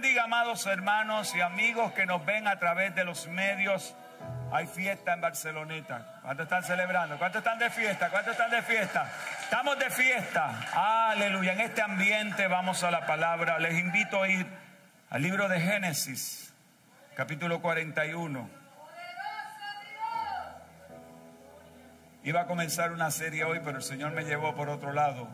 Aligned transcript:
bendiga, 0.00 0.22
amados 0.22 0.64
hermanos 0.66 1.34
y 1.34 1.40
amigos 1.40 1.90
que 1.90 2.06
nos 2.06 2.24
ven 2.24 2.46
a 2.46 2.56
través 2.60 2.94
de 2.94 3.02
los 3.02 3.26
medios. 3.26 3.96
Hay 4.52 4.68
fiesta 4.68 5.12
en 5.12 5.20
Barceloneta. 5.20 6.20
¿Cuántos 6.22 6.44
están 6.44 6.62
celebrando? 6.62 7.18
¿Cuántos 7.18 7.40
están 7.40 7.58
de 7.58 7.68
fiesta? 7.68 8.08
¿Cuántos 8.08 8.34
están 8.34 8.48
de 8.48 8.62
fiesta? 8.62 9.10
Estamos 9.42 9.76
de 9.76 9.90
fiesta. 9.90 11.10
Aleluya. 11.10 11.54
En 11.54 11.62
este 11.62 11.82
ambiente 11.82 12.46
vamos 12.46 12.84
a 12.84 12.92
la 12.92 13.06
palabra. 13.06 13.58
Les 13.58 13.76
invito 13.76 14.22
a 14.22 14.28
ir 14.28 14.46
al 15.10 15.20
libro 15.20 15.48
de 15.48 15.60
Génesis, 15.60 16.54
capítulo 17.16 17.60
41. 17.60 18.48
Iba 22.22 22.42
a 22.42 22.46
comenzar 22.46 22.92
una 22.92 23.10
serie 23.10 23.42
hoy, 23.42 23.60
pero 23.64 23.78
el 23.78 23.82
Señor 23.82 24.12
me 24.12 24.22
llevó 24.22 24.54
por 24.54 24.68
otro 24.68 24.92
lado. 24.92 25.26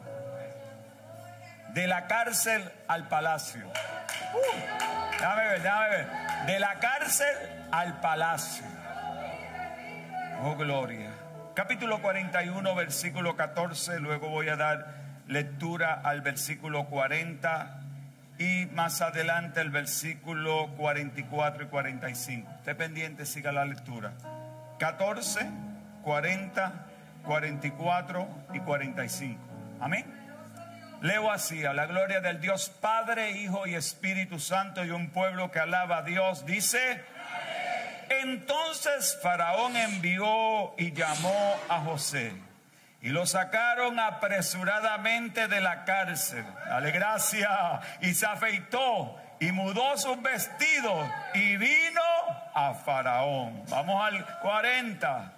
De 1.75 1.87
la 1.87 2.07
cárcel 2.07 2.73
al 2.89 3.09
palacio. 3.09 3.71
Déjame 5.13 5.49
ver, 5.49 5.63
déjame 5.63 5.89
ver. 5.89 6.07
De 6.47 6.59
la 6.59 6.75
cárcel 6.75 7.35
al 7.71 8.01
palacio. 8.01 8.67
Oh, 10.43 10.57
gloria. 10.57 11.11
Capítulo 11.55 12.03
41, 12.03 12.75
versículo 12.75 13.37
14. 13.37 14.01
Luego 14.01 14.29
voy 14.29 14.49
a 14.49 14.57
dar 14.57 14.87
lectura 15.27 16.01
al 16.05 16.21
versículo 16.21 16.87
40 16.87 17.81
y 18.39 18.67
más 18.75 19.01
adelante 19.01 19.61
el 19.61 19.71
versículo 19.71 20.69
44 20.77 21.65
y 21.65 21.67
45. 21.69 22.51
Esté 22.59 22.75
pendiente, 22.75 23.25
siga 23.27 23.53
la 23.53 23.65
lectura. 23.65 24.13
14, 24.79 25.49
40, 26.03 26.87
44 27.25 28.29
y 28.53 28.61
45. 28.61 29.41
Amén. 29.81 30.24
Leo 31.05 31.31
así, 31.31 31.67
a 31.67 31.75
la 31.75 31.85
gloria 31.85 32.23
del 32.23 32.41
Dios 32.41 32.71
Padre, 32.81 33.33
Hijo 33.33 33.67
y 33.67 33.75
Espíritu 33.75 34.39
Santo 34.39 34.83
y 34.87 34.91
un 34.91 35.11
pueblo 35.11 35.51
que 35.51 35.59
alaba 35.59 35.99
a 35.99 36.03
Dios, 36.03 36.47
dice, 36.47 37.05
entonces 38.09 39.19
Faraón 39.23 39.77
envió 39.77 40.75
y 40.79 40.93
llamó 40.93 41.57
a 41.69 41.81
José 41.81 42.33
y 43.03 43.11
lo 43.11 43.27
sacaron 43.27 44.01
apresuradamente 44.01 45.47
de 45.47 45.61
la 45.61 45.85
cárcel. 45.85 46.43
Dale 46.71 46.91
gracia. 46.91 47.83
Y 48.01 48.15
se 48.15 48.25
afeitó 48.25 49.15
y 49.41 49.53
mudó 49.53 49.99
sus 49.99 50.23
vestidos 50.23 51.07
y 51.35 51.59
vino 51.59 52.01
a 52.55 52.73
Faraón. 52.83 53.63
Vamos 53.69 54.03
al 54.03 54.25
40. 54.41 55.34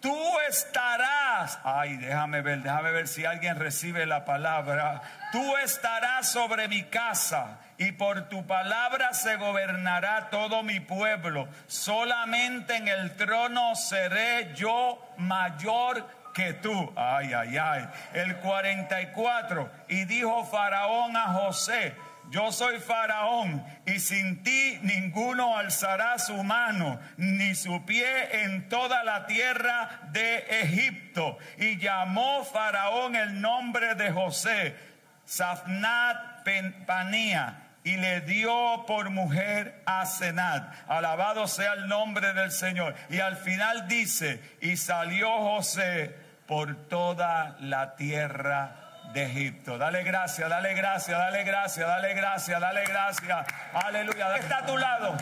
Tú 0.00 0.40
estarás, 0.48 1.58
ay, 1.62 1.98
déjame 1.98 2.40
ver, 2.40 2.62
déjame 2.62 2.90
ver 2.90 3.06
si 3.06 3.26
alguien 3.26 3.56
recibe 3.56 4.06
la 4.06 4.24
palabra. 4.24 5.02
Tú 5.30 5.56
estarás 5.58 6.30
sobre 6.30 6.68
mi 6.68 6.84
casa 6.84 7.58
y 7.76 7.92
por 7.92 8.28
tu 8.30 8.46
palabra 8.46 9.12
se 9.12 9.36
gobernará 9.36 10.30
todo 10.30 10.62
mi 10.62 10.80
pueblo. 10.80 11.48
Solamente 11.66 12.76
en 12.76 12.88
el 12.88 13.14
trono 13.16 13.74
seré 13.74 14.54
yo 14.54 15.06
mayor 15.18 16.06
que 16.32 16.54
tú. 16.54 16.92
Ay, 16.96 17.34
ay, 17.34 17.58
ay. 17.58 17.88
El 18.14 18.36
44. 18.36 19.70
Y 19.88 20.04
dijo 20.06 20.44
Faraón 20.46 21.14
a 21.16 21.34
José, 21.34 21.94
yo 22.30 22.52
soy 22.52 22.78
Faraón 22.78 23.64
y 23.86 23.98
sin 23.98 24.42
ti 24.42 24.78
ninguno 24.82 25.56
alzará 25.56 26.18
su 26.18 26.42
mano 26.44 27.00
ni 27.16 27.54
su 27.54 27.84
pie 27.84 28.44
en 28.44 28.68
toda 28.68 29.02
la 29.04 29.26
tierra 29.26 30.00
de 30.12 30.38
Egipto. 30.62 31.38
Y 31.58 31.78
llamó 31.78 32.44
Faraón 32.44 33.16
el 33.16 33.40
nombre 33.40 33.96
de 33.96 34.12
José, 34.12 34.76
Safnat 35.24 36.44
Panía 36.86 37.70
y 37.84 37.96
le 37.96 38.20
dio 38.20 38.84
por 38.86 39.10
mujer 39.10 39.82
a 39.86 40.06
Senat. 40.06 40.72
Alabado 40.88 41.46
sea 41.46 41.72
el 41.74 41.88
nombre 41.88 42.32
del 42.32 42.50
Señor. 42.50 42.94
Y 43.08 43.20
al 43.20 43.36
final 43.36 43.88
dice, 43.88 44.40
y 44.60 44.76
salió 44.76 45.30
José 45.30 46.14
por 46.46 46.88
toda 46.88 47.56
la 47.60 47.96
tierra 47.96 48.89
de 49.12 49.24
Egipto. 49.24 49.78
Dale 49.78 50.02
gracias, 50.02 50.48
dale 50.48 50.74
gracias, 50.74 51.18
dale 51.18 51.44
gracias, 51.44 51.86
dale 51.86 52.14
gracias, 52.14 52.60
dale 52.60 52.84
gracias. 52.84 53.46
Aleluya. 53.72 54.36
Está 54.36 54.58
a 54.58 54.66
tu 54.66 54.76
lado, 54.76 55.16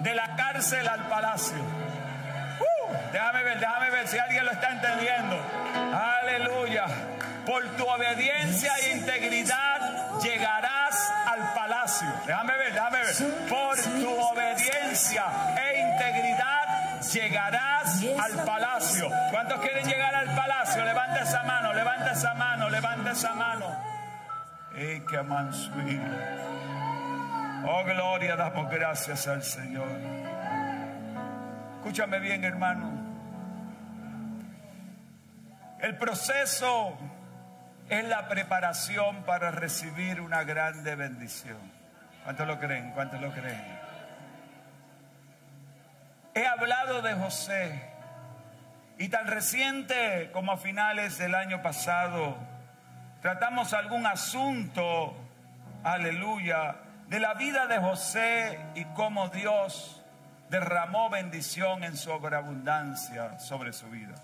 de 0.00 0.14
la 0.14 0.36
cárcel 0.36 0.86
al 0.86 1.08
palacio. 1.08 1.58
Uh, 1.58 3.12
déjame 3.12 3.42
ver, 3.42 3.58
déjame 3.58 3.90
ver 3.90 4.08
si 4.08 4.18
alguien 4.18 4.44
lo 4.44 4.52
está 4.52 4.70
entendiendo. 4.70 5.36
Aleluya. 5.92 6.86
Por 7.46 7.64
tu 7.76 7.84
obediencia 7.84 8.72
e 8.82 8.92
integridad 8.92 10.20
llegarás 10.22 11.12
al 11.26 11.52
palacio. 11.54 12.08
Déjame 12.24 12.56
ver, 12.56 12.72
déjame 12.72 12.98
ver. 12.98 13.48
Por 13.48 13.76
tu 13.76 14.20
obediencia 14.20 15.24
e 15.58 15.80
integridad 15.80 16.61
llegarás 17.12 18.02
al 18.18 18.44
palacio. 18.44 19.10
¿Cuántos 19.30 19.60
quieren 19.60 19.86
llegar 19.86 20.14
al 20.14 20.34
palacio? 20.34 20.84
Levanta 20.84 21.22
esa 21.22 21.42
mano, 21.42 21.72
levanta 21.72 22.12
esa 22.12 22.34
mano, 22.34 22.70
levanta 22.70 23.10
esa 23.12 23.34
mano. 23.34 23.66
¡Ey, 24.74 25.02
qué 25.08 25.18
Oh, 27.64 27.84
gloria, 27.84 28.36
damos 28.36 28.70
gracias 28.70 29.28
al 29.28 29.42
Señor. 29.42 29.88
Escúchame 31.76 32.18
bien, 32.18 32.42
hermano. 32.44 32.90
El 35.80 35.96
proceso 35.96 36.96
es 37.88 38.04
la 38.04 38.28
preparación 38.28 39.24
para 39.24 39.50
recibir 39.50 40.20
una 40.20 40.44
grande 40.44 40.94
bendición. 40.94 41.58
¿Cuántos 42.24 42.46
lo 42.46 42.58
creen? 42.58 42.92
¿Cuántos 42.92 43.20
lo 43.20 43.32
creen? 43.32 43.81
He 46.34 46.46
hablado 46.46 47.02
de 47.02 47.12
José 47.12 47.82
y 48.96 49.08
tan 49.10 49.26
reciente 49.26 50.30
como 50.32 50.52
a 50.52 50.56
finales 50.56 51.18
del 51.18 51.34
año 51.34 51.60
pasado 51.60 52.38
tratamos 53.20 53.74
algún 53.74 54.06
asunto, 54.06 55.14
aleluya, 55.84 56.76
de 57.08 57.20
la 57.20 57.34
vida 57.34 57.66
de 57.66 57.76
José 57.76 58.58
y 58.74 58.86
cómo 58.94 59.28
Dios 59.28 60.02
derramó 60.48 61.10
bendición 61.10 61.84
en 61.84 61.98
sobreabundancia 61.98 63.38
sobre 63.38 63.74
su 63.74 63.90
vida. 63.90 64.14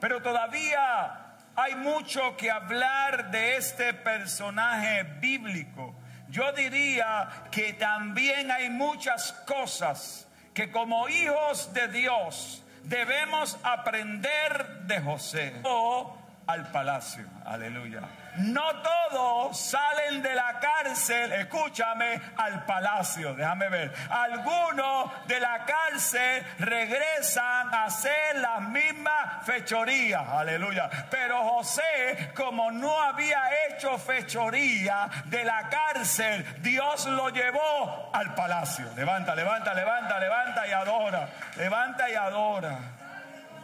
Pero 0.00 0.22
todavía 0.22 1.34
hay 1.56 1.74
mucho 1.74 2.38
que 2.38 2.50
hablar 2.50 3.30
de 3.30 3.56
este 3.56 3.92
personaje 3.92 5.02
bíblico. 5.02 5.94
Yo 6.30 6.52
diría 6.52 7.28
que 7.50 7.74
también 7.74 8.50
hay 8.50 8.70
muchas 8.70 9.32
cosas 9.46 10.25
que 10.56 10.70
como 10.70 11.06
hijos 11.10 11.74
de 11.74 11.86
Dios 11.88 12.64
debemos 12.82 13.58
aprender 13.62 14.84
de 14.86 15.02
José 15.02 15.54
o 15.64 16.16
al 16.46 16.72
palacio. 16.72 17.26
Aleluya. 17.44 18.00
No 18.38 18.62
todos 18.82 19.58
salen 19.58 20.22
de 20.22 20.34
la 20.34 20.58
cárcel, 20.60 21.32
escúchame, 21.32 22.20
al 22.36 22.64
palacio. 22.64 23.34
Déjame 23.34 23.68
ver. 23.68 23.94
Algunos 24.10 25.26
de 25.26 25.40
la 25.40 25.64
cárcel 25.64 26.44
regresan 26.58 27.74
a 27.74 27.84
hacer 27.84 28.36
las 28.36 28.60
mismas 28.62 29.44
fechorías. 29.46 30.28
Aleluya. 30.28 30.90
Pero 31.10 31.42
José, 31.44 32.32
como 32.34 32.70
no 32.70 33.00
había 33.00 33.42
hecho 33.68 33.96
fechoría 33.98 35.08
de 35.26 35.44
la 35.44 35.68
cárcel, 35.68 36.44
Dios 36.62 37.06
lo 37.06 37.30
llevó 37.30 38.10
al 38.12 38.34
palacio. 38.34 38.86
Levanta, 38.96 39.34
levanta, 39.34 39.72
levanta, 39.72 40.18
levanta 40.18 40.66
y 40.66 40.72
adora. 40.72 41.28
Levanta 41.56 42.10
y 42.10 42.14
adora. 42.14 42.78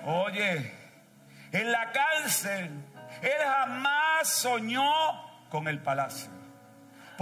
Oye, 0.05 0.73
en 1.53 1.71
la 1.71 1.93
cárcel 1.93 2.71
él 3.23 3.39
jamás 3.45 4.12
soñó 4.25 4.91
con 5.51 5.69
el 5.69 5.83
palacio. 5.83 6.42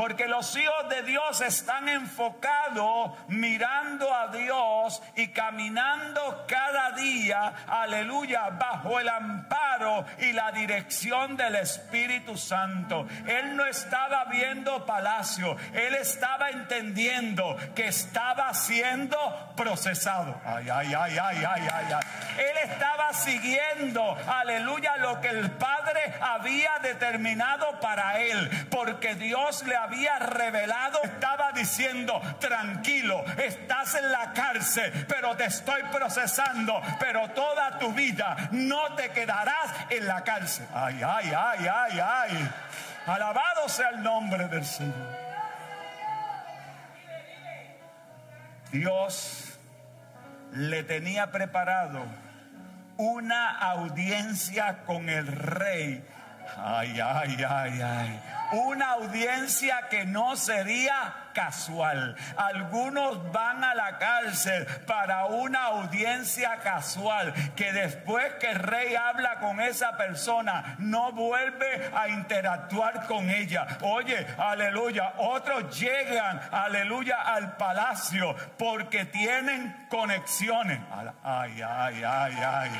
Porque 0.00 0.26
los 0.28 0.56
hijos 0.56 0.88
de 0.88 1.02
Dios 1.02 1.42
están 1.42 1.86
enfocados 1.86 3.10
mirando 3.28 4.14
a 4.14 4.28
Dios 4.28 5.02
y 5.14 5.28
caminando 5.28 6.46
cada 6.48 6.92
día, 6.92 7.52
aleluya, 7.68 8.48
bajo 8.48 8.98
el 8.98 9.10
amparo 9.10 10.06
y 10.20 10.32
la 10.32 10.52
dirección 10.52 11.36
del 11.36 11.56
Espíritu 11.56 12.38
Santo. 12.38 13.06
Él 13.26 13.54
no 13.54 13.66
estaba 13.66 14.24
viendo 14.24 14.86
palacio, 14.86 15.54
él 15.74 15.94
estaba 15.96 16.48
entendiendo 16.48 17.58
que 17.74 17.88
estaba 17.88 18.54
siendo 18.54 19.18
procesado. 19.54 20.40
Ay, 20.46 20.66
ay, 20.70 20.94
ay, 20.94 21.18
ay, 21.18 21.44
ay, 21.44 21.68
ay, 21.70 21.92
ay. 21.92 22.02
Él 22.38 22.70
estaba 22.70 23.12
siguiendo, 23.12 24.16
aleluya, 24.26 24.96
lo 24.96 25.20
que 25.20 25.28
el 25.28 25.50
Padre 25.50 26.14
había 26.22 26.78
determinado 26.78 27.78
para 27.80 28.18
él, 28.18 28.48
porque 28.70 29.14
Dios 29.14 29.62
le 29.64 29.76
había 29.76 29.89
había 29.90 30.18
revelado, 30.20 31.02
estaba 31.02 31.52
diciendo, 31.52 32.20
tranquilo, 32.38 33.24
estás 33.36 33.96
en 33.96 34.10
la 34.10 34.32
cárcel, 34.32 34.92
pero 35.08 35.36
te 35.36 35.46
estoy 35.46 35.82
procesando, 35.92 36.80
pero 37.00 37.28
toda 37.30 37.78
tu 37.78 37.92
vida 37.92 38.48
no 38.52 38.94
te 38.94 39.10
quedarás 39.10 39.72
en 39.90 40.06
la 40.06 40.22
cárcel. 40.22 40.66
Ay, 40.72 41.00
ay, 41.04 41.32
ay, 41.36 41.66
ay, 41.66 42.00
ay. 42.00 42.50
Alabado 43.06 43.68
sea 43.68 43.88
el 43.90 44.02
nombre 44.02 44.46
del 44.46 44.64
Señor. 44.64 45.18
Dios 48.70 49.58
le 50.52 50.84
tenía 50.84 51.32
preparado 51.32 52.04
una 52.96 53.58
audiencia 53.58 54.84
con 54.84 55.08
el 55.08 55.26
rey. 55.26 56.04
Ay, 56.56 57.00
ay, 57.00 57.36
ay, 57.48 57.80
ay. 57.82 58.20
Una 58.52 58.92
audiencia 58.92 59.88
que 59.88 60.04
no 60.04 60.36
sería 60.36 61.14
casual. 61.32 62.16
Algunos 62.36 63.30
van 63.32 63.64
a 63.64 63.74
la 63.74 63.98
cárcel 63.98 64.66
para 64.86 65.26
una 65.26 65.64
audiencia 65.64 66.58
casual, 66.58 67.32
que 67.56 67.72
después 67.72 68.34
que 68.34 68.50
el 68.50 68.58
rey 68.58 68.94
habla 68.94 69.38
con 69.40 69.60
esa 69.60 69.96
persona, 69.96 70.76
no 70.78 71.12
vuelve 71.12 71.90
a 71.94 72.08
interactuar 72.08 73.06
con 73.06 73.28
ella. 73.30 73.66
Oye, 73.82 74.26
aleluya, 74.38 75.14
otros 75.18 75.78
llegan, 75.78 76.40
aleluya, 76.50 77.20
al 77.22 77.56
palacio 77.56 78.34
porque 78.58 79.04
tienen 79.06 79.86
conexiones. 79.88 80.80
Ay, 81.22 81.60
ay, 81.62 82.02
ay, 82.04 82.34
ay. 82.42 82.70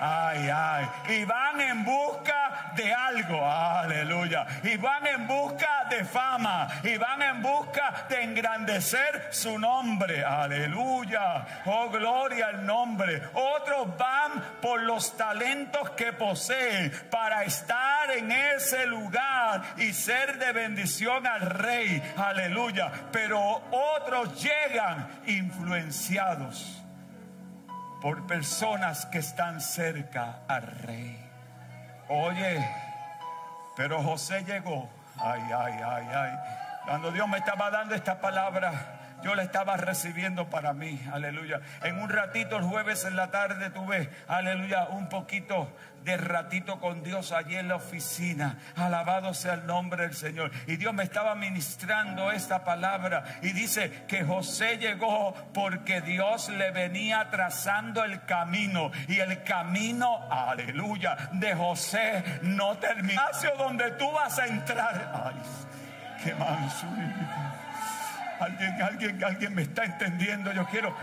Ay, 0.00 0.48
ay. 0.48 0.88
Y 1.08 1.24
van 1.24 1.60
en 1.60 1.84
busca 1.84 2.72
de 2.76 2.94
algo. 2.94 3.44
Aleluya. 3.44 4.46
Y 4.62 4.76
van 4.76 5.06
en 5.06 5.26
busca 5.26 5.86
de 5.90 6.04
fama. 6.04 6.68
Y 6.84 6.96
van 6.96 7.20
en 7.22 7.42
busca 7.42 7.97
de 8.08 8.22
engrandecer 8.22 9.28
su 9.30 9.58
nombre. 9.58 10.24
Aleluya. 10.24 11.62
Oh, 11.66 11.88
gloria 11.90 12.48
al 12.48 12.66
nombre. 12.66 13.22
Otros 13.34 13.96
van 13.96 14.42
por 14.60 14.82
los 14.82 15.16
talentos 15.16 15.90
que 15.90 16.12
poseen 16.12 16.92
para 17.10 17.44
estar 17.44 18.10
en 18.10 18.30
ese 18.32 18.86
lugar 18.86 19.62
y 19.76 19.92
ser 19.92 20.38
de 20.38 20.52
bendición 20.52 21.26
al 21.26 21.40
rey. 21.40 22.02
Aleluya. 22.16 22.90
Pero 23.12 23.62
otros 23.70 24.42
llegan 24.42 25.08
influenciados 25.26 26.82
por 28.00 28.26
personas 28.26 29.06
que 29.06 29.18
están 29.18 29.60
cerca 29.60 30.40
al 30.46 30.62
rey. 30.62 31.18
Oye, 32.08 32.64
pero 33.76 34.02
José 34.02 34.44
llegó. 34.44 34.88
Ay, 35.16 35.42
ay, 35.54 35.72
ay, 35.84 36.06
ay. 36.14 36.67
Cuando 36.88 37.12
Dios 37.12 37.28
me 37.28 37.36
estaba 37.36 37.70
dando 37.70 37.94
esta 37.94 38.18
palabra, 38.18 39.18
yo 39.22 39.34
la 39.34 39.42
estaba 39.42 39.76
recibiendo 39.76 40.48
para 40.48 40.72
mí, 40.72 40.98
aleluya. 41.12 41.60
En 41.82 41.98
un 41.98 42.08
ratito 42.08 42.56
el 42.56 42.62
jueves 42.62 43.04
en 43.04 43.14
la 43.14 43.30
tarde 43.30 43.68
tuve, 43.68 44.08
aleluya, 44.26 44.86
un 44.88 45.10
poquito 45.10 45.70
de 46.04 46.16
ratito 46.16 46.80
con 46.80 47.02
Dios 47.02 47.32
allí 47.32 47.56
en 47.56 47.68
la 47.68 47.76
oficina. 47.76 48.56
Alabado 48.74 49.34
sea 49.34 49.52
el 49.52 49.66
nombre 49.66 50.04
del 50.04 50.14
Señor. 50.14 50.50
Y 50.66 50.76
Dios 50.76 50.94
me 50.94 51.02
estaba 51.02 51.34
ministrando 51.34 52.32
esta 52.32 52.64
palabra 52.64 53.38
y 53.42 53.52
dice 53.52 54.06
que 54.08 54.24
José 54.24 54.78
llegó 54.78 55.34
porque 55.52 56.00
Dios 56.00 56.48
le 56.48 56.70
venía 56.70 57.28
trazando 57.30 58.02
el 58.02 58.24
camino 58.24 58.92
y 59.08 59.18
el 59.18 59.42
camino, 59.42 60.26
aleluya, 60.30 61.28
de 61.32 61.54
José 61.54 62.24
no 62.40 62.78
termina. 62.78 63.26
Hacia 63.26 63.54
donde 63.56 63.90
tú 63.90 64.10
vas 64.10 64.38
a 64.38 64.46
entrar. 64.46 65.12
Ay. 65.26 65.34
Alguien, 68.40 68.82
alguien, 68.82 69.24
alguien 69.24 69.54
me 69.54 69.62
está 69.62 69.84
entendiendo. 69.84 70.52
Yo 70.52 70.64
quiero 70.66 70.94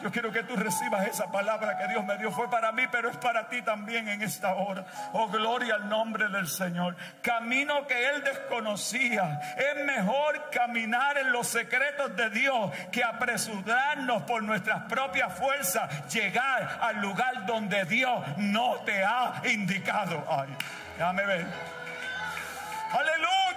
yo 0.00 0.12
quiero 0.12 0.30
que 0.30 0.44
tú 0.44 0.54
recibas 0.54 1.08
esa 1.08 1.30
palabra 1.30 1.76
que 1.76 1.88
Dios 1.88 2.04
me 2.04 2.16
dio. 2.18 2.30
Fue 2.30 2.48
para 2.48 2.70
mí, 2.70 2.84
pero 2.90 3.10
es 3.10 3.16
para 3.16 3.48
ti 3.48 3.62
también 3.62 4.08
en 4.08 4.22
esta 4.22 4.54
hora. 4.54 4.84
Oh, 5.12 5.28
gloria 5.28 5.74
al 5.74 5.88
nombre 5.88 6.28
del 6.28 6.46
Señor. 6.46 6.96
Camino 7.20 7.86
que 7.86 8.08
Él 8.08 8.22
desconocía. 8.22 9.40
Es 9.56 9.84
mejor 9.84 10.50
caminar 10.50 11.18
en 11.18 11.32
los 11.32 11.48
secretos 11.48 12.14
de 12.14 12.30
Dios 12.30 12.70
que 12.92 13.02
apresurarnos 13.02 14.22
por 14.22 14.42
nuestras 14.42 14.84
propias 14.84 15.32
fuerzas. 15.34 16.12
Llegar 16.12 16.78
al 16.80 17.00
lugar 17.00 17.46
donde 17.46 17.84
Dios 17.84 18.24
no 18.36 18.76
te 18.84 19.04
ha 19.04 19.42
indicado. 19.50 20.24
Ay, 20.30 20.48
déjame 20.96 21.26
ver. 21.26 21.46
Aleluya. 22.92 23.47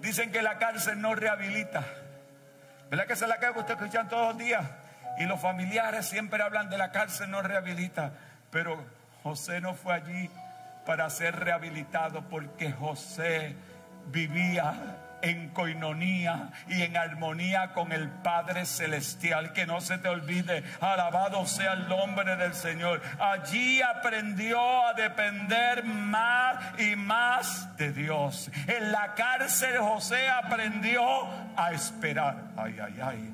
Dicen 0.00 0.32
que 0.32 0.42
la 0.42 0.58
cárcel 0.58 1.00
no 1.00 1.14
rehabilita. 1.14 1.84
¿Verdad 2.90 3.06
que 3.06 3.12
esa 3.12 3.24
es 3.24 3.28
la 3.28 3.38
que 3.38 3.48
ustedes 3.50 3.80
escuchan 3.80 4.08
todos 4.08 4.34
los 4.34 4.38
días? 4.38 4.64
Y 5.18 5.24
los 5.24 5.40
familiares 5.40 6.06
siempre 6.06 6.42
hablan 6.42 6.68
de 6.68 6.78
la 6.78 6.90
cárcel 6.90 7.30
no 7.30 7.40
rehabilita. 7.40 8.12
Pero 8.50 8.84
José 9.22 9.60
no 9.60 9.74
fue 9.74 9.94
allí 9.94 10.30
para 10.84 11.08
ser 11.08 11.36
rehabilitado 11.36 12.22
porque 12.28 12.72
José 12.72 13.54
vivía 14.06 14.74
en 15.22 15.48
coinonía 15.50 16.50
y 16.68 16.82
en 16.82 16.96
armonía 16.96 17.72
con 17.72 17.92
el 17.92 18.08
Padre 18.08 18.66
Celestial. 18.66 19.52
Que 19.52 19.66
no 19.66 19.80
se 19.80 19.98
te 19.98 20.08
olvide, 20.08 20.64
alabado 20.80 21.46
sea 21.46 21.72
el 21.72 21.88
nombre 21.88 22.36
del 22.36 22.54
Señor. 22.54 23.00
Allí 23.18 23.80
aprendió 23.82 24.86
a 24.86 24.94
depender 24.94 25.84
más 25.84 26.78
y 26.78 26.96
más 26.96 27.76
de 27.76 27.92
Dios. 27.92 28.50
En 28.66 28.92
la 28.92 29.14
cárcel 29.14 29.78
José 29.78 30.28
aprendió 30.28 31.02
a 31.56 31.72
esperar. 31.72 32.36
Ay, 32.56 32.76
ay, 32.82 33.00
ay. 33.02 33.32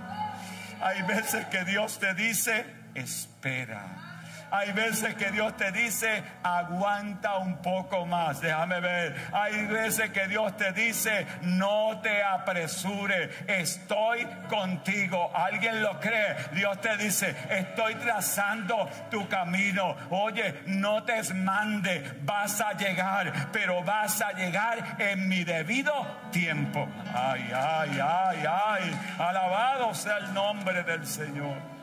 Hay 0.80 1.02
veces 1.02 1.46
que 1.46 1.64
Dios 1.64 1.98
te 1.98 2.14
dice, 2.14 2.64
espera. 2.94 4.17
Hay 4.50 4.72
veces 4.72 5.14
que 5.14 5.30
Dios 5.30 5.56
te 5.56 5.70
dice, 5.72 6.22
aguanta 6.42 7.38
un 7.38 7.58
poco 7.58 8.06
más, 8.06 8.40
déjame 8.40 8.80
ver. 8.80 9.16
Hay 9.32 9.66
veces 9.66 10.10
que 10.10 10.26
Dios 10.28 10.56
te 10.56 10.72
dice, 10.72 11.26
no 11.42 12.00
te 12.02 12.22
apresure, 12.22 13.30
estoy 13.46 14.26
contigo. 14.48 15.30
¿Alguien 15.34 15.82
lo 15.82 16.00
cree? 16.00 16.36
Dios 16.52 16.80
te 16.80 16.96
dice, 16.96 17.34
estoy 17.50 17.94
trazando 17.96 18.88
tu 19.10 19.28
camino. 19.28 19.94
Oye, 20.10 20.62
no 20.66 21.02
te 21.04 21.18
mande, 21.34 22.18
vas 22.22 22.60
a 22.60 22.72
llegar, 22.72 23.50
pero 23.52 23.82
vas 23.82 24.20
a 24.22 24.32
llegar 24.32 24.96
en 24.98 25.28
mi 25.28 25.44
debido 25.44 25.92
tiempo. 26.30 26.88
Ay, 27.14 27.50
ay, 27.54 27.98
ay, 28.00 28.44
ay. 28.46 29.00
Alabado 29.18 29.94
sea 29.94 30.18
el 30.18 30.32
nombre 30.32 30.82
del 30.84 31.06
Señor 31.06 31.77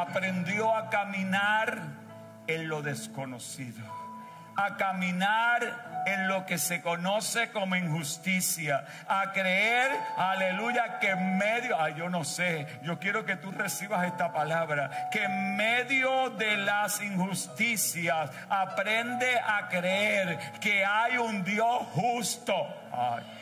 aprendió 0.00 0.74
a 0.74 0.90
caminar 0.90 1.80
en 2.46 2.68
lo 2.68 2.82
desconocido, 2.82 3.84
a 4.56 4.76
caminar 4.76 6.02
en 6.06 6.28
lo 6.28 6.46
que 6.46 6.56
se 6.56 6.80
conoce 6.80 7.50
como 7.50 7.76
injusticia, 7.76 8.84
a 9.06 9.32
creer, 9.32 9.90
aleluya, 10.16 10.98
que 11.00 11.10
en 11.10 11.36
medio, 11.36 11.80
ay, 11.80 11.94
yo 11.96 12.08
no 12.08 12.24
sé, 12.24 12.66
yo 12.82 12.98
quiero 12.98 13.24
que 13.24 13.36
tú 13.36 13.50
recibas 13.50 14.06
esta 14.06 14.32
palabra, 14.32 15.10
que 15.10 15.24
en 15.24 15.56
medio 15.56 16.30
de 16.30 16.56
las 16.56 17.02
injusticias 17.02 18.30
aprende 18.48 19.38
a 19.38 19.68
creer 19.68 20.38
que 20.60 20.84
hay 20.84 21.18
un 21.18 21.44
Dios 21.44 21.82
justo. 21.92 22.54
Ay 22.92 23.37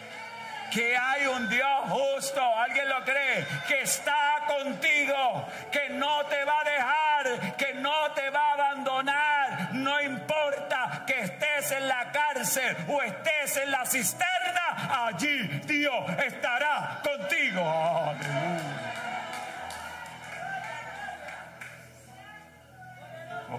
que 0.71 0.97
hay 0.97 1.27
un 1.27 1.49
Dios 1.49 1.85
justo, 1.89 2.41
¿alguien 2.41 2.89
lo 2.89 3.05
cree? 3.05 3.47
Que 3.69 3.83
está 3.83 4.45
contigo, 4.47 5.47
que 5.71 5.91
no 5.91 6.25
te 6.27 6.45
va 6.45 6.61
a 6.61 6.65
dejar, 6.65 7.57
que 7.57 7.75
no 7.75 8.11
te 8.13 8.31
va 8.31 8.51
a 8.51 8.53
abandonar, 8.53 9.75
no 9.75 10.01
importa 10.01 11.05
que 11.07 11.21
estés 11.21 11.73
en 11.73 11.89
la 11.89 12.11
cárcel 12.13 12.77
o 12.89 13.03
estés 13.03 13.57
en 13.59 13.71
la 13.71 13.85
cisterna, 13.85 15.07
allí 15.07 15.39
Dios 15.67 16.11
estará 16.25 17.01
contigo. 17.03 17.63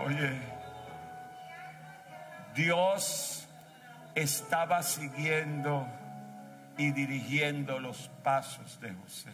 Oye, 0.06 0.40
Dios 2.54 3.48
estaba 4.16 4.82
siguiendo 4.82 5.88
y 6.78 6.92
dirigiendo 6.92 7.80
los 7.80 8.10
pasos 8.24 8.80
de 8.80 8.94
José. 8.94 9.32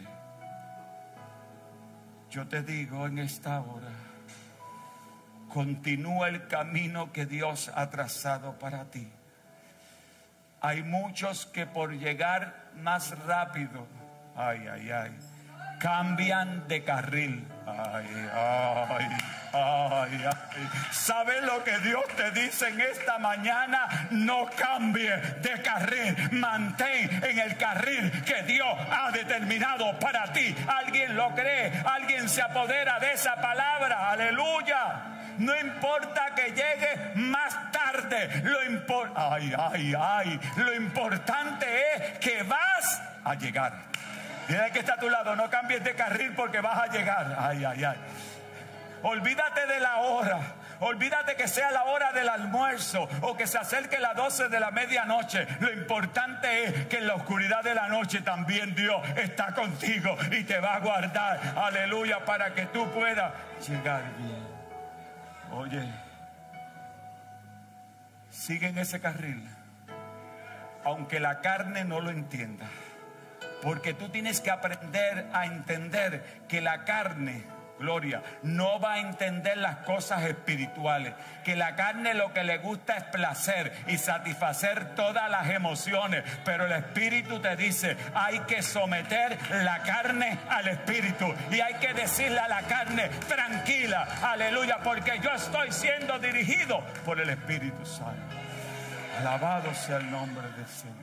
Yo 2.30 2.48
te 2.48 2.62
digo 2.62 3.06
en 3.06 3.18
esta 3.18 3.60
hora, 3.60 3.92
continúa 5.52 6.28
el 6.28 6.48
camino 6.48 7.12
que 7.12 7.26
Dios 7.26 7.70
ha 7.74 7.90
trazado 7.90 8.58
para 8.58 8.90
ti. 8.90 9.08
Hay 10.60 10.82
muchos 10.82 11.46
que 11.46 11.66
por 11.66 11.92
llegar 11.92 12.70
más 12.76 13.16
rápido, 13.26 13.86
ay, 14.34 14.66
ay, 14.66 14.90
ay, 14.90 15.16
cambian 15.78 16.66
de 16.66 16.82
carril. 16.82 17.46
Ay, 17.66 18.06
ay, 18.32 19.08
ay, 19.52 20.24
ay. 20.24 20.68
¿Sabes 20.90 21.42
lo 21.44 21.64
que 21.64 21.78
Dios 21.78 22.04
te 22.16 22.30
dice 22.32 22.68
en 22.68 22.80
esta 22.80 23.18
mañana? 23.18 24.08
No 24.10 24.46
cambie 24.56 25.16
de 25.40 25.62
carril. 25.62 26.14
Mantén 26.32 27.24
en 27.24 27.38
el 27.38 27.56
carril 27.56 28.10
que 28.24 28.42
Dios 28.42 28.68
ha 28.90 29.10
determinado 29.12 29.98
para 29.98 30.32
ti. 30.32 30.54
¿Alguien 30.66 31.16
lo 31.16 31.34
cree? 31.34 31.72
¿Alguien 31.86 32.28
se 32.28 32.42
apodera 32.42 32.98
de 33.00 33.12
esa 33.12 33.36
palabra? 33.36 34.10
Aleluya. 34.10 35.14
No 35.38 35.56
importa 35.58 36.34
que 36.36 36.50
llegue 36.50 37.12
más 37.14 37.72
tarde. 37.72 38.42
Lo 38.44 38.60
ay, 39.14 39.52
ay, 39.56 39.94
ay. 39.98 40.40
Lo 40.56 40.74
importante 40.74 41.66
es 41.94 42.18
que 42.18 42.42
vas 42.42 43.02
a 43.24 43.34
llegar. 43.34 43.93
Dile 44.48 44.70
que 44.72 44.80
está 44.80 44.94
a 44.94 44.98
tu 44.98 45.08
lado, 45.08 45.34
no 45.36 45.48
cambies 45.50 45.82
de 45.82 45.94
carril 45.94 46.32
porque 46.34 46.60
vas 46.60 46.78
a 46.78 46.86
llegar. 46.88 47.36
Ay, 47.38 47.64
ay, 47.64 47.84
ay. 47.84 47.96
Olvídate 49.02 49.66
de 49.66 49.80
la 49.80 49.98
hora. 49.98 50.40
Olvídate 50.80 51.36
que 51.36 51.46
sea 51.46 51.70
la 51.70 51.84
hora 51.84 52.12
del 52.12 52.28
almuerzo 52.28 53.08
o 53.22 53.36
que 53.36 53.46
se 53.46 53.58
acerque 53.58 53.98
las 53.98 54.16
12 54.16 54.48
de 54.48 54.60
la 54.60 54.70
medianoche. 54.70 55.46
Lo 55.60 55.72
importante 55.72 56.64
es 56.64 56.86
que 56.86 56.98
en 56.98 57.06
la 57.06 57.14
oscuridad 57.14 57.62
de 57.62 57.74
la 57.74 57.88
noche 57.88 58.22
también 58.22 58.74
Dios 58.74 59.00
está 59.16 59.54
contigo 59.54 60.16
y 60.30 60.44
te 60.44 60.58
va 60.58 60.74
a 60.74 60.80
guardar. 60.80 61.40
Aleluya, 61.56 62.24
para 62.24 62.54
que 62.54 62.66
tú 62.66 62.90
puedas 62.90 63.32
llegar 63.66 64.02
bien. 64.18 64.46
Oye, 65.52 65.88
sigue 68.30 68.68
en 68.68 68.78
ese 68.78 69.00
carril, 69.00 69.48
aunque 70.84 71.20
la 71.20 71.40
carne 71.40 71.84
no 71.84 72.00
lo 72.00 72.10
entienda. 72.10 72.66
Porque 73.64 73.94
tú 73.94 74.10
tienes 74.10 74.40
que 74.40 74.52
aprender 74.52 75.26
a 75.32 75.46
entender 75.46 76.22
que 76.46 76.60
la 76.60 76.84
carne 76.84 77.42
gloria, 77.78 78.22
no 78.42 78.78
va 78.80 78.94
a 78.94 78.98
entender 79.00 79.56
las 79.56 79.78
cosas 79.78 80.22
espirituales. 80.22 81.14
Que 81.44 81.56
la 81.56 81.74
carne 81.76 82.14
lo 82.14 82.32
que 82.32 82.44
le 82.44 82.58
gusta 82.58 82.96
es 82.96 83.04
placer 83.04 83.72
y 83.88 83.98
satisfacer 83.98 84.94
todas 84.94 85.30
las 85.30 85.48
emociones. 85.50 86.24
Pero 86.44 86.66
el 86.66 86.72
espíritu 86.72 87.40
te 87.40 87.56
dice, 87.56 87.96
hay 88.14 88.40
que 88.40 88.62
someter 88.62 89.38
la 89.64 89.82
carne 89.82 90.38
al 90.48 90.68
espíritu. 90.68 91.32
Y 91.50 91.60
hay 91.60 91.74
que 91.74 91.94
decirle 91.94 92.38
a 92.38 92.48
la 92.48 92.62
carne, 92.62 93.08
tranquila, 93.28 94.06
aleluya, 94.22 94.78
porque 94.82 95.18
yo 95.22 95.30
estoy 95.32 95.72
siendo 95.72 96.18
dirigido 96.18 96.80
por 97.04 97.20
el 97.20 97.30
Espíritu 97.30 97.84
Santo. 97.84 98.36
Alabado 99.18 99.72
sea 99.74 99.98
el 99.98 100.10
nombre 100.10 100.48
del 100.56 100.66
Señor. 100.66 100.94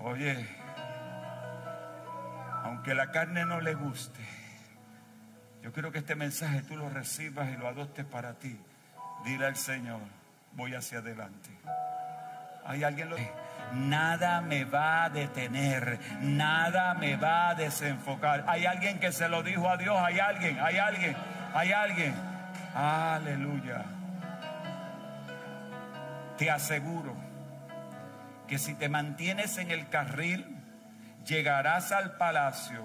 Oye, 0.00 0.63
aunque 2.64 2.94
la 2.94 3.10
carne 3.10 3.44
no 3.44 3.60
le 3.60 3.74
guste, 3.74 4.20
yo 5.62 5.72
quiero 5.72 5.92
que 5.92 5.98
este 5.98 6.14
mensaje 6.14 6.62
tú 6.62 6.76
lo 6.76 6.88
recibas 6.88 7.50
y 7.50 7.56
lo 7.56 7.68
adoptes 7.68 8.06
para 8.06 8.34
ti. 8.34 8.58
Dile 9.24 9.46
al 9.46 9.56
Señor, 9.56 10.00
voy 10.52 10.74
hacia 10.74 10.98
adelante. 10.98 11.50
Hay 12.66 12.82
alguien 12.82 13.10
lo 13.10 13.16
Nada 13.74 14.40
me 14.40 14.64
va 14.64 15.04
a 15.04 15.10
detener, 15.10 15.98
nada 16.20 16.94
me 16.94 17.16
va 17.16 17.50
a 17.50 17.54
desenfocar. 17.54 18.44
Hay 18.46 18.64
alguien 18.66 18.98
que 18.98 19.12
se 19.12 19.28
lo 19.28 19.42
dijo 19.42 19.68
a 19.68 19.76
Dios, 19.76 19.96
hay 19.98 20.18
alguien, 20.20 20.58
hay 20.60 20.78
alguien, 20.78 21.16
hay 21.54 21.72
alguien. 21.72 22.14
Aleluya. 22.74 23.84
Te 26.38 26.50
aseguro 26.50 27.14
que 28.48 28.58
si 28.58 28.74
te 28.74 28.88
mantienes 28.88 29.58
en 29.58 29.70
el 29.70 29.88
carril, 29.88 30.53
llegarás 31.24 31.92
al 31.92 32.16
palacio 32.16 32.84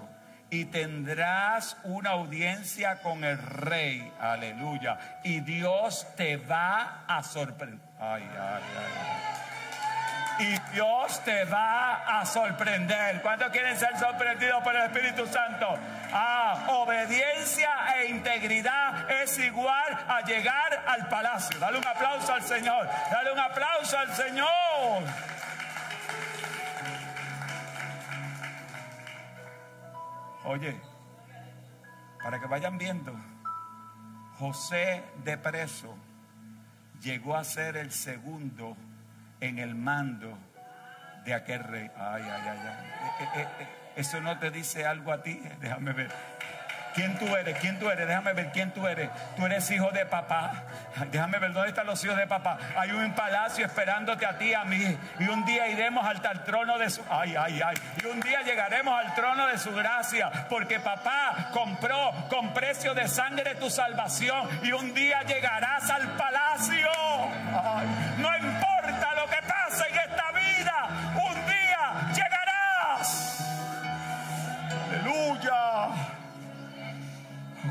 y 0.50 0.64
tendrás 0.66 1.76
una 1.84 2.10
audiencia 2.10 3.00
con 3.00 3.24
el 3.24 3.38
rey. 3.38 4.12
Aleluya. 4.20 5.20
Y 5.22 5.40
Dios 5.40 6.06
te 6.16 6.36
va 6.36 7.04
a 7.06 7.22
sorprender. 7.22 7.80
Ay, 8.00 8.28
ay, 8.32 8.62
ay. 8.78 9.40
Y 10.40 10.58
Dios 10.72 11.22
te 11.22 11.44
va 11.44 12.18
a 12.18 12.24
sorprender. 12.24 13.20
¿Cuántos 13.20 13.50
quieren 13.50 13.78
ser 13.78 13.96
sorprendidos 13.98 14.62
por 14.62 14.74
el 14.74 14.84
Espíritu 14.84 15.26
Santo? 15.26 15.78
Ah, 16.12 16.64
obediencia 16.68 17.70
e 17.96 18.06
integridad 18.06 19.10
es 19.10 19.38
igual 19.38 19.98
a 20.08 20.22
llegar 20.22 20.82
al 20.86 21.08
palacio. 21.08 21.58
Dale 21.58 21.76
un 21.76 21.86
aplauso 21.86 22.32
al 22.32 22.42
Señor. 22.42 22.88
Dale 23.10 23.32
un 23.32 23.38
aplauso 23.38 23.98
al 23.98 24.14
Señor. 24.14 25.02
Oye, 30.44 30.80
para 32.22 32.40
que 32.40 32.46
vayan 32.46 32.78
viendo, 32.78 33.14
José 34.38 35.04
de 35.24 35.36
preso 35.36 35.94
llegó 37.02 37.36
a 37.36 37.44
ser 37.44 37.76
el 37.76 37.90
segundo 37.90 38.76
en 39.40 39.58
el 39.58 39.74
mando 39.74 40.36
de 41.24 41.34
aquel 41.34 41.62
rey. 41.64 41.90
Ay, 41.96 42.22
ay, 42.24 42.42
ay, 42.48 42.58
ay. 42.58 42.86
Eh, 43.20 43.40
eh, 43.42 43.48
eh, 43.60 43.68
eso 43.96 44.20
no 44.20 44.38
te 44.38 44.50
dice 44.50 44.86
algo 44.86 45.12
a 45.12 45.22
ti, 45.22 45.40
déjame 45.60 45.92
ver. 45.92 46.10
¿Quién 46.94 47.18
tú 47.18 47.26
eres? 47.36 47.58
¿Quién 47.58 47.78
tú 47.78 47.88
eres? 47.90 48.06
Déjame 48.06 48.32
ver 48.32 48.50
quién 48.52 48.70
tú 48.72 48.86
eres. 48.86 49.10
Tú 49.36 49.46
eres 49.46 49.70
hijo 49.70 49.90
de 49.90 50.06
papá. 50.06 50.64
Déjame 51.10 51.38
ver 51.38 51.52
dónde 51.52 51.68
están 51.68 51.86
los 51.86 52.02
hijos 52.04 52.16
de 52.16 52.26
papá. 52.26 52.58
Hay 52.76 52.90
un 52.90 53.12
palacio 53.14 53.66
esperándote 53.66 54.26
a 54.26 54.36
ti 54.38 54.54
a 54.54 54.64
mí. 54.64 54.96
Y 55.18 55.28
un 55.28 55.44
día 55.44 55.68
iremos 55.68 56.04
al 56.04 56.44
trono 56.44 56.78
de 56.78 56.90
su. 56.90 57.02
Ay, 57.10 57.34
ay, 57.36 57.60
ay. 57.64 57.76
Y 58.02 58.06
un 58.06 58.20
día 58.20 58.42
llegaremos 58.42 58.98
al 58.98 59.14
trono 59.14 59.46
de 59.46 59.58
su 59.58 59.72
gracia. 59.74 60.30
Porque 60.48 60.80
papá 60.80 61.50
compró 61.52 62.12
con 62.28 62.52
precio 62.52 62.94
de 62.94 63.08
sangre 63.08 63.54
tu 63.54 63.70
salvación. 63.70 64.48
Y 64.62 64.72
un 64.72 64.94
día 64.94 65.22
llegarás 65.22 65.90
al 65.90 66.08
palacio. 66.16 66.88
no 67.52 67.99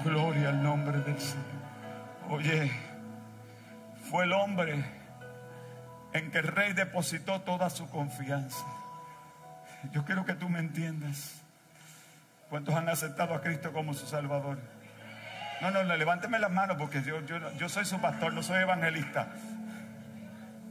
Gloria 0.04 0.50
al 0.50 0.64
nombre 0.64 1.00
del 1.00 1.20
Señor. 1.20 1.46
Oye, 2.30 2.72
fue 4.10 4.24
el 4.24 4.34
hombre 4.34 4.84
en 6.14 6.32
que 6.32 6.40
el 6.40 6.48
rey 6.48 6.74
depositó 6.74 7.42
toda 7.42 7.70
su 7.70 7.90
confianza. 7.90 8.66
Yo 9.92 10.06
quiero 10.06 10.26
que 10.26 10.34
tú 10.34 10.50
me 10.50 10.60
entiendas. 10.60 11.42
¿Cuántos 12.50 12.76
han 12.76 12.90
aceptado 12.90 13.34
a 13.34 13.42
Cristo 13.42 13.72
como 13.72 13.94
su 13.94 14.08
Salvador? 14.08 14.60
No, 15.62 15.72
no, 15.72 15.84
levánteme 15.84 16.40
las 16.40 16.52
manos 16.52 16.78
porque 16.78 17.04
yo, 17.04 17.22
yo, 17.26 17.38
yo 17.58 17.70
soy 17.70 17.86
su 17.86 18.00
pastor, 18.00 18.34
no 18.34 18.42
soy 18.42 18.62
evangelista. 18.62 19.28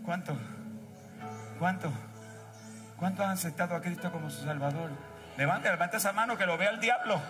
¿Cuántos? 0.05 0.39
¿Cuántos? 1.59 1.93
¿Cuántos 2.97 3.27
han 3.27 3.33
aceptado 3.33 3.77
a 3.77 3.81
Cristo 3.81 4.11
como 4.11 4.31
su 4.31 4.45
Salvador? 4.45 4.91
Levante, 5.37 5.71
levante 5.71 5.99
esa 5.99 6.13
mano 6.13 6.37
que 6.37 6.47
lo 6.47 6.57
vea 6.57 6.71
el 6.71 6.81
diablo. 6.81 7.21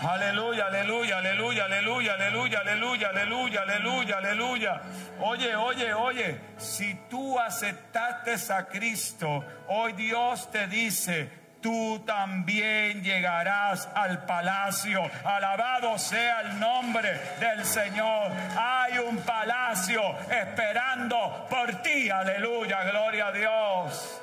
Aleluya, 0.00 0.66
aleluya, 0.66 1.18
aleluya, 1.18 1.64
aleluya, 1.64 2.14
aleluya, 2.14 2.60
aleluya, 2.60 3.08
aleluya, 3.08 3.62
aleluya, 3.62 4.16
aleluya. 4.18 4.80
Oye, 5.20 5.56
oye, 5.56 5.92
oye, 5.92 6.40
si 6.56 6.94
tú 7.10 7.36
aceptaste 7.38 8.52
a 8.52 8.66
Cristo, 8.66 9.44
hoy 9.66 9.94
Dios 9.94 10.48
te 10.52 10.68
dice, 10.68 11.28
tú 11.60 12.00
también 12.06 13.02
llegarás 13.02 13.88
al 13.92 14.24
palacio. 14.24 15.02
Alabado 15.24 15.98
sea 15.98 16.42
el 16.42 16.60
nombre 16.60 17.20
del 17.40 17.64
Señor. 17.64 18.30
Hay 18.56 18.98
un 18.98 19.16
palacio 19.18 20.00
esperando 20.30 21.46
por 21.50 21.82
ti. 21.82 22.08
Aleluya, 22.08 22.84
gloria 22.84 23.26
a 23.26 23.32
Dios. 23.32 24.20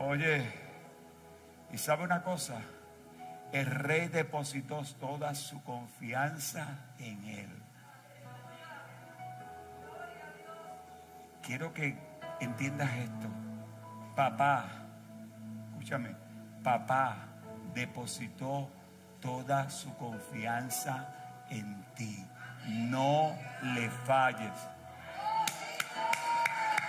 Oye, 0.00 0.52
¿y 1.72 1.78
sabe 1.78 2.02
una 2.02 2.20
cosa? 2.22 2.54
El 3.52 3.66
rey 3.66 4.08
depositó 4.08 4.82
toda 5.00 5.34
su 5.34 5.62
confianza 5.62 6.66
en 6.98 7.24
él. 7.24 7.62
Quiero 11.42 11.72
que 11.72 11.96
entiendas 12.40 12.90
esto. 12.96 13.28
Papá, 14.14 14.66
escúchame, 15.70 16.14
papá 16.62 17.28
depositó 17.74 18.70
toda 19.20 19.70
su 19.70 19.94
confianza 19.96 21.14
en 21.48 21.84
ti. 21.94 22.26
No 22.66 23.32
le 23.62 23.88
falles. 23.88 24.52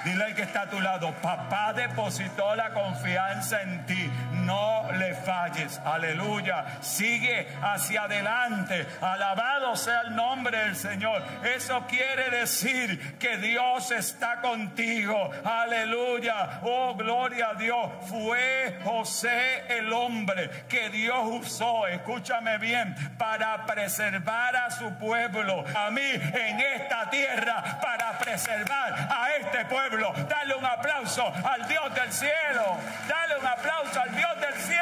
Dile 0.03 0.24
al 0.24 0.36
que 0.36 0.44
está 0.44 0.62
a 0.62 0.70
tu 0.70 0.79
lado, 0.79 1.13
papá 1.22 1.74
depositó 1.74 2.56
la 2.56 2.70
confianza 2.70 3.62
en 3.62 3.86
ti. 3.86 4.10
No 4.32 4.89
le 4.94 5.13
falles. 5.13 5.79
Aleluya. 5.84 6.82
Sigue 6.82 7.48
hacia 7.62 8.03
adelante. 8.03 8.88
Alabado 9.01 9.75
sea 9.75 10.01
el 10.01 10.15
nombre 10.15 10.58
del 10.58 10.75
Señor. 10.75 11.22
Eso 11.44 11.86
quiere 11.88 12.29
decir 12.29 13.18
que 13.18 13.38
Dios 13.38 13.91
está 13.91 14.39
contigo. 14.41 15.32
Aleluya. 15.44 16.62
Oh, 16.63 16.96
gloria 16.96 17.50
a 17.50 17.53
Dios. 17.56 17.91
Fue 18.08 18.79
José 18.84 19.65
el 19.70 19.91
hombre 19.91 20.50
que 20.70 20.89
Dios 20.89 21.20
usó, 21.25 21.88
escúchame 21.88 22.58
bien, 22.58 22.96
para 23.18 23.65
preservar 23.65 24.56
a 24.56 24.72
su 24.72 24.94
pueblo. 24.96 25.65
A 25.75 25.91
mí 25.91 26.01
en 26.01 26.60
esta 26.60 27.10
tierra, 27.10 27.79
para 27.82 28.18
preservar 28.18 28.94
a 29.10 29.36
este 29.39 29.65
pueblo 29.65 29.88
Dale 29.98 30.55
un 30.55 30.65
aplauso 30.65 31.25
al 31.25 31.67
Dios 31.67 31.96
del 31.96 32.12
cielo. 32.12 32.77
Dale 33.08 33.39
un 33.39 33.48
aplauso 33.48 34.01
al 34.01 34.15
Dios 34.15 34.39
del 34.39 34.53
cielo. 34.53 34.79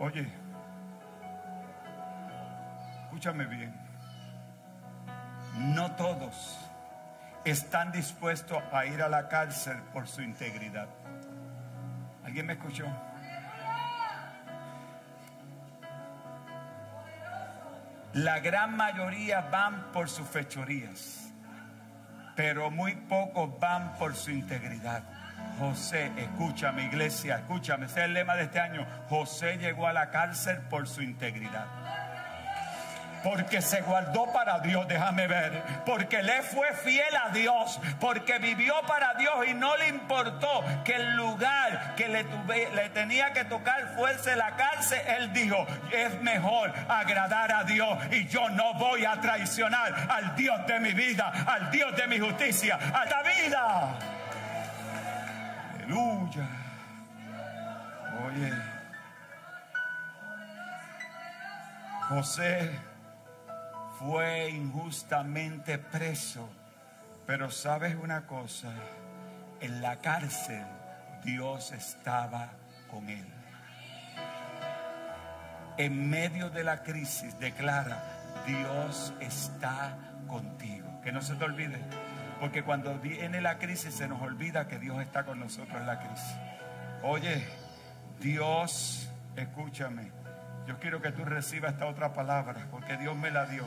Oye, 0.00 0.28
escúchame 3.04 3.46
bien, 3.46 3.74
no 5.56 5.96
todos 5.96 6.56
están 7.44 7.90
dispuestos 7.90 8.62
a 8.72 8.86
ir 8.86 9.02
a 9.02 9.08
la 9.08 9.28
cárcel 9.28 9.82
por 9.92 10.06
su 10.06 10.22
integridad. 10.22 10.86
¿Alguien 12.24 12.46
me 12.46 12.52
escuchó? 12.52 12.86
La 18.18 18.40
gran 18.40 18.76
mayoría 18.76 19.42
van 19.42 19.92
por 19.92 20.08
sus 20.08 20.26
fechorías, 20.26 21.32
pero 22.34 22.68
muy 22.68 22.96
pocos 22.96 23.60
van 23.60 23.94
por 23.96 24.16
su 24.16 24.32
integridad. 24.32 25.04
José, 25.60 26.10
escúchame 26.16 26.86
iglesia, 26.86 27.36
escúchame, 27.36 27.86
ese 27.86 28.00
es 28.00 28.06
el 28.06 28.14
lema 28.14 28.34
de 28.34 28.44
este 28.44 28.58
año. 28.58 28.84
José 29.08 29.58
llegó 29.58 29.86
a 29.86 29.92
la 29.92 30.10
cárcel 30.10 30.58
por 30.62 30.88
su 30.88 31.00
integridad 31.00 31.97
porque 33.22 33.60
se 33.62 33.80
guardó 33.82 34.32
para 34.32 34.60
Dios, 34.60 34.86
déjame 34.88 35.26
ver, 35.26 35.62
porque 35.84 36.22
le 36.22 36.42
fue 36.42 36.72
fiel 36.74 37.16
a 37.16 37.30
Dios, 37.30 37.80
porque 38.00 38.38
vivió 38.38 38.74
para 38.86 39.14
Dios 39.14 39.34
y 39.48 39.54
no 39.54 39.76
le 39.76 39.88
importó 39.88 40.64
que 40.84 40.94
el 40.94 41.16
lugar 41.16 41.94
que 41.96 42.08
le, 42.08 42.24
tenía 42.90 43.32
que 43.32 43.44
tocar 43.44 43.94
fuese 43.96 44.36
la 44.36 44.56
cárcel, 44.56 45.00
él 45.18 45.32
dijo, 45.32 45.66
es 45.92 46.20
mejor 46.22 46.72
agradar 46.88 47.52
a 47.52 47.64
Dios 47.64 47.98
y 48.10 48.26
yo 48.28 48.48
no 48.50 48.74
voy 48.74 49.04
a 49.04 49.20
traicionar 49.20 49.94
al 50.10 50.36
Dios 50.36 50.66
de 50.66 50.80
mi 50.80 50.92
vida, 50.92 51.32
al 51.46 51.70
Dios 51.70 51.94
de 51.96 52.06
mi 52.06 52.18
justicia, 52.18 52.76
a 52.76 53.04
la 53.04 53.22
vida. 53.22 53.98
Aleluya. 55.74 56.48
Oye, 58.26 58.52
José 62.08 62.88
fue 63.98 64.50
injustamente 64.50 65.78
preso. 65.78 66.48
Pero 67.26 67.50
sabes 67.50 67.94
una 67.96 68.26
cosa, 68.26 68.72
en 69.60 69.82
la 69.82 69.96
cárcel 69.96 70.64
Dios 71.24 71.72
estaba 71.72 72.52
con 72.90 73.08
él. 73.08 73.26
En 75.76 76.10
medio 76.10 76.50
de 76.50 76.64
la 76.64 76.82
crisis 76.82 77.38
declara, 77.38 78.02
Dios 78.46 79.12
está 79.20 79.96
contigo. 80.26 81.00
Que 81.02 81.12
no 81.12 81.22
se 81.22 81.34
te 81.34 81.44
olvide, 81.44 81.78
porque 82.40 82.62
cuando 82.62 82.98
viene 82.98 83.40
la 83.40 83.58
crisis 83.58 83.94
se 83.94 84.08
nos 84.08 84.20
olvida 84.22 84.68
que 84.68 84.78
Dios 84.78 85.00
está 85.00 85.24
con 85.24 85.38
nosotros 85.38 85.76
en 85.80 85.86
la 85.86 86.00
crisis. 86.00 86.36
Oye, 87.02 87.46
Dios, 88.20 89.08
escúchame, 89.36 90.10
yo 90.66 90.78
quiero 90.78 91.00
que 91.00 91.12
tú 91.12 91.24
recibas 91.24 91.74
esta 91.74 91.86
otra 91.86 92.12
palabra, 92.12 92.66
porque 92.70 92.96
Dios 92.96 93.16
me 93.16 93.30
la 93.30 93.46
dio. 93.46 93.64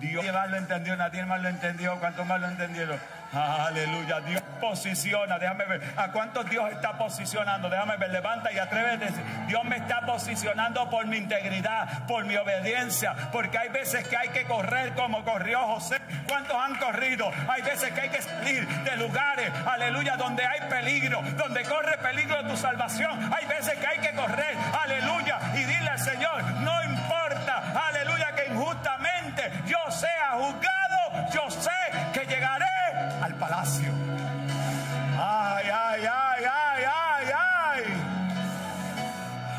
Dios 0.00 0.24
más 0.32 0.50
lo 0.50 0.56
entendió, 0.56 0.96
nadie 0.96 1.24
más 1.24 1.40
lo 1.40 1.48
entendió. 1.48 1.98
¿Cuántos 1.98 2.26
más 2.26 2.40
lo 2.40 2.48
entendieron? 2.48 2.98
Aleluya. 3.32 4.20
Dios 4.20 4.42
posiciona. 4.60 5.38
Déjame 5.38 5.64
ver. 5.64 5.82
¿A 5.96 6.12
cuántos 6.12 6.48
Dios 6.48 6.70
está 6.70 6.92
posicionando? 6.92 7.68
Déjame 7.68 7.96
ver. 7.96 8.10
Levanta 8.10 8.52
y 8.52 8.58
atrévete. 8.58 9.08
Dios 9.46 9.64
me 9.64 9.76
está 9.76 10.00
posicionando 10.06 10.88
por 10.88 11.06
mi 11.06 11.16
integridad, 11.16 12.06
por 12.06 12.24
mi 12.24 12.36
obediencia. 12.36 13.14
Porque 13.32 13.58
hay 13.58 13.68
veces 13.70 14.06
que 14.06 14.16
hay 14.16 14.28
que 14.28 14.44
correr 14.44 14.92
como 14.94 15.24
corrió 15.24 15.60
José. 15.66 16.00
¿Cuántos 16.28 16.56
han 16.56 16.76
corrido? 16.76 17.30
Hay 17.48 17.62
veces 17.62 17.92
que 17.92 18.00
hay 18.00 18.08
que 18.10 18.22
salir 18.22 18.66
de 18.66 18.96
lugares, 18.96 19.50
aleluya, 19.66 20.16
donde 20.16 20.44
hay 20.44 20.60
peligro, 20.68 21.22
donde 21.36 21.62
corre 21.64 21.98
peligro 21.98 22.44
tu 22.46 22.56
salvación. 22.56 23.32
Hay 23.32 23.46
veces 23.46 23.74
que 23.78 23.86
hay 23.86 23.98
que 23.98 24.12
correr, 24.12 24.56
aleluya, 24.82 25.38
y 25.54 25.64
dile 25.64 25.88
al 25.88 25.98
Señor, 25.98 26.42
yo 31.34 31.50
sé 31.50 31.70
que 32.12 32.24
llegaré 32.26 32.64
al 33.20 33.34
palacio. 33.34 33.90
Ay, 35.18 35.66
ay, 35.72 36.06
ay, 36.06 36.44
ay, 36.44 36.84
ay, 36.84 37.26
ay. 37.36 37.82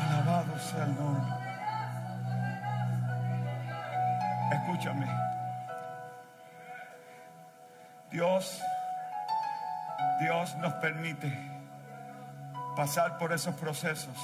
Alabado 0.08 0.58
sea 0.58 0.84
el 0.84 0.96
nombre. 0.96 1.32
Escúchame. 4.52 5.06
Dios, 8.10 8.62
Dios 10.20 10.56
nos 10.56 10.72
permite 10.74 11.30
pasar 12.74 13.18
por 13.18 13.32
esos 13.32 13.54
procesos 13.56 14.16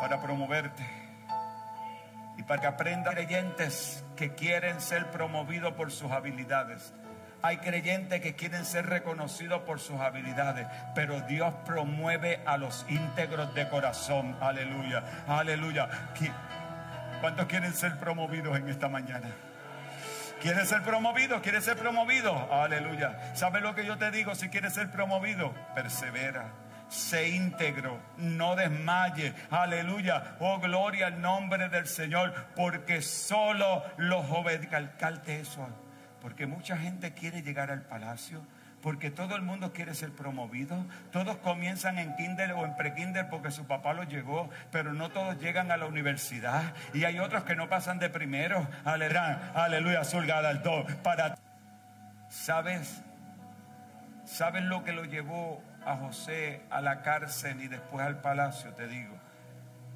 para 0.00 0.20
promoverte 0.20 1.05
y 2.36 2.42
para 2.42 2.60
que 2.60 2.66
aprendan 2.66 3.14
creyentes 3.14 4.04
que 4.16 4.34
quieren 4.34 4.80
ser 4.80 5.06
promovidos 5.10 5.74
por 5.74 5.90
sus 5.90 6.10
habilidades. 6.12 6.92
Hay 7.42 7.58
creyentes 7.58 8.20
que 8.20 8.34
quieren 8.34 8.64
ser 8.64 8.86
reconocidos 8.86 9.62
por 9.62 9.78
sus 9.78 10.00
habilidades, 10.00 10.66
pero 10.94 11.20
Dios 11.22 11.54
promueve 11.64 12.40
a 12.46 12.56
los 12.56 12.84
íntegros 12.88 13.54
de 13.54 13.68
corazón. 13.68 14.36
Aleluya, 14.40 15.04
aleluya. 15.28 15.88
¿Cuántos 17.20 17.46
quieren 17.46 17.72
ser 17.72 17.98
promovidos 17.98 18.56
en 18.58 18.68
esta 18.68 18.88
mañana? 18.88 19.28
¿Quieres 20.40 20.68
ser 20.68 20.82
promovido? 20.82 21.40
¿Quieres 21.40 21.64
ser 21.64 21.76
promovido? 21.76 22.52
Aleluya. 22.52 23.34
¿Sabes 23.34 23.62
lo 23.62 23.74
que 23.74 23.86
yo 23.86 23.96
te 23.96 24.10
digo? 24.10 24.34
Si 24.34 24.48
quieres 24.48 24.74
ser 24.74 24.90
promovido, 24.90 25.54
persevera 25.74 26.65
se 26.88 27.28
íntegro, 27.28 28.00
no 28.16 28.56
desmaye. 28.56 29.34
Aleluya. 29.50 30.36
Oh, 30.40 30.58
gloria 30.60 31.08
al 31.08 31.20
nombre 31.20 31.68
del 31.68 31.86
Señor, 31.86 32.32
porque 32.54 33.02
solo 33.02 33.82
los 33.96 34.26
jóvenes, 34.26 34.68
calcalte 34.68 35.40
eso, 35.40 35.68
porque 36.20 36.46
mucha 36.46 36.76
gente 36.76 37.12
quiere 37.12 37.42
llegar 37.42 37.70
al 37.70 37.82
palacio. 37.82 38.46
Porque 38.82 39.10
todo 39.10 39.34
el 39.34 39.42
mundo 39.42 39.72
quiere 39.72 39.94
ser 39.94 40.12
promovido. 40.12 40.76
Todos 41.10 41.38
comienzan 41.38 41.98
en 41.98 42.14
kinder 42.14 42.52
o 42.52 42.64
en 42.64 42.76
prekinder 42.76 43.28
porque 43.28 43.50
su 43.50 43.66
papá 43.66 43.94
lo 43.94 44.04
llegó, 44.04 44.48
pero 44.70 44.92
no 44.92 45.08
todos 45.08 45.40
llegan 45.40 45.72
a 45.72 45.76
la 45.76 45.86
universidad. 45.86 46.72
Y 46.94 47.02
hay 47.02 47.18
otros 47.18 47.42
que 47.42 47.56
no 47.56 47.68
pasan 47.68 47.98
de 47.98 48.10
primero. 48.10 48.68
Aleluya, 48.84 49.50
aleluya, 49.54 50.02
al 50.02 50.62
Para, 51.02 51.36
¿sabes? 52.28 53.02
¿Sabes 54.24 54.62
lo 54.62 54.84
que 54.84 54.92
lo 54.92 55.04
llevó 55.04 55.64
a 55.86 55.96
José 55.96 56.62
a 56.68 56.80
la 56.80 57.02
cárcel 57.02 57.62
y 57.62 57.68
después 57.68 58.04
al 58.04 58.20
palacio, 58.20 58.74
te 58.74 58.88
digo, 58.88 59.16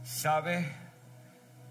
¿sabes 0.03 0.67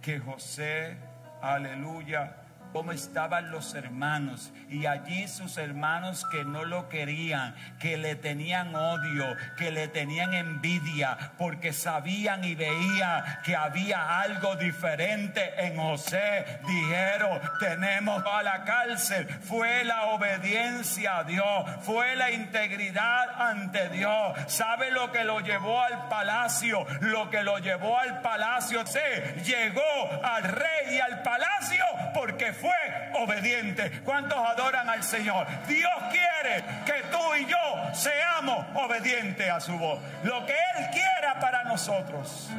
que 0.02 0.20
José, 0.20 0.98
aleluya, 1.42 2.36
cómo 2.74 2.92
estaban 2.92 3.52
los 3.52 3.74
hermanos. 3.74 4.52
Y 4.70 4.86
allí 4.86 5.28
sus 5.28 5.58
hermanos 5.58 6.26
que 6.32 6.44
no 6.44 6.66
lo 6.66 6.90
querían, 6.90 7.56
que 7.80 7.98
le 7.98 8.16
tenían 8.16 8.76
odio, 8.76 9.26
que 9.58 9.72
le 9.72 9.88
tenían 9.88 10.34
envidia, 10.34 11.18
porque 11.38 11.74
sabían 11.74 12.44
y 12.44 12.56
veían 12.56 13.24
que 13.44 13.56
había 13.56 14.20
algo 14.20 14.56
diferente 14.56 15.66
en 15.66 15.78
José. 15.78 16.46
Dijeron, 16.68 17.40
tenemos 17.60 18.24
a 18.26 18.44
la 18.44 18.64
cárcel. 18.64 19.28
Fue 19.42 19.84
la 19.84 20.08
obediencia 20.08 21.20
a 21.20 21.24
Dios, 21.24 21.46
fue 21.82 22.16
la 22.16 22.32
integridad 22.32 23.42
ante 23.42 23.90
Dios. 23.90 24.38
¿Sabe 24.48 24.92
lo 24.92 25.12
que 25.12 25.24
lo 25.24 25.40
llevó 25.40 25.82
al 25.82 26.08
palacio? 26.08 26.86
Lo 27.02 27.30
que 27.30 27.44
lo 27.44 27.58
llevó 27.60 27.98
al 27.98 28.22
palacio, 28.22 28.86
se 28.86 29.42
llegó 29.44 29.82
al 30.24 30.44
rey 30.44 30.96
y 30.96 31.00
al 31.00 31.22
palacio 31.22 31.86
porque 32.14 32.54
fue 32.60 33.12
obediente. 33.14 34.02
¿Cuántos 34.04 34.38
adoran 34.38 34.90
al 34.90 35.04
Señor? 35.04 35.48
Dios 35.68 35.92
quiere 36.12 36.64
que 36.86 37.04
tú 37.10 37.36
y 37.36 37.46
yo 37.46 37.94
seamos 37.94 38.66
obedientes 38.76 39.50
a 39.50 39.60
su 39.60 39.78
voz. 39.78 40.00
Lo 40.24 40.46
que 40.46 40.54
Él 40.54 40.86
quiera 40.92 41.40
para 41.40 41.64
nosotros. 41.64 42.50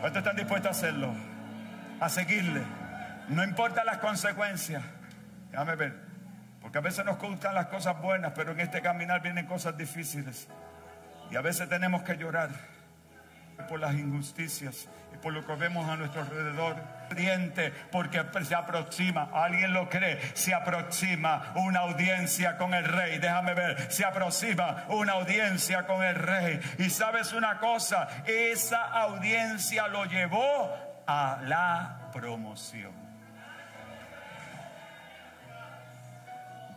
¿Cuántos 0.00 0.20
están 0.20 0.36
dispuestos 0.36 0.68
a 0.68 0.70
hacerlo? 0.70 1.14
A 2.00 2.08
seguirle. 2.08 2.62
No 3.28 3.44
importa 3.44 3.84
las 3.84 3.98
consecuencias. 3.98 4.82
Déjame 5.50 5.76
ver. 5.76 5.94
Porque 6.60 6.78
a 6.78 6.82
veces 6.82 7.04
nos 7.04 7.18
gustan 7.18 7.54
las 7.54 7.66
cosas 7.66 8.00
buenas, 8.00 8.32
pero 8.34 8.52
en 8.52 8.60
este 8.60 8.82
caminar 8.82 9.22
vienen 9.22 9.46
cosas 9.46 9.76
difíciles. 9.76 10.48
Y 11.30 11.36
a 11.36 11.40
veces 11.40 11.68
tenemos 11.68 12.02
que 12.02 12.16
llorar 12.16 12.50
por 13.68 13.80
las 13.80 13.94
injusticias 13.94 14.88
por 15.22 15.32
lo 15.32 15.44
que 15.46 15.54
vemos 15.54 15.88
a 15.88 15.96
nuestro 15.96 16.22
alrededor. 16.22 16.76
Porque 17.90 18.22
se 18.44 18.54
aproxima, 18.54 19.30
alguien 19.32 19.72
lo 19.72 19.88
cree, 19.88 20.20
se 20.34 20.54
aproxima 20.54 21.52
una 21.56 21.80
audiencia 21.80 22.56
con 22.58 22.74
el 22.74 22.84
rey. 22.84 23.18
Déjame 23.18 23.54
ver, 23.54 23.90
se 23.90 24.04
aproxima 24.04 24.84
una 24.88 25.14
audiencia 25.14 25.86
con 25.86 26.04
el 26.04 26.14
rey. 26.14 26.60
Y 26.78 26.90
sabes 26.90 27.32
una 27.32 27.58
cosa, 27.58 28.08
esa 28.26 28.84
audiencia 28.84 29.88
lo 29.88 30.04
llevó 30.04 30.74
a 31.06 31.38
la 31.44 32.10
promoción. 32.12 33.07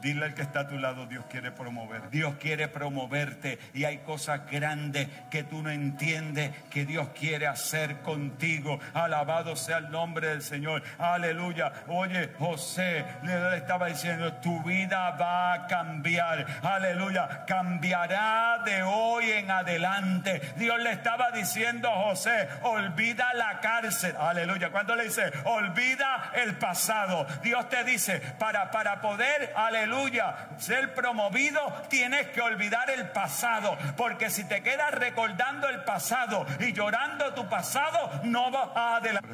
Dile 0.01 0.25
al 0.25 0.33
que 0.33 0.41
está 0.41 0.61
a 0.61 0.67
tu 0.67 0.79
lado, 0.79 1.05
Dios 1.05 1.25
quiere 1.29 1.51
promover. 1.51 2.09
Dios 2.09 2.35
quiere 2.39 2.67
promoverte 2.67 3.59
y 3.75 3.83
hay 3.83 3.99
cosas 3.99 4.49
grandes 4.49 5.07
que 5.29 5.43
tú 5.43 5.61
no 5.61 5.69
entiendes 5.69 6.51
que 6.71 6.85
Dios 6.85 7.09
quiere 7.09 7.45
hacer 7.45 7.99
contigo. 8.01 8.79
Alabado 8.95 9.55
sea 9.55 9.77
el 9.77 9.91
nombre 9.91 10.29
del 10.29 10.41
Señor. 10.41 10.81
Aleluya. 10.97 11.71
Oye, 11.87 12.31
José 12.39 13.05
le 13.21 13.57
estaba 13.57 13.87
diciendo, 13.87 14.33
tu 14.35 14.63
vida 14.63 15.11
va 15.11 15.53
a 15.53 15.67
cambiar. 15.67 16.47
Aleluya. 16.63 17.45
Cambiará 17.45 18.63
de 18.65 18.81
hoy 18.81 19.29
en 19.29 19.51
adelante. 19.51 20.41
Dios 20.57 20.79
le 20.79 20.93
estaba 20.93 21.29
diciendo 21.29 21.89
a 21.89 22.09
José, 22.09 22.49
olvida 22.63 23.35
la 23.35 23.59
cárcel. 23.59 24.15
Aleluya. 24.19 24.71
Cuando 24.71 24.95
le 24.95 25.03
dice, 25.03 25.31
olvida 25.45 26.31
el 26.33 26.55
pasado. 26.55 27.27
Dios 27.43 27.69
te 27.69 27.83
dice, 27.83 28.19
para, 28.39 28.71
para 28.71 28.99
poder, 28.99 29.53
aleluya 29.55 29.90
aleluya, 29.91 30.49
ser 30.57 30.93
promovido, 30.93 31.59
tienes 31.89 32.27
que 32.27 32.41
olvidar 32.41 32.89
el 32.89 33.09
pasado. 33.09 33.77
Porque 33.97 34.29
si 34.29 34.47
te 34.47 34.63
quedas 34.63 34.93
recordando 34.93 35.67
el 35.67 35.83
pasado 35.83 36.45
y 36.59 36.73
llorando 36.73 37.33
tu 37.33 37.47
pasado, 37.49 38.21
no 38.23 38.51
vas 38.51 38.69
a 38.75 38.95
adelante. 38.97 39.27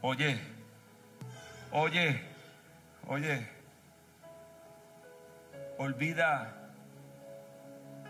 Oye, 0.00 0.38
oye, 1.72 2.22
oye, 3.06 3.48
olvida 5.78 6.54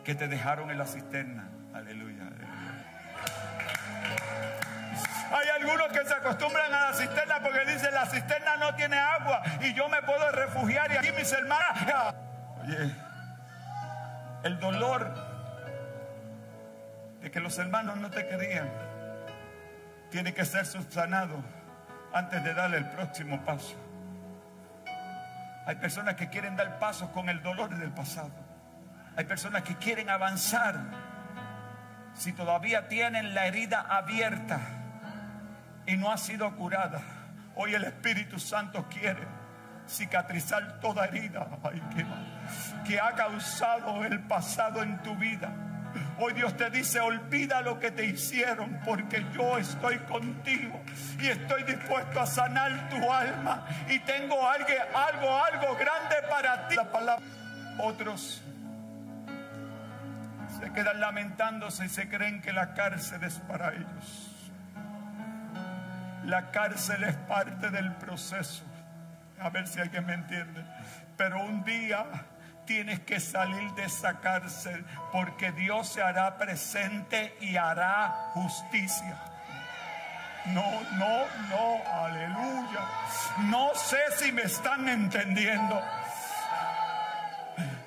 que 0.05 0.15
te 0.15 0.29
dejaron 0.29 0.71
en 0.71 0.79
la 0.79 0.87
cisterna. 0.87 1.49
Aleluya. 1.73 2.18
Hay 5.31 5.49
algunos 5.49 5.89
que 5.89 6.05
se 6.05 6.15
acostumbran 6.15 6.73
a 6.73 6.91
la 6.91 6.93
cisterna 6.95 7.41
porque 7.43 7.65
dicen 7.67 7.93
la 7.95 8.07
cisterna 8.07 8.57
no 8.57 8.75
tiene 8.75 8.97
agua 8.99 9.43
y 9.61 9.75
yo 9.75 9.89
me 9.89 10.01
puedo 10.03 10.31
refugiar 10.33 10.91
y 10.93 10.97
aquí 10.97 11.13
mis 11.13 11.31
hermanas. 11.33 12.15
Oye, 12.63 12.95
el 14.45 14.59
dolor 14.59 15.13
de 17.21 17.31
que 17.31 17.41
los 17.41 17.59
hermanos 17.59 17.97
no 17.99 18.11
te 18.11 18.27
querían 18.27 18.71
tiene 20.11 20.33
que 20.33 20.45
ser 20.45 20.65
subsanado 20.65 21.43
antes 22.15 22.43
de 22.43 22.55
darle 22.55 22.79
el 22.79 22.89
próximo 22.89 23.45
paso. 23.45 23.77
Hay 25.67 25.77
personas 25.77 26.15
que 26.15 26.31
quieren 26.31 26.57
dar 26.57 26.79
pasos 26.79 27.11
con 27.11 27.29
el 27.29 27.43
dolor 27.43 27.69
del 27.77 27.91
pasado. 27.91 28.33
Hay 29.17 29.25
personas 29.25 29.63
que 29.63 29.77
quieren 29.77 30.09
avanzar 30.09 30.77
si 32.15 32.33
todavía 32.33 32.89
tienen 32.89 33.35
la 33.35 33.47
herida 33.47 33.81
abierta 33.81 34.61
y 35.89 35.97
no 35.97 36.13
ha 36.13 36.19
sido 36.19 36.55
curada. 36.55 37.01
Hoy 37.57 37.75
el 37.75 37.83
Espíritu 37.83 38.39
Santo 38.39 38.87
quiere 38.89 39.27
cicatrizar 39.89 40.81
toda 40.81 41.07
herida 41.07 41.49
que 42.87 43.01
ha 43.01 43.13
causado 43.15 44.05
el 44.05 44.21
pasado 44.21 44.83
en 44.83 45.03
tu 45.03 45.17
vida. 45.17 45.51
Hoy 46.19 46.35
Dios 46.35 46.55
te 46.57 46.69
dice, 46.69 47.01
olvida 47.01 47.63
lo 47.63 47.81
que 47.81 47.91
te 47.91 48.05
hicieron 48.05 48.79
porque 48.85 49.25
yo 49.33 49.57
estoy 49.57 49.99
contigo 50.01 50.79
y 51.19 51.29
estoy 51.29 51.63
dispuesto 51.63 52.21
a 52.21 52.27
sanar 52.27 52.91
tu 52.91 53.11
alma 53.11 53.67
y 53.89 53.99
tengo 54.01 54.47
algo, 54.47 54.69
algo, 54.95 55.43
algo 55.43 55.75
grande 55.77 56.17
para 56.29 56.69
ti. 56.69 56.77
Otros 57.79 58.43
se 60.61 60.73
quedan 60.73 61.01
lamentándose 61.01 61.87
y 61.87 61.89
se 61.89 62.09
creen 62.11 62.43
que 62.43 62.53
la 62.53 62.75
cárcel 62.75 63.25
es 63.25 63.39
para 63.41 63.73
ellos. 63.73 64.38
La 66.29 66.51
cárcel 66.51 67.05
es 67.05 67.17
parte 67.17 67.71
del 67.71 67.91
proceso. 67.95 68.63
A 69.41 69.49
ver 69.49 69.67
si 69.67 69.81
alguien 69.81 70.05
me 70.05 70.13
entiende. 70.13 70.63
Pero 71.17 71.43
un 71.43 71.65
día 71.65 72.05
tienes 72.67 73.01
que 73.01 73.19
salir 73.19 73.71
de 73.73 73.85
esa 73.85 74.21
cárcel 74.21 74.85
porque 75.11 75.53
Dios 75.53 75.89
se 75.89 76.03
hará 76.03 76.37
presente 76.37 77.35
y 77.41 77.57
hará 77.57 78.31
justicia. 78.35 79.17
No, 80.49 80.71
no, 80.99 81.25
no, 81.49 82.03
aleluya. 82.05 82.81
No 83.45 83.75
sé 83.75 83.99
si 84.19 84.31
me 84.31 84.43
están 84.43 84.87
entendiendo. 84.87 85.83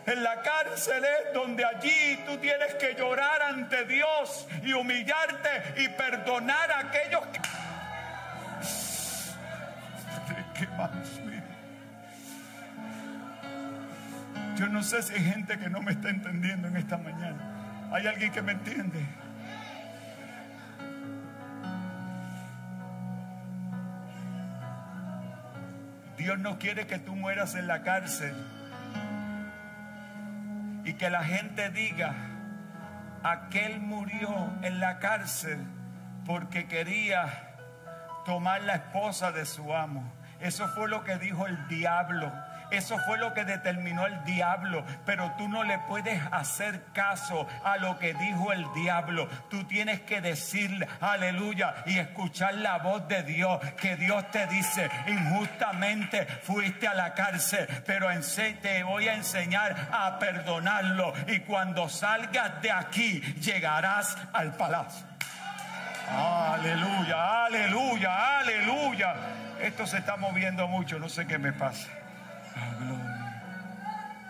En 0.08 0.24
la 0.24 0.42
cárcel 0.42 1.04
es 1.06 1.34
donde 1.36 1.64
allí 1.64 2.24
tú 2.26 2.40
tienes 2.40 2.74
que 2.74 2.96
llorar 2.96 3.40
ante 3.44 3.86
Dios 3.86 4.48
y 4.64 4.74
humillarte 4.74 5.76
y 5.78 5.90
perdonar 5.90 6.72
a 6.72 6.80
aquellos 6.80 7.24
que... 7.28 7.61
Yo 14.62 14.70
no 14.70 14.84
sé 14.84 15.02
si 15.02 15.16
hay 15.16 15.24
gente 15.24 15.58
que 15.58 15.72
no 15.72 15.82
me 15.82 15.92
está 15.92 16.12
entendiendo 16.12 16.68
en 16.68 16.78
esta 16.78 16.96
mañana. 16.96 17.90
¿Hay 17.92 18.06
alguien 18.06 18.32
que 18.32 18.44
me 18.44 18.52
entiende? 18.52 19.04
Dios 26.16 26.38
no 26.38 26.60
quiere 26.60 26.86
que 26.86 27.00
tú 27.00 27.16
mueras 27.16 27.56
en 27.56 27.66
la 27.66 27.82
cárcel 27.82 28.36
y 30.86 30.94
que 30.94 31.10
la 31.10 31.24
gente 31.24 31.72
diga, 31.72 32.14
aquel 33.24 33.80
murió 33.80 34.54
en 34.62 34.80
la 34.80 35.00
cárcel 35.00 35.58
porque 36.24 36.68
quería 36.68 37.56
tomar 38.26 38.62
la 38.62 38.76
esposa 38.76 39.32
de 39.32 39.48
su 39.48 39.74
amo. 39.74 40.04
Eso 40.40 40.68
fue 40.68 40.88
lo 40.88 41.04
que 41.04 41.18
dijo 41.18 41.48
el 41.48 41.68
diablo. 41.68 42.32
Eso 42.72 42.98
fue 43.06 43.18
lo 43.18 43.34
que 43.34 43.46
determinó 43.46 44.06
el 44.08 44.24
diablo. 44.24 44.84
Pero 45.06 45.34
tú 45.38 45.48
no 45.48 45.64
le 45.64 45.78
puedes 45.80 46.22
hacer 46.32 46.84
caso 46.94 47.48
a 47.64 47.78
lo 47.78 48.00
que 48.00 48.14
dijo 48.14 48.52
el 48.52 48.66
diablo. 48.74 49.28
Tú 49.50 49.66
tienes 49.66 50.02
que 50.02 50.22
decir 50.22 50.88
aleluya 51.00 51.76
y 51.86 52.00
escuchar 52.00 52.56
la 52.56 52.78
voz 52.78 53.08
de 53.08 53.24
Dios. 53.24 53.60
Que 53.80 53.96
Dios 53.96 54.30
te 54.32 54.48
dice, 54.48 54.90
injustamente 55.08 56.26
fuiste 56.26 56.88
a 56.88 56.94
la 56.94 57.14
cárcel, 57.14 57.68
pero 57.86 58.10
te 58.62 58.84
voy 58.84 59.08
a 59.08 59.16
enseñar 59.16 59.90
a 59.92 60.20
perdonarlo. 60.20 61.14
Y 61.28 61.40
cuando 61.40 61.90
salgas 61.90 62.62
de 62.62 62.72
aquí, 62.72 63.20
llegarás 63.42 64.18
al 64.34 64.54
palacio. 64.54 65.06
Aleluya, 66.10 67.46
aleluya, 67.46 68.40
aleluya. 68.40 69.16
Esto 69.62 69.86
se 69.86 69.98
está 69.98 70.18
moviendo 70.18 70.68
mucho, 70.68 71.00
no 71.00 71.08
sé 71.08 71.26
qué 71.28 71.38
me 71.38 71.54
pasa. 71.54 72.01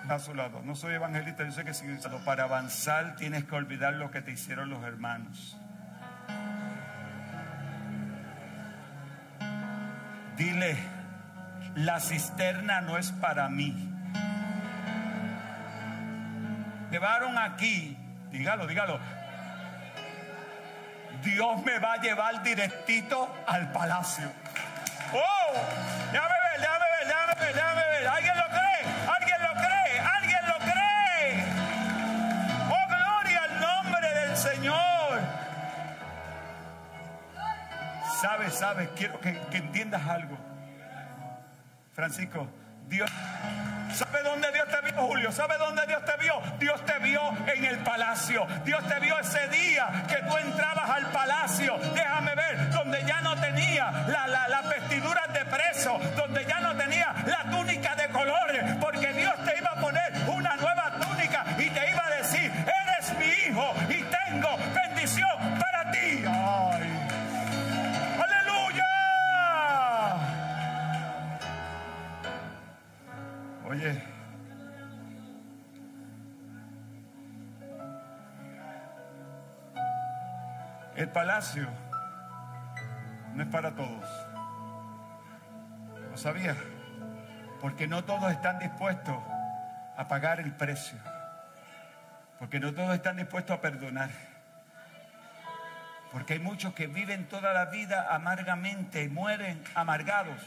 A 0.09 0.19
su 0.19 0.33
lado, 0.33 0.61
no 0.65 0.75
soy 0.75 0.95
evangelista, 0.95 1.45
yo 1.45 1.53
sé 1.53 1.63
que 1.63 1.73
sigue 1.73 1.97
Para 2.25 2.43
avanzar 2.43 3.15
tienes 3.15 3.45
que 3.45 3.55
olvidar 3.55 3.93
lo 3.93 4.11
que 4.11 4.21
te 4.21 4.31
hicieron 4.31 4.69
los 4.69 4.83
hermanos. 4.83 5.57
Dile, 10.35 10.75
la 11.75 11.99
cisterna 12.01 12.81
no 12.81 12.97
es 12.97 13.11
para 13.13 13.47
mí. 13.47 13.87
Llevaron 16.91 17.37
aquí, 17.37 17.97
dígalo, 18.31 18.67
dígalo. 18.67 18.99
Dios 21.23 21.63
me 21.63 21.79
va 21.79 21.93
a 21.93 22.01
llevar 22.01 22.43
directito 22.43 23.33
al 23.47 23.71
palacio. 23.71 24.29
¡Oh! 25.13 25.53
Déjame 26.11 26.33
ver, 26.33 26.40
¿Sabes, 38.21 38.53
sabes? 38.53 38.87
Quiero 38.95 39.19
que, 39.19 39.29
entiendas 39.51 40.07
algo. 40.07 40.37
Francisco, 41.91 42.47
Dios... 42.87 43.09
¿Sabe 43.95 44.21
dónde 44.23 44.51
Dios 44.51 44.67
te 44.69 44.79
vio, 44.81 45.01
Julio? 45.01 45.31
¿Sabe 45.31 45.57
dónde 45.57 45.81
Dios 45.87 46.05
te 46.05 46.15
vio? 46.17 46.33
Dios 46.59 46.85
te 46.85 46.99
vio 46.99 47.19
en 47.47 47.65
el 47.65 47.79
palacio. 47.79 48.45
Dios 48.63 48.87
te 48.87 48.99
vio 48.99 49.17
ese 49.17 49.47
día 49.47 50.05
que 50.07 50.17
tú 50.17 50.37
entrabas 50.37 50.87
al 50.89 51.07
palacio. 51.07 51.77
Déjame 51.95 52.35
ver, 52.35 52.69
donde 52.69 53.03
ya 53.05 53.21
no 53.21 53.35
tenía 53.41 53.91
la, 54.07 54.27
la, 54.27 54.47
las 54.47 54.69
vestiduras 54.69 55.33
de 55.33 55.43
preso, 55.45 55.99
donde 56.15 56.45
ya 56.45 56.50
Palacio 81.13 81.67
no 83.33 83.43
es 83.43 83.49
para 83.49 83.71
todos. 83.71 84.05
¿Lo 86.09 86.17
sabía? 86.17 86.55
Porque 87.59 87.87
no 87.87 88.03
todos 88.03 88.31
están 88.31 88.59
dispuestos 88.59 89.15
a 89.97 90.07
pagar 90.07 90.39
el 90.39 90.51
precio. 90.53 90.97
Porque 92.39 92.59
no 92.59 92.73
todos 92.73 92.95
están 92.95 93.17
dispuestos 93.17 93.57
a 93.57 93.61
perdonar. 93.61 94.09
Porque 96.11 96.33
hay 96.33 96.39
muchos 96.39 96.73
que 96.73 96.87
viven 96.87 97.27
toda 97.29 97.53
la 97.53 97.65
vida 97.65 98.07
amargamente 98.13 99.03
y 99.03 99.09
mueren 99.09 99.63
amargados. 99.75 100.41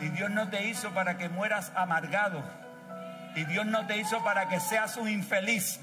Y 0.00 0.08
Dios 0.08 0.30
no 0.30 0.48
te 0.48 0.66
hizo 0.66 0.90
para 0.90 1.18
que 1.18 1.28
mueras 1.28 1.70
amargado. 1.76 2.42
Y 3.36 3.44
Dios 3.44 3.66
no 3.66 3.86
te 3.86 3.96
hizo 3.98 4.22
para 4.24 4.48
que 4.48 4.58
seas 4.58 4.96
un 4.96 5.08
infeliz. 5.08 5.80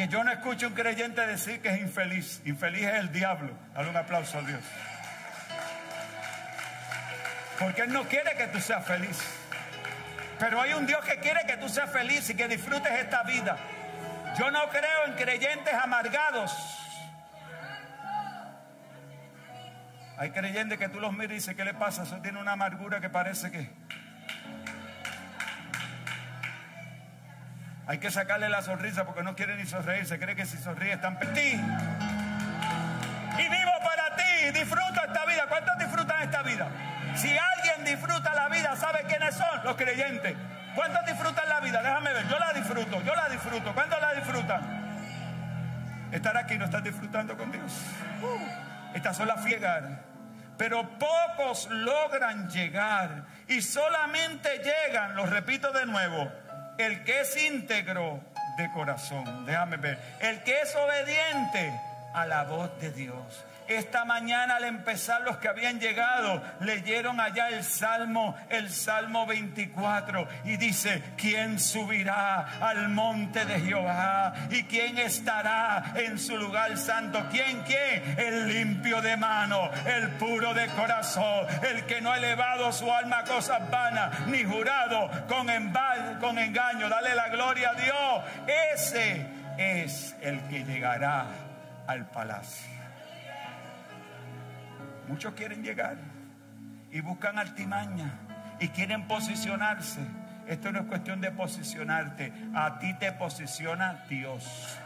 Que 0.00 0.08
yo 0.08 0.24
no 0.24 0.32
escuche 0.32 0.64
un 0.64 0.72
creyente 0.72 1.26
decir 1.26 1.60
que 1.60 1.68
es 1.68 1.78
infeliz. 1.78 2.40
Infeliz 2.46 2.86
es 2.86 2.94
el 2.94 3.12
diablo. 3.12 3.52
Dale 3.74 3.90
un 3.90 3.96
aplauso 3.98 4.38
a 4.38 4.40
Dios. 4.40 4.62
Porque 7.58 7.82
Él 7.82 7.92
no 7.92 8.04
quiere 8.04 8.34
que 8.34 8.46
tú 8.46 8.58
seas 8.62 8.82
feliz. 8.86 9.22
Pero 10.38 10.58
hay 10.58 10.72
un 10.72 10.86
Dios 10.86 11.04
que 11.04 11.18
quiere 11.18 11.44
que 11.46 11.58
tú 11.58 11.68
seas 11.68 11.90
feliz 11.92 12.30
y 12.30 12.34
que 12.34 12.48
disfrutes 12.48 12.90
esta 12.90 13.24
vida. 13.24 13.58
Yo 14.38 14.50
no 14.50 14.70
creo 14.70 15.04
en 15.04 15.12
creyentes 15.16 15.74
amargados. 15.74 16.50
Hay 20.16 20.30
creyentes 20.30 20.78
que 20.78 20.88
tú 20.88 20.98
los 20.98 21.12
miras 21.12 21.32
y 21.32 21.34
dices, 21.34 21.54
¿qué 21.54 21.64
le 21.66 21.74
pasa? 21.74 22.04
Eso 22.04 22.16
tiene 22.22 22.40
una 22.40 22.52
amargura 22.52 23.02
que 23.02 23.10
parece 23.10 23.50
que... 23.50 23.70
Hay 27.90 27.98
que 27.98 28.08
sacarle 28.12 28.48
la 28.48 28.62
sonrisa 28.62 29.04
porque 29.04 29.24
no 29.24 29.34
quiere 29.34 29.56
ni 29.56 29.66
sonreír. 29.66 30.06
Se 30.06 30.16
cree 30.20 30.36
que 30.36 30.46
si 30.46 30.56
sonríe 30.58 30.92
están 30.92 31.18
ti. 31.18 31.60
Y 33.36 33.48
vivo 33.48 33.72
para 33.82 34.14
ti. 34.14 34.52
Disfruto 34.54 35.04
esta 35.04 35.24
vida. 35.26 35.46
¿Cuántos 35.48 35.76
disfrutan 35.76 36.22
esta 36.22 36.42
vida? 36.42 36.68
Si 37.16 37.36
alguien 37.36 37.84
disfruta 37.84 38.32
la 38.32 38.48
vida, 38.48 38.76
¿sabe 38.76 39.00
quiénes 39.08 39.34
son? 39.34 39.64
Los 39.64 39.74
creyentes. 39.74 40.36
¿Cuántos 40.76 41.04
disfrutan 41.04 41.48
la 41.48 41.58
vida? 41.58 41.82
Déjame 41.82 42.12
ver. 42.12 42.28
Yo 42.28 42.38
la 42.38 42.52
disfruto. 42.52 43.02
Yo 43.02 43.12
la 43.12 43.28
disfruto. 43.28 43.74
¿Cuántos 43.74 44.00
la 44.00 44.14
disfrutan? 44.14 44.60
Estar 46.12 46.36
aquí 46.36 46.58
no 46.58 46.66
están 46.66 46.84
disfrutando 46.84 47.36
con 47.36 47.50
Dios. 47.50 47.72
Uh, 48.22 48.96
estas 48.96 49.16
son 49.16 49.26
las 49.26 49.42
fiegas. 49.42 49.82
Pero 50.56 50.88
pocos 50.96 51.68
logran 51.68 52.48
llegar. 52.50 53.24
Y 53.48 53.60
solamente 53.62 54.62
llegan, 54.62 55.16
lo 55.16 55.26
repito 55.26 55.72
de 55.72 55.86
nuevo, 55.86 56.30
el 56.80 57.04
que 57.04 57.20
es 57.20 57.36
íntegro 57.42 58.20
de 58.56 58.70
corazón, 58.72 59.46
déjame 59.46 59.76
ver, 59.76 59.98
el 60.20 60.42
que 60.42 60.60
es 60.60 60.74
obediente 60.74 61.72
a 62.12 62.26
la 62.26 62.44
voz 62.44 62.78
de 62.80 62.90
Dios. 62.92 63.44
Esta 63.70 64.04
mañana 64.04 64.56
al 64.56 64.64
empezar 64.64 65.22
los 65.22 65.36
que 65.36 65.46
habían 65.46 65.78
llegado 65.78 66.42
leyeron 66.58 67.20
allá 67.20 67.50
el 67.50 67.62
Salmo, 67.62 68.36
el 68.48 68.68
Salmo 68.68 69.26
24 69.26 70.26
y 70.44 70.56
dice, 70.56 71.00
¿quién 71.16 71.60
subirá 71.60 72.58
al 72.60 72.88
monte 72.88 73.44
de 73.44 73.60
Jehová? 73.60 74.34
¿Y 74.50 74.64
quién 74.64 74.98
estará 74.98 75.92
en 75.94 76.18
su 76.18 76.36
lugar 76.36 76.76
santo? 76.78 77.24
¿Quién, 77.30 77.62
quién? 77.62 78.18
El 78.18 78.48
limpio 78.48 79.00
de 79.02 79.16
mano, 79.16 79.70
el 79.86 80.08
puro 80.16 80.52
de 80.52 80.66
corazón, 80.70 81.46
el 81.62 81.86
que 81.86 82.00
no 82.00 82.10
ha 82.10 82.18
elevado 82.18 82.72
su 82.72 82.92
alma 82.92 83.20
a 83.20 83.24
cosas 83.24 83.70
vanas, 83.70 84.26
ni 84.26 84.42
jurado 84.42 85.08
con, 85.28 85.46
con 86.18 86.38
engaño. 86.40 86.88
Dale 86.88 87.14
la 87.14 87.28
gloria 87.28 87.70
a 87.70 87.74
Dios. 87.74 88.24
Ese 88.74 89.26
es 89.58 90.16
el 90.22 90.40
que 90.48 90.64
llegará 90.64 91.26
al 91.86 92.04
palacio. 92.06 92.69
Muchos 95.10 95.34
quieren 95.34 95.64
llegar 95.64 95.96
y 96.92 97.00
buscan 97.00 97.36
altimaña 97.36 98.12
y 98.60 98.68
quieren 98.68 99.08
posicionarse. 99.08 99.98
Esto 100.46 100.70
no 100.70 100.78
es 100.78 100.86
cuestión 100.86 101.20
de 101.20 101.32
posicionarte. 101.32 102.32
A 102.54 102.78
ti 102.78 102.94
te 102.94 103.10
posiciona 103.10 104.04
Dios. 104.08 104.78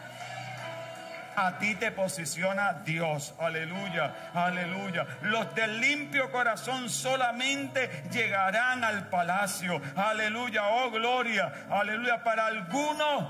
A 1.37 1.58
ti 1.58 1.74
te 1.74 1.92
posiciona 1.92 2.72
Dios. 2.72 3.34
Aleluya, 3.38 4.30
aleluya. 4.32 5.06
Los 5.24 5.54
del 5.54 5.78
limpio 5.78 6.32
corazón 6.32 6.88
solamente 6.88 8.04
llegarán 8.10 8.82
al 8.82 9.10
palacio. 9.10 9.78
Aleluya, 9.94 10.68
oh 10.68 10.90
gloria. 10.90 11.52
Aleluya. 11.70 12.24
Para 12.24 12.46
algunos, 12.46 13.26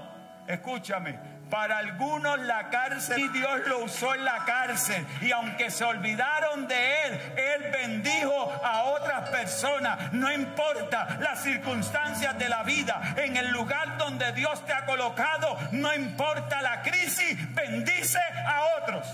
escúchame, 0.47 1.19
para 1.51 1.79
algunos 1.79 2.39
la 2.41 2.71
cárcel 2.71 3.19
y 3.19 3.29
Dios 3.29 3.61
lo 3.67 3.85
usó 3.85 4.15
en 4.15 4.25
la 4.25 4.45
cárcel. 4.45 5.07
Y 5.21 5.33
aunque 5.33 5.71
se 5.71 5.85
olvidaron 5.85 6.67
de 6.67 7.03
Él, 7.05 7.21
Él 7.37 7.71
bendijo 7.73 8.53
a 8.63 8.85
otras 8.85 9.29
personas. 9.31 10.13
No 10.13 10.31
importa 10.33 11.19
las 11.21 11.43
circunstancias 11.43 12.39
de 12.39 12.49
la 12.49 12.63
vida, 12.63 13.15
en 13.17 13.37
el 13.37 13.51
lugar 13.51 13.99
donde 13.99 14.33
Dios 14.33 14.65
te 14.67 14.73
ha 14.73 14.85
colocado, 14.85 15.59
no 15.73 15.95
importa 15.95 16.63
la 16.63 16.83
crisis, 16.83 17.37
bendice 17.55 18.21
a 18.47 18.83
otros. 18.83 19.07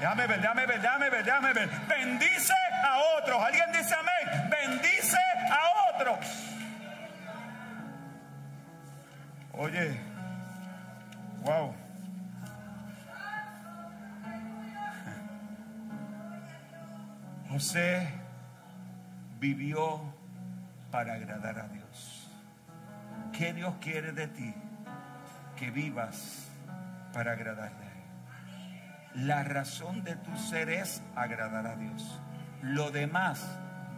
Déjame 0.00 0.26
ver, 0.26 0.40
déjame 0.40 0.66
ver, 0.66 0.80
déjame 0.80 1.10
ver, 1.10 1.24
déjame 1.24 1.52
ver. 1.52 1.68
Bendice 1.86 2.54
a 2.82 2.98
otros. 3.18 3.42
Alguien 3.42 3.70
dice 3.70 3.94
amén. 3.94 4.48
Bendice 4.48 5.18
a 5.50 5.94
otros. 5.94 6.18
Oye, 9.52 10.00
José 17.60 18.08
vivió 19.38 20.00
para 20.90 21.12
agradar 21.12 21.58
a 21.58 21.68
Dios. 21.68 22.26
¿Qué 23.36 23.52
Dios 23.52 23.74
quiere 23.82 24.12
de 24.12 24.28
ti? 24.28 24.54
Que 25.56 25.70
vivas 25.70 26.48
para 27.12 27.32
agradarle. 27.32 27.90
La 29.14 29.44
razón 29.44 30.04
de 30.04 30.16
tu 30.16 30.34
ser 30.38 30.70
es 30.70 31.02
agradar 31.14 31.66
a 31.66 31.76
Dios. 31.76 32.18
Lo 32.62 32.90
demás 32.90 33.46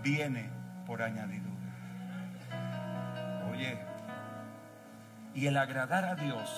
viene 0.02 0.50
por 0.84 1.00
añadidura. 1.00 1.46
Oye, 3.48 3.78
y 5.36 5.46
el 5.46 5.56
agradar 5.56 6.04
a 6.04 6.16
Dios 6.16 6.50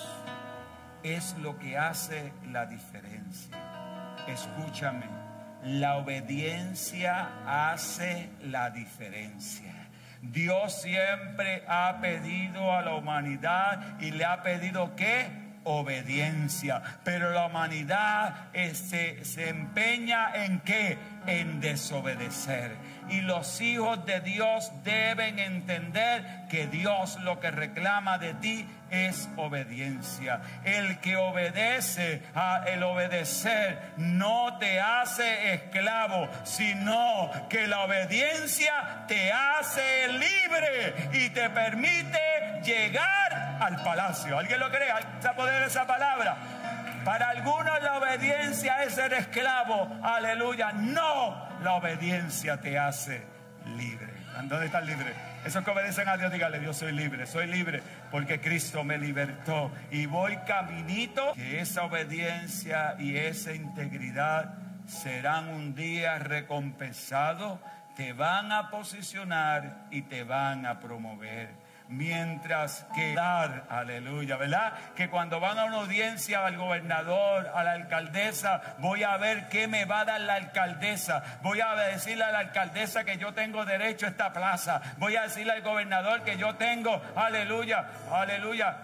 es 1.03 1.37
lo 1.37 1.59
que 1.59 1.77
hace 1.77 2.33
la 2.47 2.65
diferencia. 2.65 3.55
Escúchame, 4.27 5.24
la 5.65 5.97
obediencia 5.97 7.29
hace 7.45 8.29
la 8.43 8.69
diferencia. 8.69 9.73
Dios 10.21 10.81
siempre 10.81 11.63
ha 11.67 11.99
pedido 12.01 12.71
a 12.71 12.81
la 12.81 12.95
humanidad 12.95 13.99
y 13.99 14.11
le 14.11 14.25
ha 14.25 14.41
pedido 14.41 14.95
que 14.95 15.44
obediencia. 15.65 16.81
Pero 17.03 17.31
la 17.31 17.47
humanidad 17.47 18.47
se, 18.53 19.25
se 19.25 19.49
empeña 19.49 20.45
en 20.45 20.61
qué? 20.61 20.97
En 21.27 21.59
desobedecer. 21.59 22.75
Y 23.09 23.21
los 23.21 23.61
hijos 23.61 24.03
de 24.05 24.19
Dios 24.21 24.71
deben 24.83 25.37
entender 25.37 26.45
que 26.49 26.67
Dios 26.67 27.19
lo 27.21 27.39
que 27.39 27.51
reclama 27.51 28.17
de 28.17 28.33
ti 28.35 28.67
es 28.89 29.29
obediencia. 29.35 30.41
El 30.63 30.99
que 30.99 31.17
obedece 31.17 32.21
a 32.33 32.63
el 32.67 32.83
obedecer 32.83 33.79
no 33.97 34.57
te 34.57 34.79
hace 34.79 35.53
esclavo, 35.53 36.27
sino 36.43 37.31
que 37.49 37.67
la 37.67 37.81
obediencia 37.81 39.05
te 39.07 39.31
hace 39.31 40.07
libre 40.09 41.09
y 41.13 41.29
te 41.29 41.49
permite 41.49 42.19
llegar 42.63 43.44
al 43.59 43.81
palacio. 43.83 44.37
¿Alguien 44.37 44.59
lo 44.59 44.69
cree? 44.69 44.91
¿Alguien 44.91 45.35
poder 45.35 45.63
esa 45.63 45.85
palabra? 45.85 46.37
Para 47.03 47.29
algunos 47.29 47.83
la 47.83 47.97
obediencia 47.97 48.83
es 48.83 48.95
ser 48.95 49.13
esclavo. 49.13 49.99
Aleluya. 50.03 50.71
No, 50.73 51.47
la 51.61 51.73
obediencia 51.73 52.59
te 52.59 52.77
hace 52.79 53.23
libre. 53.77 54.13
¿Dónde 54.43 54.65
estás 54.65 54.85
libre? 54.85 55.13
Esos 55.45 55.63
que 55.63 55.71
obedecen 55.71 56.09
a 56.09 56.17
Dios, 56.17 56.31
dígale, 56.31 56.59
Dios 56.59 56.75
soy 56.75 56.91
libre, 56.91 57.25
soy 57.25 57.47
libre 57.47 57.81
porque 58.11 58.41
Cristo 58.41 58.83
me 58.83 58.97
libertó 58.97 59.71
y 59.91 60.07
voy 60.07 60.37
caminito 60.37 61.33
que 61.33 61.61
esa 61.61 61.83
obediencia 61.83 62.95
y 62.97 63.15
esa 63.15 63.53
integridad 63.53 64.55
serán 64.87 65.49
un 65.49 65.75
día 65.75 66.19
recompensados, 66.19 67.59
te 67.95 68.13
van 68.13 68.51
a 68.51 68.69
posicionar 68.69 69.85
y 69.91 70.01
te 70.03 70.23
van 70.23 70.65
a 70.65 70.79
promover. 70.79 71.64
Mientras 71.89 72.85
que 72.95 73.13
dar, 73.13 73.65
aleluya, 73.69 74.37
¿verdad? 74.37 74.73
Que 74.95 75.09
cuando 75.09 75.39
van 75.39 75.59
a 75.59 75.65
una 75.65 75.77
audiencia 75.77 76.45
al 76.45 76.57
gobernador, 76.57 77.51
a 77.53 77.63
la 77.63 77.73
alcaldesa, 77.73 78.61
voy 78.79 79.03
a 79.03 79.17
ver 79.17 79.47
qué 79.49 79.67
me 79.67 79.85
va 79.85 80.01
a 80.01 80.05
dar 80.05 80.21
la 80.21 80.35
alcaldesa. 80.35 81.23
Voy 81.41 81.61
a 81.61 81.75
decirle 81.75 82.23
a 82.23 82.31
la 82.31 82.39
alcaldesa 82.39 83.03
que 83.03 83.17
yo 83.17 83.33
tengo 83.33 83.65
derecho 83.65 84.05
a 84.05 84.09
esta 84.09 84.33
plaza. 84.33 84.81
Voy 84.97 85.15
a 85.15 85.23
decirle 85.23 85.53
al 85.53 85.61
gobernador 85.61 86.23
que 86.23 86.37
yo 86.37 86.55
tengo, 86.55 87.01
aleluya, 87.15 87.85
aleluya, 88.11 88.77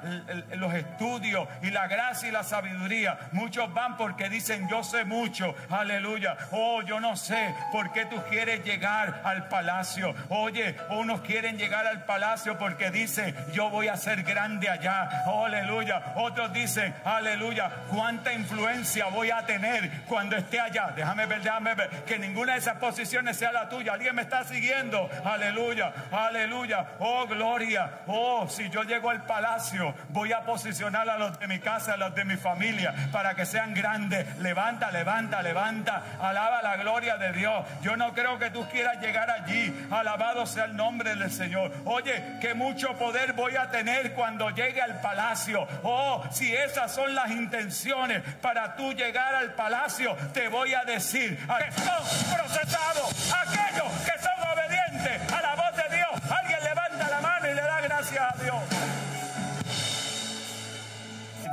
los 0.53 0.73
estudios 0.73 1.47
y 1.61 1.71
la 1.71 1.87
gracia 1.87 2.29
y 2.29 2.31
la 2.31 2.43
sabiduría. 2.43 3.17
Muchos 3.31 3.73
van 3.73 3.97
porque 3.97 4.29
dicen 4.29 4.67
yo 4.69 4.83
sé 4.83 5.05
mucho, 5.05 5.55
aleluya. 5.69 6.37
Oh, 6.51 6.81
yo 6.81 6.99
no 6.99 7.15
sé 7.15 7.53
por 7.71 7.91
qué 7.91 8.05
tú 8.05 8.21
quieres 8.29 8.63
llegar 8.63 9.21
al 9.23 9.47
palacio. 9.47 10.13
Oye, 10.29 10.75
unos 10.89 11.21
quieren 11.21 11.57
llegar 11.57 11.87
al 11.87 12.05
palacio 12.05 12.57
porque 12.57 12.90
dicen 12.91 13.35
yo 13.53 13.69
voy 13.69 13.87
a 13.87 13.97
ser 13.97 14.23
grande 14.23 14.69
allá. 14.69 15.23
Oh, 15.25 15.45
aleluya. 15.45 16.13
Otros 16.15 16.53
dicen, 16.53 16.93
aleluya, 17.03 17.69
cuánta 17.89 18.33
influencia 18.33 19.05
voy 19.07 19.31
a 19.31 19.45
tener 19.45 20.03
cuando 20.07 20.35
esté 20.35 20.59
allá. 20.59 20.91
Déjame 20.95 21.25
ver, 21.25 21.41
déjame 21.41 21.75
ver. 21.75 21.89
Que 22.05 22.19
ninguna 22.19 22.53
de 22.53 22.59
esas 22.59 22.77
posiciones 22.77 23.37
sea 23.37 23.51
la 23.51 23.69
tuya. 23.69 23.93
Alguien 23.93 24.15
me 24.15 24.21
está 24.21 24.43
siguiendo. 24.43 25.09
Aleluya, 25.23 25.93
aleluya. 26.11 26.85
Oh, 26.99 27.25
gloria. 27.27 27.89
Oh, 28.07 28.47
si 28.49 28.69
yo 28.69 28.83
llego 28.83 29.09
al 29.09 29.23
palacio, 29.23 29.93
voy 30.09 30.33
a 30.33 30.41
posicionar 30.41 31.09
a 31.09 31.17
los 31.17 31.39
de 31.39 31.47
mi 31.47 31.59
casa, 31.59 31.93
a 31.93 31.97
los 31.97 32.13
de 32.15 32.25
mi 32.25 32.35
familia, 32.35 32.93
para 33.11 33.35
que 33.35 33.45
sean 33.45 33.73
grandes. 33.73 34.37
Levanta, 34.39 34.91
levanta, 34.91 35.41
levanta. 35.41 36.03
Alaba 36.21 36.61
la 36.61 36.77
gloria 36.77 37.17
de 37.17 37.31
Dios. 37.33 37.65
Yo 37.81 37.95
no 37.95 38.13
creo 38.13 38.39
que 38.39 38.49
tú 38.49 38.67
quieras 38.69 39.01
llegar 39.01 39.29
allí. 39.29 39.73
Alabado 39.91 40.45
sea 40.45 40.65
el 40.65 40.75
nombre 40.75 41.15
del 41.15 41.31
Señor. 41.31 41.71
Oye, 41.85 42.37
que 42.41 42.53
mucho 42.53 42.80
poder 42.89 43.33
voy 43.33 43.55
a 43.55 43.69
tener 43.69 44.13
cuando 44.13 44.49
llegue 44.49 44.81
al 44.81 44.99
palacio. 45.01 45.67
Oh, 45.83 46.23
si 46.31 46.53
esas 46.55 46.93
son 46.93 47.13
las 47.13 47.31
intenciones 47.31 48.21
para 48.41 48.75
tú 48.75 48.93
llegar 48.93 49.35
al 49.35 49.53
palacio, 49.53 50.15
te 50.33 50.47
voy 50.47 50.73
a 50.73 50.83
decir 50.83 51.37
que 51.37 51.71
son 51.71 52.35
procesados, 52.35 53.33
aquellos 53.33 53.91
que 54.01 54.19
son 54.19 54.51
obedientes 54.51 55.33
a 55.33 55.41
la 55.41 55.55
voz 55.55 55.75
de 55.75 55.95
Dios. 55.95 56.31
Alguien 56.31 56.63
levanta 56.63 57.09
la 57.09 57.21
mano 57.21 57.47
y 57.47 57.53
le 57.53 57.61
da 57.61 57.81
gracias 57.81 58.33
a 58.33 58.43
Dios. 58.43 58.63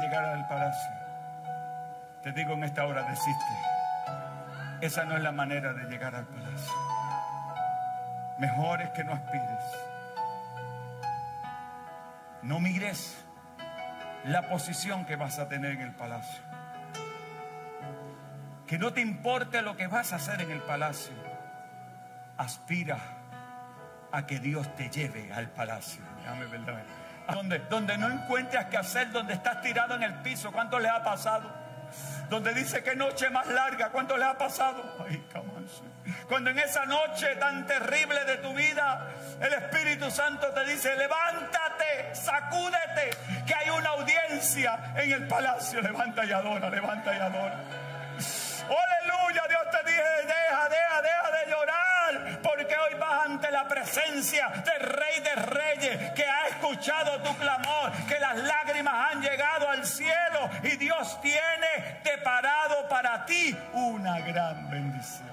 Llegar 0.01 0.25
al 0.25 0.49
palacio. 0.49 0.91
Te 2.23 2.33
digo 2.33 2.55
en 2.55 2.65
esta 2.65 2.87
hora, 2.87 3.03
desiste. 3.03 3.45
Esa 4.81 5.05
no 5.05 5.17
es 5.17 5.23
la 5.23 5.33
manera 5.33 5.75
de 5.75 5.85
llegar 5.85 6.15
al 6.15 6.25
palacio. 6.25 6.73
Mejor 8.39 8.81
es 8.81 8.91
que 8.91 9.05
no 9.05 9.13
aspires. 9.13 9.88
No 12.43 12.61
mires 12.61 13.25
la 14.25 14.49
posición 14.49 15.05
que 15.07 15.17
vas 15.17 15.39
a 15.39 15.49
tener 15.49 15.73
en 15.73 15.81
el 15.81 15.95
palacio. 15.95 16.43
Que 18.67 18.79
no 18.79 18.93
te 18.93 19.01
importe 19.01 19.63
lo 19.63 19.77
que 19.77 19.87
vas 19.87 20.13
a 20.13 20.17
hacer 20.17 20.41
en 20.43 20.51
el 20.51 20.61
palacio. 20.61 21.15
Aspira 22.37 22.99
a 24.13 24.27
que 24.27 24.39
Dios 24.39 24.75
te 24.77 24.89
lleve 24.91 25.33
al 25.33 25.51
palacio. 25.51 26.03
Donde, 27.33 27.59
donde 27.59 27.99
no 27.99 28.11
encuentres 28.11 28.67
qué 28.67 28.77
hacer, 28.77 29.11
donde 29.11 29.35
estás 29.35 29.61
tirado 29.61 29.95
en 29.95 30.03
el 30.03 30.15
piso. 30.17 30.53
¿Cuánto 30.53 30.79
le 30.79 30.89
ha 30.89 31.03
pasado? 31.03 31.58
Donde 32.29 32.55
dice 32.55 32.83
que 32.83 32.95
noche 32.95 33.31
más 33.31 33.47
larga. 33.47 33.91
¿Cuánto 33.91 34.17
le 34.17 34.25
ha 34.25 34.37
pasado? 34.37 34.97
Ay, 35.09 35.25
Cuando 36.29 36.51
en 36.51 36.59
esa 36.59 36.85
noche 36.87 37.37
tan 37.37 37.67
terrible 37.67 38.25
de 38.25 38.37
tu 38.39 38.53
vida, 38.55 39.09
el 39.41 39.53
Espíritu 39.53 40.11
Santo 40.11 40.49
te 40.49 40.65
dice, 40.65 40.95
levántate, 40.97 42.15
sacúdete, 42.15 43.11
que 43.47 43.55
hay 43.55 43.71
una 43.71 43.91
audiencia 43.91 44.93
en 44.97 45.13
el 45.13 45.27
palacio. 45.27 45.81
Levanta 45.81 46.25
y 46.25 46.33
adora, 46.33 46.69
levanta 46.71 47.15
y 47.15 47.19
adora. 47.19 47.65
Aleluya, 48.69 49.43
Dios 49.49 49.71
te 49.71 49.91
dije, 49.91 50.03
deja, 50.27 50.69
deja, 50.69 51.03
deja 51.03 51.31
de 51.31 51.51
llorar, 51.51 52.41
porque 52.43 52.77
hoy 52.77 52.95
vas 52.99 53.27
ante 53.27 53.51
la 53.51 53.67
presencia 53.67 54.49
del 54.49 54.89
Rey 54.89 55.21
de 55.21 55.35
Reyes, 55.37 56.13
que 56.13 56.25
ha 56.25 56.49
escuchado 56.49 57.23
tu 57.23 57.35
clamor, 57.37 57.93
que 58.07 58.19
las 58.19 58.37
lágrimas 58.37 59.13
han 59.13 59.23
llegado 59.23 59.71
al 59.71 59.87
cielo 59.87 60.51
y 60.63 60.77
Dios 60.77 61.21
tiene 61.21 62.01
preparado 62.03 62.89
para 62.89 63.25
ti 63.25 63.57
una 63.73 64.21
bendición. 64.71 65.29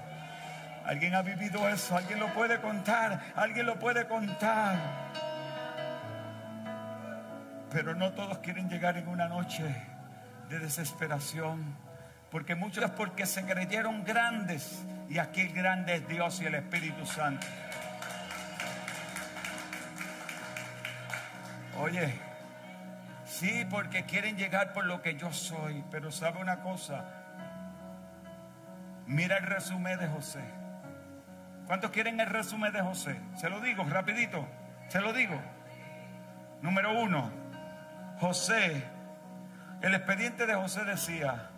¿Alguien 0.84 1.14
ha 1.14 1.22
vivido 1.22 1.68
eso? 1.68 1.96
¿Alguien 1.96 2.20
lo 2.20 2.32
puede 2.32 2.60
contar? 2.60 3.20
¿Alguien 3.34 3.66
lo 3.66 3.78
puede 3.78 4.06
contar? 4.06 4.78
Pero 7.70 7.94
no 7.94 8.12
todos 8.12 8.38
quieren 8.38 8.68
llegar 8.68 8.96
en 8.96 9.08
una 9.08 9.28
noche 9.28 9.64
de 10.48 10.58
desesperación 10.60 11.86
porque 12.30 12.54
muchos 12.54 12.90
porque 12.90 13.24
se 13.26 13.44
creyeron 13.44 14.04
grandes 14.04 14.84
y 15.08 15.18
aquí 15.18 15.42
el 15.42 15.52
grande 15.52 15.96
es 15.96 16.08
Dios 16.08 16.40
y 16.40 16.46
el 16.46 16.56
Espíritu 16.56 17.06
Santo. 17.06 17.46
Oye, 21.78 22.14
sí, 23.24 23.66
porque 23.70 24.04
quieren 24.04 24.36
llegar 24.36 24.72
por 24.72 24.86
lo 24.86 25.02
que 25.02 25.14
yo 25.16 25.32
soy, 25.32 25.84
pero 25.90 26.10
sabe 26.10 26.40
una 26.40 26.62
cosa, 26.62 27.04
mira 29.06 29.38
el 29.38 29.44
resumen 29.44 29.98
de 29.98 30.08
José. 30.08 30.40
¿Cuántos 31.66 31.90
quieren 31.90 32.20
el 32.20 32.28
resumen 32.28 32.72
de 32.72 32.80
José? 32.80 33.20
Se 33.36 33.50
lo 33.50 33.60
digo 33.60 33.84
rapidito, 33.84 34.46
se 34.88 35.00
lo 35.00 35.12
digo. 35.12 35.40
Número 36.62 36.98
uno, 36.98 37.30
José, 38.20 38.84
el 39.82 39.94
expediente 39.94 40.46
de 40.46 40.54
José 40.54 40.84
decía, 40.84 41.50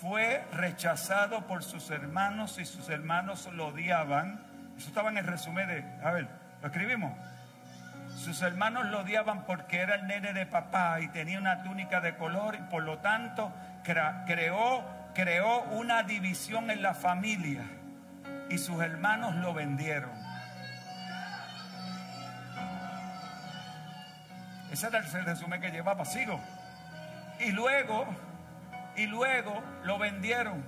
fue 0.00 0.44
rechazado 0.52 1.46
por 1.46 1.62
sus 1.62 1.90
hermanos 1.90 2.58
y 2.58 2.64
sus 2.64 2.88
hermanos 2.88 3.48
lo 3.52 3.68
odiaban. 3.68 4.40
Eso 4.76 4.88
estaba 4.88 5.10
en 5.10 5.18
el 5.18 5.26
resumen 5.26 5.68
de, 5.68 5.84
a 6.04 6.10
ver, 6.10 6.28
lo 6.60 6.68
escribimos. 6.68 7.12
Sus 8.16 8.42
hermanos 8.42 8.86
lo 8.86 9.00
odiaban 9.00 9.44
porque 9.44 9.80
era 9.80 9.96
el 9.96 10.06
nene 10.06 10.32
de 10.32 10.46
papá 10.46 11.00
y 11.00 11.08
tenía 11.08 11.38
una 11.38 11.62
túnica 11.62 12.00
de 12.00 12.16
color 12.16 12.54
y 12.54 12.62
por 12.70 12.82
lo 12.82 12.98
tanto 12.98 13.52
creó, 13.82 14.84
creó 15.14 15.62
una 15.64 16.02
división 16.02 16.70
en 16.70 16.82
la 16.82 16.94
familia 16.94 17.62
y 18.50 18.58
sus 18.58 18.82
hermanos 18.82 19.34
lo 19.36 19.54
vendieron. 19.54 20.10
Ese 24.70 24.88
era 24.88 24.98
el 24.98 25.24
resumen 25.24 25.60
que 25.60 25.70
llevaba, 25.70 26.04
sigo. 26.04 26.40
Y 27.38 27.52
luego 27.52 28.06
y 28.96 29.06
luego 29.06 29.62
lo 29.84 29.98
vendieron. 29.98 30.64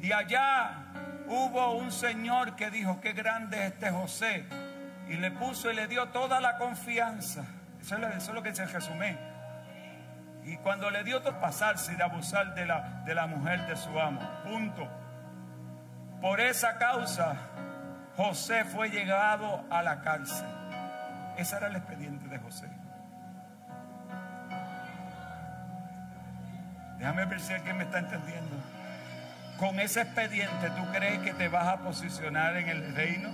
Y 0.00 0.12
allá 0.12 0.70
hubo 1.26 1.72
un 1.72 1.90
señor 1.90 2.56
que 2.56 2.70
dijo, 2.70 3.00
qué 3.00 3.12
grande 3.12 3.58
es 3.58 3.72
este 3.72 3.90
José. 3.90 4.44
Y 5.08 5.14
le 5.14 5.30
puso 5.30 5.70
y 5.70 5.74
le 5.74 5.86
dio 5.86 6.08
toda 6.08 6.40
la 6.40 6.58
confianza. 6.58 7.44
Eso 7.80 7.96
es, 7.96 8.28
lo 8.28 8.42
que 8.42 8.54
se 8.54 8.66
resume. 8.66 9.16
Y 10.48 10.56
cuando 10.56 10.90
le 10.90 11.04
dio 11.04 11.20
todo 11.20 11.38
pasarse 11.38 11.94
de 11.94 12.02
abusar 12.02 12.54
de 12.54 12.64
la, 12.64 13.02
de 13.04 13.14
la 13.14 13.26
mujer 13.26 13.66
de 13.66 13.76
su 13.76 14.00
amo. 14.00 14.18
Punto. 14.44 14.88
Por 16.22 16.40
esa 16.40 16.78
causa, 16.78 17.36
José 18.16 18.64
fue 18.64 18.88
llegado 18.88 19.62
a 19.70 19.82
la 19.82 20.00
cárcel. 20.00 20.48
Ese 21.36 21.54
era 21.54 21.66
el 21.66 21.76
expediente 21.76 22.28
de 22.28 22.38
José. 22.38 22.66
Déjame 26.96 27.26
ver 27.26 27.40
si 27.40 27.52
alguien 27.52 27.76
me 27.76 27.84
está 27.84 27.98
entendiendo. 27.98 28.56
Con 29.58 29.78
ese 29.80 30.00
expediente, 30.00 30.70
¿tú 30.70 30.90
crees 30.92 31.18
que 31.18 31.34
te 31.34 31.48
vas 31.48 31.68
a 31.68 31.76
posicionar 31.80 32.56
en 32.56 32.70
el 32.70 32.94
reino? 32.94 33.28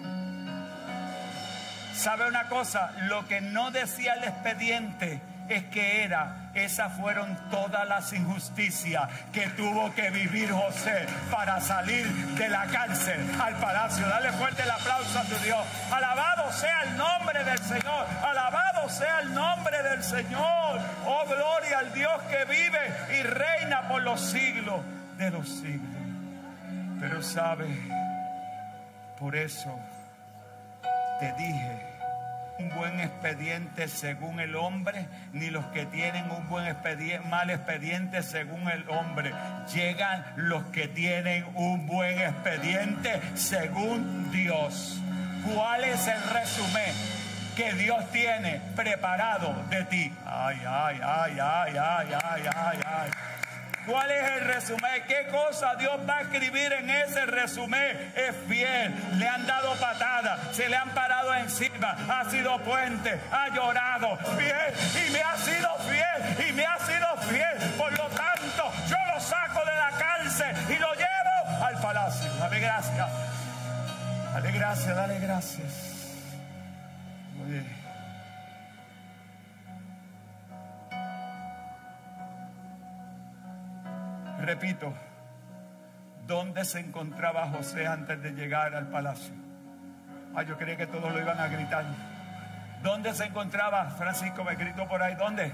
¿Sabe 1.95 2.27
una 2.27 2.49
cosa? 2.49 2.91
Lo 3.03 3.25
que 3.29 3.41
no 3.41 3.71
decía 3.71 4.15
el 4.15 4.25
expediente 4.25 5.23
es 5.49 5.65
que 5.65 6.05
era, 6.05 6.51
esas 6.55 6.93
fueron 6.95 7.37
todas 7.51 7.87
las 7.87 8.13
injusticias 8.13 9.09
que 9.33 9.49
tuvo 9.49 9.95
que 9.95 10.11
vivir 10.11 10.51
José 10.51 11.07
para 11.31 11.61
salir 11.61 12.07
de 12.37 12.49
la 12.49 12.67
cárcel 12.67 13.21
al 13.41 13.55
palacio. 13.57 14.07
Dale 14.09 14.33
fuerte 14.33 14.63
el 14.63 14.71
aplauso 14.71 15.19
a 15.19 15.23
tu 15.25 15.37
Dios. 15.45 15.61
Alabado 15.91 16.51
sea 16.53 16.83
el 16.83 16.97
nombre 16.97 17.45
del 17.45 17.59
Señor. 17.59 18.07
Alabado 18.23 18.89
sea 18.89 19.21
el 19.21 19.35
nombre 19.35 19.83
del 19.83 20.03
Señor. 20.03 20.81
Oh, 21.07 21.25
gloria 21.27 21.79
al 21.81 21.93
Dios 21.93 22.23
que 22.31 22.45
vive 22.47 23.19
y 23.19 23.23
reina 23.23 23.89
por 23.89 24.03
los 24.03 24.21
siglos 24.21 24.81
de 25.19 25.31
los 25.31 25.49
siglos. 25.49 25.95
Pero 27.01 27.23
sabe, 27.23 27.67
por 29.19 29.37
eso 29.37 29.79
te 31.21 31.33
dije 31.35 31.94
un 32.59 32.71
buen 32.71 33.01
expediente 33.01 33.89
según 33.89 34.41
el 34.41 34.55
hombre, 34.55 35.07
ni 35.33 35.51
los 35.51 35.65
que 35.67 35.87
tienen 35.87 36.31
un 36.31 36.49
buen 36.49 36.67
expediente, 36.67 37.27
mal 37.29 37.51
expediente 37.51 38.23
según 38.23 38.69
el 38.69 38.89
hombre. 38.89 39.33
Llegan 39.73 40.25
los 40.37 40.65
que 40.67 40.89
tienen 40.89 41.45
un 41.55 41.87
buen 41.87 42.19
expediente 42.21 43.21
según 43.35 44.31
Dios. 44.31 45.01
¿Cuál 45.45 45.85
es 45.85 46.07
el 46.07 46.23
resumen? 46.31 47.25
que 47.55 47.73
Dios 47.75 48.11
tiene 48.11 48.61
preparado 48.75 49.55
de 49.71 49.85
ti. 49.85 50.13
Ay, 50.27 50.61
ay, 50.67 51.01
ay, 51.03 51.39
ay, 51.41 51.77
ay, 51.77 52.09
ay, 52.21 52.43
ay, 52.53 52.79
ay. 52.85 53.34
¿Cuál 53.87 54.11
es 54.11 54.31
el 54.31 54.41
resumen? 54.47 55.03
¿Qué 55.07 55.27
cosa 55.31 55.75
Dios 55.77 55.99
va 56.09 56.19
a 56.19 56.21
escribir 56.23 56.73
en 56.73 56.89
ese 56.89 57.27
resumen? 57.27 58.13
Es 58.17 58.35
fiel, 58.49 58.95
le 59.19 59.29
han 59.29 59.47
dado 59.47 59.75
patadas, 59.77 60.57
se 60.57 60.69
le 60.69 60.77
han 60.77 60.91
parado 60.91 61.35
encima, 61.35 61.97
ha 62.09 62.31
sido 62.31 62.59
puente, 62.61 63.21
ha 63.31 63.49
llorado, 63.55 64.17
fiel 64.39 65.07
y 65.07 65.11
me 65.11 65.23
ha 65.23 65.37
sido 65.37 65.69
fiel 65.81 66.49
y 66.49 66.53
me 66.53 66.65
ha 66.65 66.79
sido 66.79 67.17
fiel. 67.29 67.71
Por 67.77 67.93
lo 67.93 68.07
tanto, 68.09 68.73
yo 68.89 68.97
lo 69.13 69.21
saco 69.21 69.65
de 69.65 69.77
la 69.77 69.91
cárcel 69.99 70.57
y 70.75 70.79
lo 70.79 70.95
llevo 70.95 71.65
al 71.65 71.79
palacio. 71.81 72.33
Dale 72.41 72.61
gracias. 72.61 73.09
Dale 74.33 74.53
gracias, 74.53 74.97
dale 74.97 75.19
gracias. 75.21 75.95
Repito, 84.45 84.93
¿dónde 86.27 86.67
se 86.67 86.79
encontraba 86.79 87.49
José 87.49 87.87
antes 87.87 88.23
de 88.23 88.33
llegar 88.33 88.75
al 88.75 88.89
palacio? 88.89 89.35
Ah, 90.37 90.43
yo 90.43 90.59
creía 90.59 90.77
que 90.77 90.87
todos 90.87 91.11
lo 91.11 91.19
iban 91.19 91.41
a 91.41 91.49
gritar. 91.49 91.85
¿Dónde 92.83 93.15
se 93.15 93.25
encontraba? 93.25 93.87
Francisco 93.93 94.45
me 94.45 94.55
gritó 94.57 94.87
por 94.87 95.03
ahí. 95.03 95.15
¿Dónde? 95.15 95.51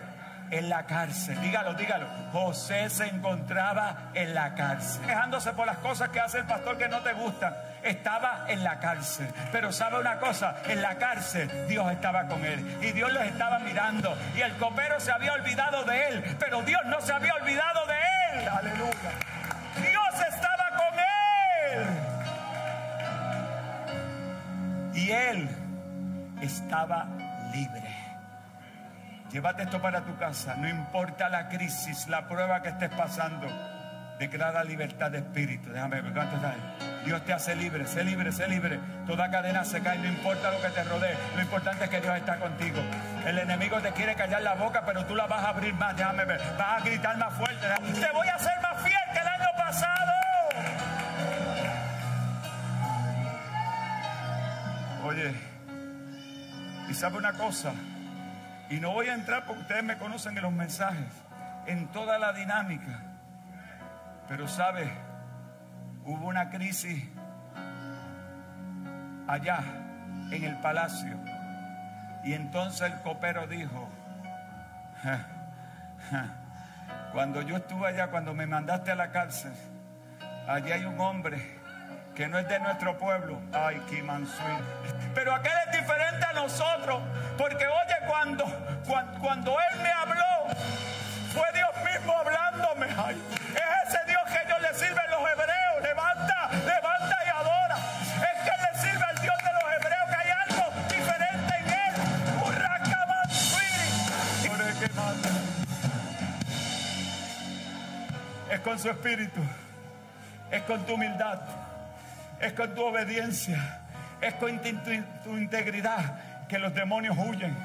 En 0.51 0.69
la 0.69 0.85
cárcel. 0.87 1.41
Dígalo, 1.41 1.75
dígalo. 1.75 2.09
José 2.33 2.91
se 2.91 3.07
encontraba 3.07 4.11
en 4.15 4.35
la 4.35 4.55
cárcel. 4.57 5.07
Quejándose 5.07 5.53
por 5.53 5.67
las 5.67 5.79
cosas 5.79 6.09
que 6.09 6.19
hace 6.19 6.39
el 6.39 6.47
pastor 6.47 6.77
que 6.77 6.89
no 6.89 6.99
te 7.03 7.13
gustan. 7.13 7.55
Estaba 7.85 8.47
en 8.49 8.65
la 8.65 8.81
cárcel. 8.81 9.29
Pero 9.53 9.71
sabe 9.73 10.01
una 10.01 10.19
cosa, 10.19 10.57
en 10.67 10.83
la 10.83 10.97
cárcel 10.97 11.49
Dios 11.69 11.93
estaba 11.93 12.27
con 12.27 12.45
él. 12.45 12.79
Y 12.83 12.91
Dios 12.91 13.13
lo 13.13 13.21
estaba 13.21 13.61
mirando. 13.61 14.17
Y 14.35 14.41
el 14.41 14.57
copero 14.57 14.99
se 14.99 15.13
había 15.13 15.35
olvidado 15.35 15.85
de 15.85 16.09
él. 16.09 16.37
Pero 16.41 16.63
Dios 16.63 16.81
no 16.87 17.01
se 17.01 17.13
había 17.13 17.35
olvidado 17.35 17.87
de 17.87 17.90
estaba 26.81 27.07
libre. 27.53 27.95
Llévate 29.31 29.65
esto 29.65 29.83
para 29.83 30.01
tu 30.01 30.17
casa. 30.17 30.55
No 30.57 30.67
importa 30.69 31.29
la 31.29 31.49
crisis, 31.49 32.09
la 32.09 32.27
prueba 32.27 32.63
que 32.63 32.71
estés 32.71 32.91
pasando. 32.91 33.47
Declara 34.19 34.65
libertad 34.65 35.11
de 35.11 35.19
espíritu. 35.19 35.71
Déjame 35.71 36.01
ver 36.01 36.13
Dios 37.05 37.25
te 37.25 37.33
hace 37.33 37.55
libre, 37.55 37.87
sé 37.87 38.03
libre, 38.05 38.33
sé 38.33 38.49
libre. 38.49 38.79
Toda 39.07 39.31
cadena 39.31 39.65
se 39.65 39.83
cae, 39.83 39.99
no 39.99 40.07
importa 40.07 40.51
lo 40.51 40.61
que 40.61 40.69
te 40.69 40.85
rodee. 40.85 41.17
Lo 41.37 41.43
importante 41.43 41.85
es 41.85 41.91
que 41.91 42.01
Dios 42.01 42.17
está 42.17 42.37
contigo. 42.39 42.81
El 43.27 43.39
enemigo 43.39 43.81
te 43.81 43.93
quiere 43.93 44.15
callar 44.15 44.43
la 44.43 44.55
boca, 44.55 44.83
pero 44.85 45.05
tú 45.05 45.15
la 45.15 45.27
vas 45.27 45.45
a 45.45 45.49
abrir 45.51 45.75
más. 45.75 45.97
Déjame 45.97 46.25
ver. 46.25 46.41
Vas 46.59 46.81
a 46.81 46.85
gritar 46.85 47.17
más 47.19 47.33
fuerte. 47.35 47.67
Te 48.01 48.13
voy 48.13 48.29
a 48.29 48.35
hacer 48.35 48.61
más 48.63 48.83
fiel 48.83 49.01
que 49.13 49.19
el 49.19 49.29
año 49.29 49.49
pasado. 49.57 50.13
Oye, 55.05 55.50
y 56.91 56.95
sabe 56.95 57.19
una 57.19 57.33
cosa. 57.35 57.73
Y 58.69 58.81
no 58.81 58.93
voy 58.93 59.09
a 59.09 59.15
entrar 59.15 59.45
porque 59.47 59.63
ustedes 59.63 59.85
me 59.85 59.97
conocen 59.97 60.37
en 60.37 60.43
los 60.43 60.53
mensajes, 60.53 61.07
en 61.67 61.87
toda 61.89 62.19
la 62.19 62.33
dinámica. 62.33 63.01
Pero 64.29 64.49
sabe, 64.49 64.91
hubo 66.05 66.27
una 66.27 66.51
crisis 66.51 67.09
allá 69.29 69.61
en 70.33 70.45
el 70.45 70.57
palacio. 70.61 71.17
Y 72.25 72.35
entonces 72.35 72.93
el 72.93 73.01
copero 73.03 73.47
dijo, 73.47 73.89
cuando 77.13 77.43
yo 77.43 77.57
estuve 77.57 77.89
allá, 77.89 78.09
cuando 78.09 78.35
me 78.35 78.47
mandaste 78.47 78.91
a 78.91 78.97
la 78.97 79.13
cárcel, 79.13 79.53
allí 80.49 80.73
hay 80.73 80.85
un 80.85 81.01
hombre 81.01 81.60
que 82.15 82.29
no 82.29 82.39
es 82.39 82.49
de 82.49 82.59
nuestro 82.61 82.97
pueblo. 82.99 83.41
Ay, 83.53 83.81
Kimansui. 83.89 84.45
Pero 85.15 85.35
aquel 85.35 85.53
es 85.67 85.81
diferente 85.81 86.27
a 86.27 86.33
nosotros, 86.33 87.03
porque 87.39 87.67
oye, 87.67 87.97
cuando, 88.07 88.45
cuando, 89.21 89.57
Él 89.59 89.81
me 89.83 89.91
habló, 89.91 90.55
fue 91.33 91.47
Dios 91.53 91.71
mismo 91.85 92.17
hablándome. 92.17 92.87
Ay, 92.97 93.21
es 93.55 93.89
ese 93.89 94.05
Dios 94.07 94.23
que 94.25 94.39
ellos 94.47 94.61
le 94.61 94.75
sirven 94.75 95.11
los 95.11 95.21
hebreos. 95.21 95.83
Levanta, 95.83 96.51
levanta 96.67 97.17
y 97.25 97.29
adora. 97.29 97.77
Es 98.17 98.39
que 98.45 98.53
le 98.63 98.79
sirve 98.81 99.05
al 99.05 99.23
Dios 99.23 99.37
de 99.39 99.53
los 99.53 99.65
hebreos, 99.77 100.09
que 100.09 100.17
hay 100.17 100.31
algo 100.49 100.65
diferente 100.89 101.57
en 101.59 101.69
Él. 101.71 101.95
Es 108.51 108.61
con 108.61 108.79
su 108.79 108.91
espíritu, 108.91 109.41
es 110.51 110.63
con 110.63 110.85
tu 110.85 110.95
humildad 110.95 111.60
es 112.41 112.53
con 112.55 112.75
tu 112.75 112.83
obediencia, 112.83 113.81
es 114.21 114.35
con 114.35 114.61
tu, 115.25 115.37
integridad 115.37 116.47
que 116.49 116.59
los 116.59 116.75
demonios 116.75 117.17
huyen. 117.19 117.57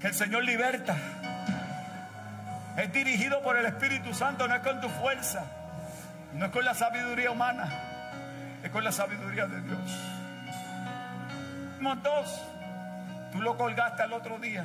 Que 0.00 0.08
el 0.08 0.14
Señor 0.14 0.44
liberta. 0.44 0.96
Es 2.76 2.92
dirigido 2.92 3.42
por 3.42 3.58
el 3.58 3.66
Espíritu 3.66 4.14
Santo, 4.14 4.48
no 4.48 4.54
es 4.54 4.62
con 4.62 4.80
tu 4.80 4.88
fuerza, 4.88 5.44
no 6.34 6.46
es 6.46 6.52
con 6.52 6.64
la 6.64 6.74
sabiduría 6.74 7.30
humana, 7.30 7.68
es 8.62 8.70
con 8.70 8.82
la 8.82 8.92
sabiduría 8.92 9.46
de 9.46 9.60
Dios. 9.60 10.10
Dos, 12.02 12.42
tú 13.32 13.42
lo 13.42 13.56
colgaste 13.58 14.02
al 14.02 14.12
otro 14.12 14.38
día 14.38 14.64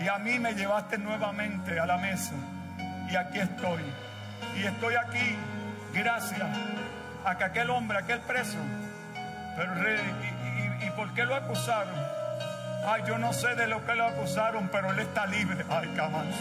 y 0.00 0.08
a 0.08 0.18
mí 0.18 0.38
me 0.38 0.54
llevaste 0.54 0.96
nuevamente 0.96 1.78
a 1.78 1.86
la 1.86 1.98
mesa 1.98 2.34
y 3.10 3.16
aquí 3.16 3.40
estoy. 3.40 3.82
Y 4.56 4.64
estoy 4.64 4.94
aquí 4.94 5.36
gracias 5.92 6.48
a 7.24 7.36
que 7.36 7.44
aquel 7.44 7.70
hombre, 7.70 7.98
aquel 7.98 8.20
preso, 8.20 8.58
pero 9.56 9.72
y, 9.76 10.86
y, 10.86 10.90
por 10.90 11.12
qué 11.14 11.24
lo 11.24 11.34
acusaron? 11.34 11.94
Ay, 12.86 13.02
yo 13.06 13.18
no 13.18 13.32
sé 13.32 13.54
de 13.54 13.66
lo 13.66 13.84
que 13.84 13.94
lo 13.94 14.06
acusaron, 14.06 14.68
pero 14.68 14.92
él 14.92 15.00
está 15.00 15.26
libre. 15.26 15.64
Ay, 15.68 15.88
camanzo. 15.96 16.38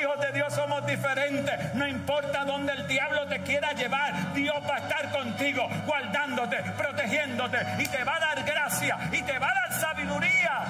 Hijos 0.00 0.20
de 0.20 0.32
Dios 0.32 0.54
somos 0.54 0.86
diferentes. 0.86 1.74
No 1.74 1.86
importa 1.86 2.44
dónde 2.44 2.72
el 2.72 2.86
diablo 2.86 3.26
te 3.26 3.40
quiera 3.42 3.72
llevar, 3.72 4.32
Dios 4.34 4.56
va 4.68 4.76
a 4.76 4.78
estar 4.78 5.10
contigo, 5.10 5.68
guardándote, 5.86 6.56
protegiéndote 6.76 7.58
y 7.78 7.86
te 7.86 8.04
va 8.04 8.16
a 8.16 8.20
dar 8.20 8.44
gracia 8.44 8.98
y 9.12 9.22
te 9.22 9.38
va 9.38 9.50
a 9.50 9.54
dar 9.54 9.72
sabiduría 9.72 10.64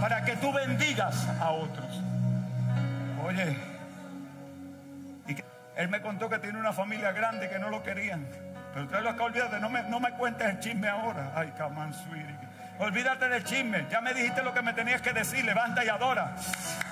para 0.00 0.24
que 0.24 0.36
tú 0.36 0.52
bendigas 0.52 1.26
a 1.40 1.50
otros. 1.50 1.86
Oye, 3.24 3.56
él 5.78 5.88
me 5.88 6.02
contó 6.02 6.28
que 6.28 6.40
tiene 6.40 6.58
una 6.58 6.72
familia 6.72 7.12
grande 7.12 7.48
que 7.48 7.60
no 7.60 7.70
lo 7.70 7.84
querían. 7.84 8.26
Pero 8.74 8.86
usted 8.86 9.00
lo 9.00 9.24
olvídate, 9.24 9.60
no 9.60 9.70
me, 9.70 9.84
no 9.84 10.00
me 10.00 10.10
cuentes 10.10 10.48
el 10.48 10.58
chisme 10.58 10.88
ahora. 10.88 11.30
Ay, 11.36 11.52
come 11.56 11.88
Olvídate 12.80 13.28
del 13.28 13.44
chisme. 13.44 13.86
Ya 13.88 14.00
me 14.00 14.12
dijiste 14.12 14.42
lo 14.42 14.52
que 14.52 14.60
me 14.60 14.72
tenías 14.72 15.00
que 15.00 15.12
decir. 15.12 15.44
Levanta 15.44 15.84
y 15.84 15.88
adora. 15.88 16.34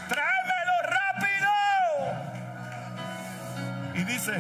¡Tráemelo 0.09 0.73
rápido! 0.85 1.49
Y 3.95 4.05
dice, 4.05 4.35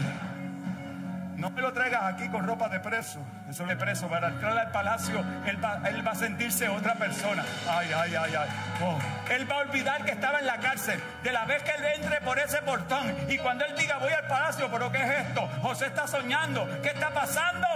no 1.46 1.50
me 1.52 1.62
lo 1.62 1.72
traigas 1.72 2.02
aquí 2.02 2.28
con 2.28 2.44
ropa 2.44 2.68
de 2.68 2.80
preso. 2.80 3.20
Eso 3.48 3.64
de 3.66 3.76
preso. 3.76 4.08
Para 4.08 4.28
entrar 4.28 4.58
al 4.58 4.72
palacio, 4.72 5.24
él 5.46 5.64
va, 5.64 5.80
él 5.88 6.04
va 6.04 6.10
a 6.10 6.14
sentirse 6.16 6.68
otra 6.68 6.94
persona. 6.94 7.44
Ay, 7.70 7.88
ay, 7.96 8.16
ay, 8.16 8.34
ay. 8.34 8.48
Oh. 8.82 8.98
Él 9.30 9.48
va 9.48 9.56
a 9.56 9.58
olvidar 9.58 10.04
que 10.04 10.10
estaba 10.10 10.40
en 10.40 10.46
la 10.46 10.58
cárcel. 10.58 11.00
De 11.22 11.30
la 11.30 11.44
vez 11.44 11.62
que 11.62 11.70
él 11.70 11.84
entre 11.94 12.20
por 12.22 12.40
ese 12.40 12.60
portón. 12.62 13.14
Y 13.28 13.38
cuando 13.38 13.64
él 13.64 13.76
diga, 13.76 13.98
voy 13.98 14.12
al 14.12 14.26
palacio, 14.26 14.68
¿pero 14.72 14.90
qué 14.90 14.98
es 14.98 15.26
esto? 15.26 15.48
José 15.62 15.86
está 15.86 16.08
soñando. 16.08 16.66
¿Qué 16.82 16.88
está 16.88 17.10
pasando? 17.10 17.68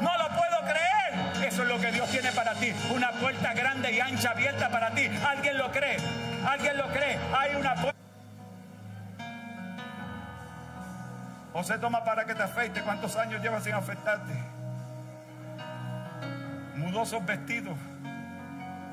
No 0.00 0.16
lo 0.16 0.28
puedo 0.28 0.60
creer. 0.62 1.46
Eso 1.46 1.64
es 1.64 1.68
lo 1.68 1.78
que 1.78 1.92
Dios 1.92 2.08
tiene 2.10 2.32
para 2.32 2.54
ti. 2.54 2.72
Una 2.94 3.10
puerta 3.10 3.52
grande 3.52 3.92
y 3.92 4.00
ancha 4.00 4.30
abierta 4.30 4.70
para 4.70 4.92
ti. 4.92 5.06
¿Alguien 5.26 5.58
lo 5.58 5.70
cree? 5.70 5.98
¿Alguien 6.46 6.78
lo 6.78 6.88
cree? 6.88 7.18
Hay 7.38 7.54
una 7.56 7.74
puerta. 7.74 7.97
José 11.58 11.76
toma 11.78 12.04
para 12.04 12.24
que 12.24 12.36
te 12.36 12.42
afeite. 12.44 12.82
¿Cuántos 12.82 13.16
años 13.16 13.42
llevas 13.42 13.64
sin 13.64 13.74
afectarte? 13.74 14.32
Mudosos 16.76 17.26
vestidos. 17.26 17.76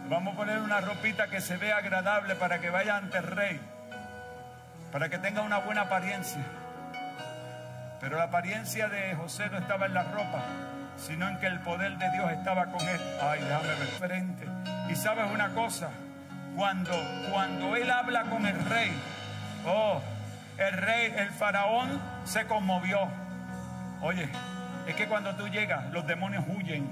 Vamos 0.10 0.34
a 0.34 0.38
poner 0.38 0.58
una 0.58 0.82
ropita 0.82 1.28
que 1.28 1.42
se 1.42 1.58
vea 1.58 1.78
agradable 1.78 2.34
para 2.34 2.60
que 2.60 2.72
vaya 2.72 2.98
ante 2.98 3.20
el 3.20 3.28
rey. 3.28 3.62
Para 4.92 5.10
que 5.10 5.20
tenga 5.20 5.44
una 5.44 5.60
buena 5.60 5.82
apariencia. 5.82 6.44
Pero 8.02 8.18
la 8.18 8.24
apariencia 8.24 8.90
de 8.90 9.14
José 9.14 9.48
no 9.52 9.60
estaba 9.60 9.86
en 9.86 9.94
la 9.94 10.02
ropa, 10.02 10.42
sino 10.98 11.30
en 11.30 11.38
que 11.38 11.46
el 11.46 11.60
poder 11.60 12.00
de 12.00 12.10
Dios 12.14 12.32
estaba 12.32 12.66
con 12.72 12.82
él. 12.82 13.00
Ay, 13.22 13.42
déjame 13.42 13.68
ver 13.68 13.88
frente. 14.00 14.48
Y 14.90 14.96
sabes 14.96 15.32
una 15.32 15.50
cosa, 15.50 15.92
cuando, 16.56 17.00
cuando 17.32 17.76
él 17.76 17.92
habla 17.92 18.24
con 18.24 18.44
el 18.44 18.58
rey, 18.66 18.92
oh, 19.68 20.02
el 20.58 20.74
rey, 20.78 21.14
el 21.18 21.30
faraón 21.32 22.02
se 22.24 22.46
conmovió. 22.46 23.08
Oye, 24.02 24.30
es 24.88 24.96
que 24.96 25.08
cuando 25.08 25.36
tú 25.36 25.48
llegas, 25.48 25.86
los 25.92 26.06
demonios 26.08 26.44
huyen. 26.48 26.90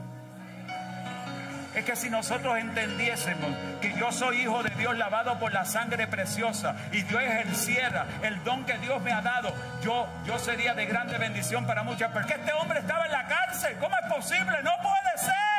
Es 1.76 1.86
que 1.86 1.96
si 1.96 2.10
nosotros 2.10 2.58
entendiésemos 2.60 3.50
que 3.82 3.94
yo 3.98 4.12
soy 4.12 4.42
hijo 4.42 4.62
de 4.62 4.70
Dios 4.72 4.96
lavado 4.96 5.40
por 5.40 5.52
la 5.52 5.66
sangre 5.66 6.06
preciosa 6.06 6.76
y 6.92 7.02
Dios 7.02 7.24
ejerciera 7.24 8.06
el 8.22 8.44
don 8.44 8.64
que 8.64 8.78
Dios 8.78 9.02
me 9.02 9.12
ha 9.12 9.22
dado, 9.22 9.52
yo, 9.82 10.08
yo 10.24 10.38
sería 10.38 10.76
de 10.76 10.86
grande 10.86 11.18
bendición 11.18 11.66
para 11.66 11.82
muchas 11.82 12.12
personas. 12.12 12.28
Que 12.28 12.42
este 12.42 12.54
hombre 12.54 12.80
estaba 12.80 13.06
en 13.06 13.12
la 13.12 13.28
cárcel. 13.28 13.76
¿Cómo 13.80 13.96
es 13.98 14.14
posible? 14.14 14.62
No 14.62 14.72
puede 14.84 15.18
ser. 15.18 15.53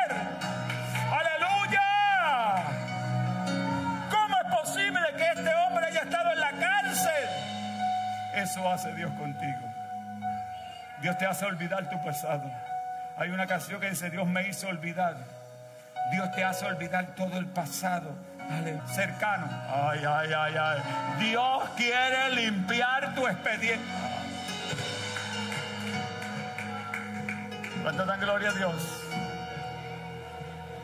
Eso 8.45 8.71
hace 8.71 8.93
Dios 8.93 9.11
contigo. 9.13 9.73
Dios 11.01 11.17
te 11.17 11.25
hace 11.25 11.47
olvidar 11.47 11.89
tu 11.89 11.99
pasado. 12.05 12.43
Hay 13.17 13.31
una 13.31 13.47
canción 13.47 13.81
que 13.81 13.89
dice, 13.89 14.11
Dios 14.11 14.27
me 14.27 14.47
hizo 14.47 14.69
olvidar. 14.69 15.17
Dios 16.13 16.31
te 16.33 16.45
hace 16.45 16.67
olvidar 16.67 17.07
todo 17.17 17.39
el 17.39 17.47
pasado. 17.47 18.15
Cercano. 18.93 19.49
Ay, 19.73 20.01
ay, 20.07 20.31
ay, 20.37 20.55
ay. 20.61 20.83
Dios 21.21 21.71
quiere 21.79 22.33
limpiar 22.33 23.15
tu 23.15 23.27
expediente. 23.27 23.83
¿Cuánto 27.83 28.05
dan 28.05 28.21
gloria 28.21 28.51
a 28.51 28.53
Dios? 28.53 29.03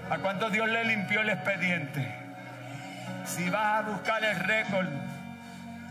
¿A 0.09 0.17
cuánto 0.17 0.49
Dios 0.49 0.67
le 0.67 0.85
limpió 0.87 1.21
el 1.21 1.29
expediente? 1.29 2.11
Si 3.27 3.51
vas 3.51 3.81
a 3.81 3.83
buscar 3.83 4.25
el 4.25 4.41
récord 4.41 4.89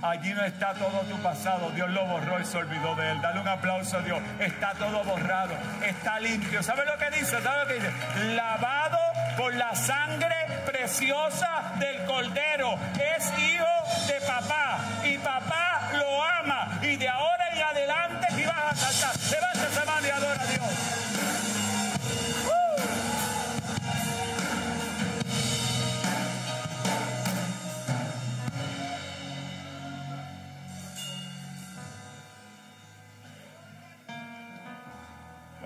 Allí 0.01 0.33
no 0.33 0.43
está 0.45 0.73
todo 0.73 1.01
tu 1.01 1.17
pasado. 1.17 1.71
Dios 1.71 1.89
lo 1.89 2.05
borró 2.05 2.39
y 2.39 2.45
se 2.45 2.57
olvidó 2.57 2.95
de 2.95 3.11
él. 3.11 3.21
Dale 3.21 3.39
un 3.41 3.47
aplauso 3.47 3.97
a 3.97 4.01
Dios. 4.01 4.19
Está 4.39 4.73
todo 4.73 5.03
borrado. 5.03 5.53
Está 5.83 6.19
limpio. 6.19 6.63
¿Sabe 6.63 6.85
lo 6.85 6.97
que 6.97 7.09
dice? 7.17 7.41
¿Sabe 7.41 7.59
lo 7.59 7.67
que 7.67 7.73
dice? 7.75 7.91
Lavado 8.35 8.97
por 9.37 9.53
la 9.55 9.75
sangre 9.75 10.35
preciosa 10.65 11.73
del 11.79 12.05
cordero. 12.05 12.77
Es 13.17 13.33
hijo 13.39 13.65
de 14.07 14.21
papá. 14.25 14.79
Y 15.03 15.17
papá 15.17 15.89
lo 15.93 16.23
ama. 16.23 16.79
Y 16.81 16.95
de 16.95 17.09
ahora 17.09 17.38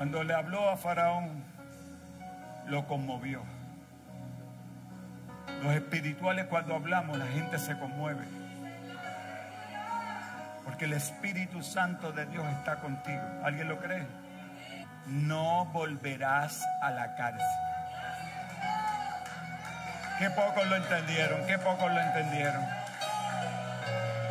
Cuando 0.03 0.21
le 0.25 0.33
habló 0.33 0.69
a 0.69 0.75
Faraón, 0.75 1.45
lo 2.67 2.85
conmovió. 2.89 3.41
Los 5.61 5.73
espirituales 5.75 6.47
cuando 6.47 6.75
hablamos, 6.75 7.17
la 7.17 7.27
gente 7.27 7.57
se 7.57 7.79
conmueve. 7.79 8.25
Porque 10.65 10.83
el 10.83 10.91
Espíritu 10.91 11.63
Santo 11.63 12.11
de 12.11 12.25
Dios 12.25 12.45
está 12.51 12.81
contigo. 12.81 13.21
¿Alguien 13.45 13.69
lo 13.69 13.79
cree? 13.79 14.05
No 15.07 15.67
volverás 15.67 16.61
a 16.81 16.91
la 16.91 17.15
cárcel. 17.15 17.47
Qué 20.19 20.29
pocos 20.31 20.67
lo 20.67 20.75
entendieron, 20.75 21.47
qué 21.47 21.57
pocos 21.57 21.89
lo 21.89 22.01
entendieron. 22.01 22.82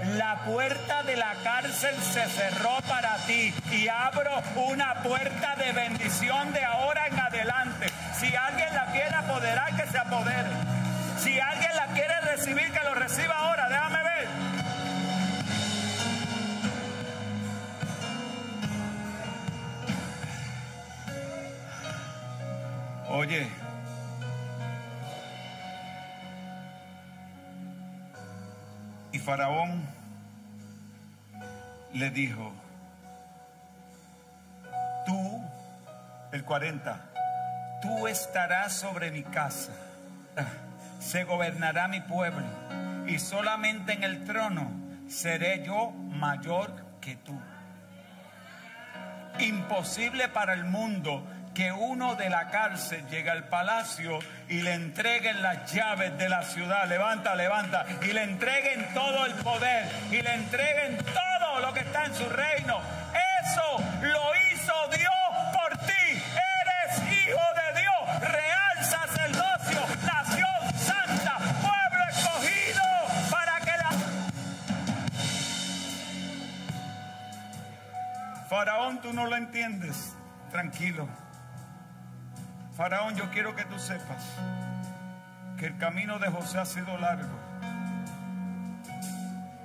La 0.03 0.43
puerta 0.45 1.05
de 1.05 1.17
la 1.17 1.33
cárcel 1.45 1.95
se 2.03 2.27
cerró 2.27 2.77
para 2.89 3.17
ti 3.19 3.55
y 3.71 3.87
abro 3.87 4.43
una 4.57 4.95
puerta 4.95 5.55
de 5.55 5.71
bendición 5.73 6.53
de 6.53 6.65
ahora 6.65 7.07
en 7.07 7.21
adelante. 7.21 7.87
Si 8.19 8.35
alguien 8.35 8.75
la 8.75 8.87
quiere 8.87 9.15
apoderar, 9.15 9.77
que 9.77 9.87
se 9.87 9.99
apodere. 9.99 10.51
Si 11.19 11.39
alguien 11.39 11.77
la 11.77 11.87
quiere 11.87 12.21
recibir, 12.23 12.73
que 12.73 12.81
lo 12.83 12.95
reciba 12.95 13.33
ahora. 13.33 13.69
Déjame 13.69 14.03
ver. 14.03 14.29
Oye, 23.09 23.49
y 29.13 29.19
Faraón 29.19 29.92
le 31.95 32.11
dijo, 32.11 32.53
tú, 35.07 35.43
el 36.33 36.45
40, 36.45 37.01
tú 37.83 38.07
estarás 38.07 38.73
sobre 38.73 39.11
mi 39.11 39.23
casa, 39.23 39.73
se 41.01 41.25
gobernará 41.25 41.89
mi 41.89 42.01
pueblo 42.01 42.45
y 43.07 43.19
solamente 43.19 43.93
en 43.93 44.05
el 44.05 44.25
trono 44.25 44.71
seré 45.09 45.65
yo 45.65 45.91
mayor 45.91 46.73
que 47.01 47.17
tú. 47.17 47.39
Imposible 49.39 50.29
para 50.29 50.55
el 50.55 50.65
mundo 50.65 51.27
que 51.55 51.73
uno 51.73 52.15
de 52.15 52.31
la 52.31 52.49
cárcel 52.49 53.07
llegue 53.09 53.31
al 53.31 53.49
palacio 53.49 54.19
y 54.49 54.63
le 54.63 54.73
entreguen 54.73 55.43
las 55.43 55.73
llaves 55.73 56.17
de 56.17 56.29
la 56.29 56.43
ciudad, 56.43 56.89
levanta, 56.89 57.35
levanta, 57.35 57.85
y 58.03 58.13
le 58.13 58.23
entreguen 58.23 58.87
todo 58.95 59.27
el 59.27 59.35
poder 59.35 59.85
y 60.11 60.23
le 60.23 60.35
entreguen 60.35 60.97
todo 60.97 61.22
en 62.05 62.15
su 62.15 62.29
reino. 62.29 62.81
Eso 63.43 63.79
lo 64.03 64.35
hizo 64.51 64.73
Dios 64.97 65.13
por 65.53 65.77
ti. 65.87 66.07
Eres 66.11 66.99
hijo 67.13 67.41
de 67.61 67.81
Dios, 67.81 68.21
real 68.21 68.85
sacerdocio, 68.85 69.81
nación 70.07 70.63
santa, 70.79 71.39
pueblo 71.61 72.05
escogido 72.11 72.83
para 73.31 73.61
que 73.61 73.77
la... 73.77 73.91
Faraón, 78.49 79.01
tú 79.01 79.13
no 79.13 79.27
lo 79.27 79.37
entiendes. 79.37 80.17
Tranquilo. 80.51 81.09
Faraón, 82.77 83.15
yo 83.17 83.31
quiero 83.31 83.55
que 83.55 83.65
tú 83.65 83.79
sepas 83.79 84.25
que 85.59 85.67
el 85.67 85.79
camino 85.79 86.19
de 86.19 86.29
José 86.29 86.59
ha 86.59 86.65
sido 86.65 86.97
largo. 86.99 87.42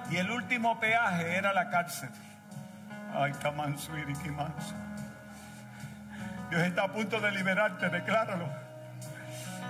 Y 0.09 0.17
el 0.17 0.31
último 0.31 0.79
peaje 0.79 1.35
era 1.35 1.53
la 1.53 1.69
cárcel. 1.69 2.09
Ay, 3.13 3.31
Kamansu 3.41 3.91
manso. 4.35 4.75
Dios 6.49 6.61
está 6.63 6.83
a 6.83 6.87
punto 6.87 7.19
de 7.19 7.31
liberarte, 7.31 7.89
decláralo. 7.89 8.47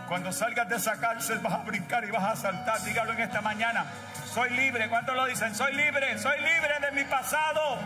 Cuando 0.07 0.31
salgas 0.31 0.69
de 0.69 0.75
esa 0.75 0.97
cárcel 0.99 1.39
vas 1.39 1.53
a 1.53 1.63
brincar 1.63 2.05
y 2.05 2.11
vas 2.11 2.23
a 2.23 2.35
saltar. 2.35 2.81
Dígalo 2.83 3.13
en 3.13 3.21
esta 3.21 3.41
mañana. 3.41 3.85
Soy 4.33 4.51
libre. 4.51 4.87
¿Cuántos 4.89 5.15
lo 5.15 5.25
dicen? 5.25 5.53
Soy 5.55 5.73
libre. 5.73 6.17
Soy 6.17 6.37
libre 6.39 6.79
de 6.81 6.91
mi 6.91 7.03
pasado. 7.03 7.79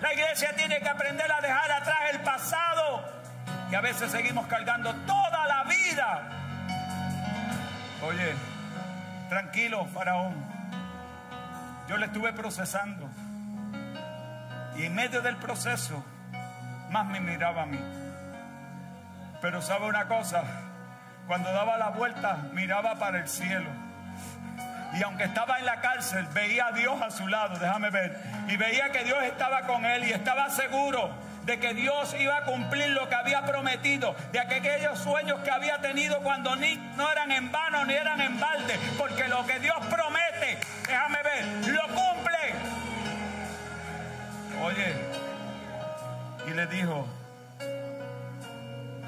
La 0.00 0.12
iglesia 0.12 0.54
tiene 0.54 0.78
que 0.78 0.88
aprender 0.88 1.30
a 1.30 1.40
dejar 1.40 1.72
atrás 1.72 1.98
el 2.12 2.20
pasado 2.20 3.04
y 3.70 3.74
a 3.74 3.80
veces 3.80 4.10
seguimos 4.10 4.46
cargando 4.46 4.94
toda 5.06 5.46
la 5.46 5.64
vida. 5.64 6.28
Oye, 8.02 8.34
tranquilo, 9.28 9.86
faraón. 9.86 10.55
Yo 11.88 11.96
le 11.96 12.06
estuve 12.06 12.32
procesando. 12.32 13.08
Y 14.76 14.84
en 14.84 14.94
medio 14.94 15.22
del 15.22 15.36
proceso, 15.36 16.04
más 16.90 17.06
me 17.06 17.20
miraba 17.20 17.62
a 17.62 17.66
mí. 17.66 17.78
Pero 19.40 19.62
sabe 19.62 19.86
una 19.86 20.08
cosa, 20.08 20.42
cuando 21.26 21.52
daba 21.52 21.78
la 21.78 21.90
vuelta, 21.90 22.38
miraba 22.52 22.96
para 22.96 23.20
el 23.20 23.28
cielo. 23.28 23.70
Y 24.94 25.02
aunque 25.02 25.24
estaba 25.24 25.58
en 25.58 25.66
la 25.66 25.80
cárcel, 25.80 26.26
veía 26.32 26.66
a 26.66 26.72
Dios 26.72 27.00
a 27.00 27.10
su 27.10 27.26
lado, 27.28 27.58
déjame 27.58 27.90
ver. 27.90 28.20
Y 28.48 28.56
veía 28.56 28.90
que 28.90 29.04
Dios 29.04 29.22
estaba 29.24 29.62
con 29.62 29.84
él 29.84 30.04
y 30.04 30.12
estaba 30.12 30.48
seguro 30.50 31.10
de 31.46 31.60
que 31.60 31.74
Dios 31.74 32.14
iba 32.18 32.38
a 32.38 32.44
cumplir 32.44 32.88
lo 32.90 33.08
que 33.08 33.14
había 33.14 33.44
prometido, 33.44 34.16
de 34.32 34.40
aquellos 34.40 34.98
sueños 34.98 35.40
que 35.40 35.50
había 35.50 35.78
tenido 35.78 36.18
cuando 36.20 36.56
ni, 36.56 36.74
no 36.96 37.10
eran 37.10 37.30
en 37.30 37.52
vano 37.52 37.84
ni 37.84 37.94
eran 37.94 38.20
en 38.20 38.38
balde, 38.40 38.76
porque 38.98 39.28
lo 39.28 39.46
que 39.46 39.60
Dios 39.60 39.75
le 46.56 46.66
dijo, 46.66 47.06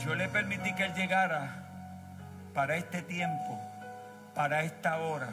yo 0.04 0.14
le 0.14 0.28
permití 0.28 0.74
que 0.74 0.84
él 0.84 0.94
llegara 0.94 1.64
para 2.54 2.76
este 2.76 3.02
tiempo, 3.02 3.58
para 4.34 4.62
esta 4.62 4.98
hora, 4.98 5.30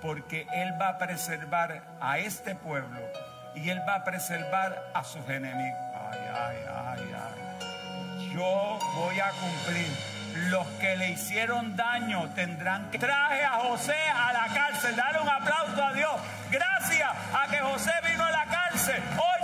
porque 0.00 0.46
él 0.54 0.72
va 0.80 0.90
a 0.90 0.98
preservar 0.98 1.82
a 2.00 2.18
este 2.18 2.54
pueblo 2.54 3.00
y 3.54 3.68
él 3.68 3.82
va 3.86 3.96
a 3.96 4.04
preservar 4.04 4.90
a 4.94 5.04
sus 5.04 5.28
enemigos 5.28 5.90
ay, 6.32 6.56
ay, 6.68 7.14
ay. 7.14 8.30
Yo 8.32 8.78
voy 8.94 9.20
a 9.20 9.30
cumplir. 9.30 9.88
Los 10.48 10.66
que 10.78 10.96
le 10.96 11.10
hicieron 11.10 11.76
daño 11.76 12.28
tendrán 12.34 12.88
que... 12.90 12.98
Traje 12.98 13.44
a 13.44 13.58
José 13.58 13.96
a 14.14 14.32
la 14.32 14.54
cárcel. 14.54 14.94
Dale 14.94 15.18
un 15.18 15.28
aplauso 15.28 15.84
a 15.84 15.92
Dios. 15.92 16.12
Gracias 16.50 17.10
a 17.34 17.48
que 17.50 17.58
José 17.58 17.90
vino 18.08 18.24
a 18.24 18.30
la 18.30 18.44
cárcel. 18.46 19.02
Hoy 19.18 19.39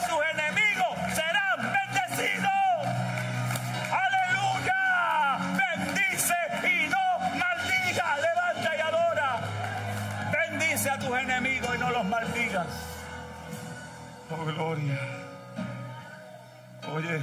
gloria. 14.54 14.98
Oye, 16.94 17.22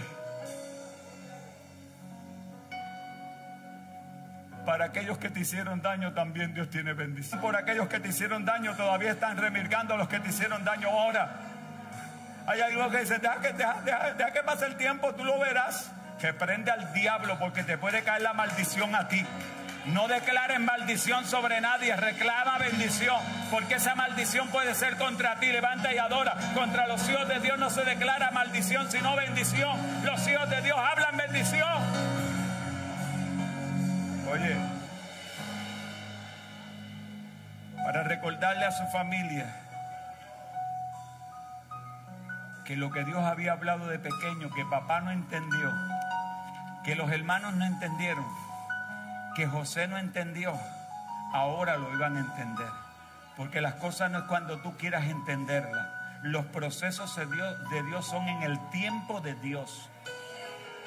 para 4.66 4.86
aquellos 4.86 5.18
que 5.18 5.30
te 5.30 5.40
hicieron 5.42 5.82
daño 5.82 6.14
también 6.14 6.54
Dios 6.54 6.70
tiene 6.70 6.94
bendición. 6.94 7.42
Por 7.42 7.56
aquellos 7.56 7.88
que 7.88 8.00
te 8.00 8.10
hicieron 8.10 8.46
daño 8.46 8.76
todavía 8.76 9.12
están 9.12 9.38
remirgando 9.38 9.94
a 9.94 9.98
los 9.98 10.08
que 10.08 10.20
te 10.20 10.30
hicieron 10.30 10.64
daño 10.64 10.90
ahora. 10.90 11.32
Hay 12.46 12.60
algo 12.62 12.90
que 12.90 13.00
dice, 13.00 13.20
deja 13.20 13.42
que, 13.42 13.54
deja 13.54 14.34
que 14.34 14.44
pase 14.44 14.66
el 14.66 14.76
tiempo, 14.76 15.14
tú 15.16 15.24
lo 15.24 15.40
verás. 15.40 15.92
Que 16.20 16.34
prende 16.34 16.72
al 16.72 16.94
diablo 16.94 17.38
porque 17.40 17.64
te 17.64 17.78
puede 17.78 18.04
caer 18.04 18.22
la 18.22 18.34
maldición 18.34 18.96
a 18.96 19.08
ti. 19.08 19.26
No 19.86 20.08
declares 20.08 20.60
maldición 20.62 21.26
sobre 21.26 21.60
nadie, 21.60 21.96
reclama 21.96 22.58
bendición, 22.58 23.18
porque 23.52 23.76
esa 23.76 23.96
maldición 23.96 24.48
puede 24.48 24.76
ser 24.76 24.98
contra 24.98 25.40
ti. 25.40 25.48
Levanta 25.48 25.94
y 25.94 25.98
adora. 25.98 26.36
Contra 26.54 26.88
los 26.88 27.08
hijos 27.10 27.28
de 27.28 27.40
Dios 27.40 27.60
no 27.60 27.70
se 27.70 27.84
declara 27.84 28.32
maldición, 28.32 28.90
sino 28.90 29.16
bendición. 29.16 29.78
Los 30.04 30.26
hijos 30.28 30.50
de 30.50 30.62
Dios 30.62 30.78
hablan 30.78 31.18
bendición. 31.18 31.68
Oye, 34.32 34.56
para 37.84 38.04
recordarle 38.04 38.66
a 38.66 38.72
su 38.72 38.86
familia 38.88 39.60
que 42.66 42.78
lo 42.78 42.90
que 42.92 43.04
Dios 43.04 43.22
había 43.24 43.52
hablado 43.52 43.88
de 43.88 44.00
pequeño, 44.00 44.50
que 44.56 44.66
papá 44.66 45.02
no 45.02 45.12
entendió, 45.12 45.72
que 46.86 46.96
los 46.96 47.12
hermanos 47.12 47.54
no 47.56 47.66
entendieron, 47.66 48.26
que 49.36 49.48
José 49.48 49.88
no 49.88 49.98
entendió, 49.98 50.54
ahora 51.34 51.78
lo 51.78 51.94
iban 51.94 52.18
a 52.18 52.20
entender. 52.20 52.70
Porque 53.36 53.62
las 53.62 53.76
cosas 53.76 54.12
no 54.12 54.20
es 54.20 54.24
cuando 54.26 54.62
tú 54.62 54.78
quieras 54.78 55.06
entenderlas. 55.06 55.88
Los 56.22 56.46
procesos 56.46 57.16
de 57.16 57.26
Dios, 57.26 57.70
de 57.70 57.84
Dios 57.84 58.06
son 58.06 58.28
en 58.28 58.44
el 58.44 58.60
tiempo 58.70 59.22
de 59.22 59.34
Dios. 59.36 59.90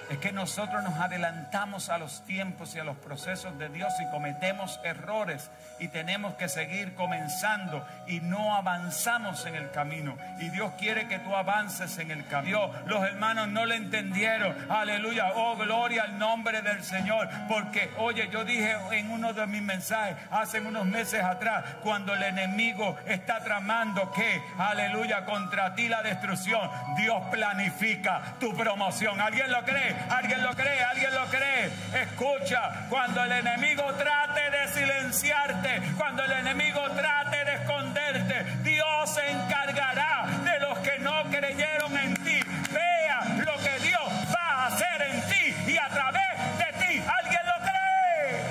Es 0.08 0.18
que 0.18 0.32
nosotros 0.32 0.84
nos 0.84 1.00
adelantamos 1.00 1.88
a 1.88 1.98
los 1.98 2.24
tiempos 2.24 2.74
y 2.74 2.78
a 2.78 2.84
los 2.84 2.96
procesos 2.96 3.58
de 3.58 3.68
Dios 3.68 3.92
y 4.00 4.10
cometemos 4.10 4.78
errores 4.84 5.50
y 5.80 5.88
tenemos 5.88 6.34
que 6.34 6.48
seguir 6.48 6.94
comenzando 6.94 7.84
y 8.06 8.20
no 8.20 8.54
avanzamos 8.54 9.44
en 9.46 9.56
el 9.56 9.70
camino. 9.72 10.16
Y 10.38 10.48
Dios 10.50 10.72
quiere 10.78 11.08
que 11.08 11.18
tú 11.18 11.34
avances 11.34 11.98
en 11.98 12.10
el 12.10 12.24
camino. 12.26 12.70
Los 12.86 13.04
hermanos 13.04 13.48
no 13.48 13.66
le 13.66 13.76
entendieron. 13.76 14.54
Aleluya. 14.70 15.32
Oh, 15.34 15.56
gloria 15.56 16.04
al 16.04 16.18
nombre 16.18 16.62
del 16.62 16.82
Señor. 16.84 17.28
Porque, 17.48 17.90
oye, 17.98 18.28
yo 18.30 18.44
dije 18.44 18.76
en 18.92 19.10
uno 19.10 19.32
de 19.32 19.46
mis 19.46 19.62
mensajes 19.62 20.16
hace 20.30 20.60
unos 20.60 20.86
meses 20.86 21.22
atrás, 21.22 21.64
cuando 21.82 22.14
el 22.14 22.22
enemigo 22.22 22.96
está 23.06 23.40
tramando 23.42 24.12
que, 24.12 24.40
aleluya, 24.58 25.24
contra 25.24 25.74
ti 25.74 25.88
la 25.88 26.02
destrucción, 26.02 26.70
Dios 26.96 27.22
planifica 27.30 28.36
tu 28.38 28.56
promoción. 28.56 29.20
¿Alguien 29.20 29.50
lo 29.50 29.64
cree? 29.64 29.95
¿Alguien 30.10 30.42
lo 30.42 30.54
cree? 30.54 30.82
¿Alguien 30.84 31.14
lo 31.14 31.26
cree? 31.26 31.70
Escucha, 31.94 32.86
cuando 32.88 33.22
el 33.24 33.32
enemigo 33.32 33.84
trate 33.94 34.50
de 34.50 34.68
silenciarte, 34.68 35.82
cuando 35.96 36.24
el 36.24 36.32
enemigo 36.32 36.80
trate 36.90 37.44
de 37.44 37.54
esconderte, 37.54 38.44
Dios 38.62 39.14
se 39.14 39.30
encargará 39.30 40.26
de 40.44 40.60
los 40.60 40.78
que 40.78 40.98
no 41.00 41.24
creyeron 41.24 41.96
en 41.96 42.14
ti. 42.16 42.40
Vea 42.72 43.24
lo 43.44 43.56
que 43.58 43.78
Dios 43.80 44.08
va 44.34 44.64
a 44.64 44.66
hacer 44.66 45.02
en 45.02 45.20
ti 45.28 45.72
y 45.72 45.76
a 45.78 45.88
través 45.88 46.38
de 46.58 46.72
ti. 46.86 47.02
¿Alguien 47.22 47.46
lo 47.46 47.58
cree? 47.66 48.42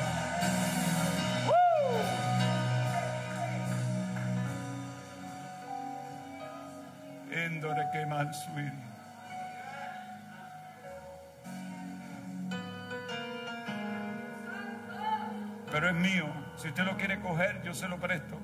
¡Uh! 1.48 2.06
Pero 15.76 15.90
es 15.90 15.96
mío. 15.96 16.26
Si 16.56 16.70
usted 16.70 16.86
lo 16.86 16.96
quiere 16.96 17.20
coger, 17.20 17.62
yo 17.62 17.74
se 17.74 17.90
lo 17.90 17.98
presto. 17.98 18.40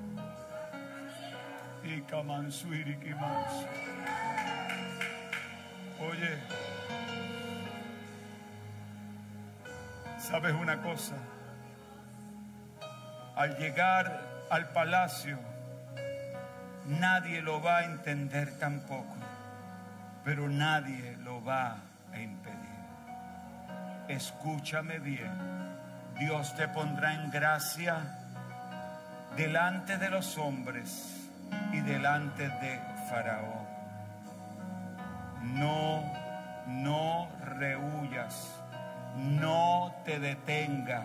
Y 1.82 2.02
Oye, 5.98 6.38
¿sabes 10.18 10.52
una 10.52 10.82
cosa? 10.82 11.14
Al 13.34 13.56
llegar 13.56 14.20
al 14.50 14.68
palacio, 14.72 15.38
nadie 16.84 17.40
lo 17.40 17.62
va 17.62 17.78
a 17.78 17.84
entender 17.84 18.58
tampoco, 18.58 19.16
pero 20.22 20.50
nadie 20.50 21.16
lo 21.24 21.42
va 21.42 21.78
a 22.12 22.20
impedir. 22.20 22.58
Escúchame 24.08 24.98
bien 24.98 25.61
Dios 26.22 26.54
te 26.54 26.68
pondrá 26.68 27.14
en 27.14 27.32
gracia 27.32 27.96
delante 29.36 29.98
de 29.98 30.08
los 30.08 30.38
hombres 30.38 31.28
y 31.72 31.80
delante 31.80 32.48
de 32.48 32.80
Faraón. 33.10 33.66
No, 35.42 36.12
no 36.68 37.28
rehuyas, 37.44 38.54
no 39.16 39.96
te 40.04 40.20
detenga, 40.20 41.02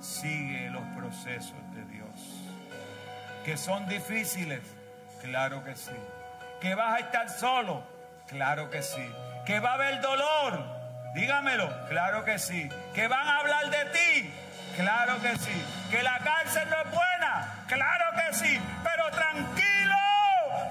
sigue 0.00 0.70
los 0.70 0.84
procesos 0.96 1.60
de 1.74 1.84
Dios. 1.84 2.08
Que 3.44 3.58
son 3.58 3.86
difíciles, 3.86 4.62
claro 5.20 5.62
que 5.62 5.76
sí. 5.76 5.92
Que 6.58 6.74
vas 6.74 6.94
a 6.94 6.98
estar 7.00 7.28
solo, 7.28 7.82
claro 8.26 8.70
que 8.70 8.82
sí. 8.82 9.12
Que 9.44 9.60
va 9.60 9.72
a 9.72 9.74
haber 9.74 10.00
dolor, 10.00 10.77
Dígamelo, 11.14 11.68
claro 11.88 12.24
que 12.24 12.38
sí. 12.38 12.68
¿Que 12.94 13.08
van 13.08 13.26
a 13.26 13.38
hablar 13.38 13.70
de 13.70 13.84
ti? 13.86 14.32
Claro 14.76 15.20
que 15.20 15.36
sí. 15.38 15.64
¿Que 15.90 16.02
la 16.02 16.18
cárcel 16.18 16.68
no 16.70 16.76
es 16.76 16.90
buena? 16.90 17.54
Claro 17.66 18.04
que 18.14 18.34
sí. 18.34 18.60
Pero 18.84 19.10
tranquilo, 19.10 19.96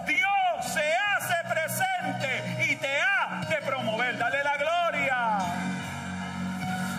Dios 0.06 0.74
se 0.74 0.94
hace 0.96 1.36
presente 1.50 2.64
y 2.72 2.76
te 2.78 3.02
ha 3.02 3.42
de 3.50 3.58
promover. 3.58 4.18
Dale 4.18 4.44
la 4.44 4.58
gloria. 4.58 5.38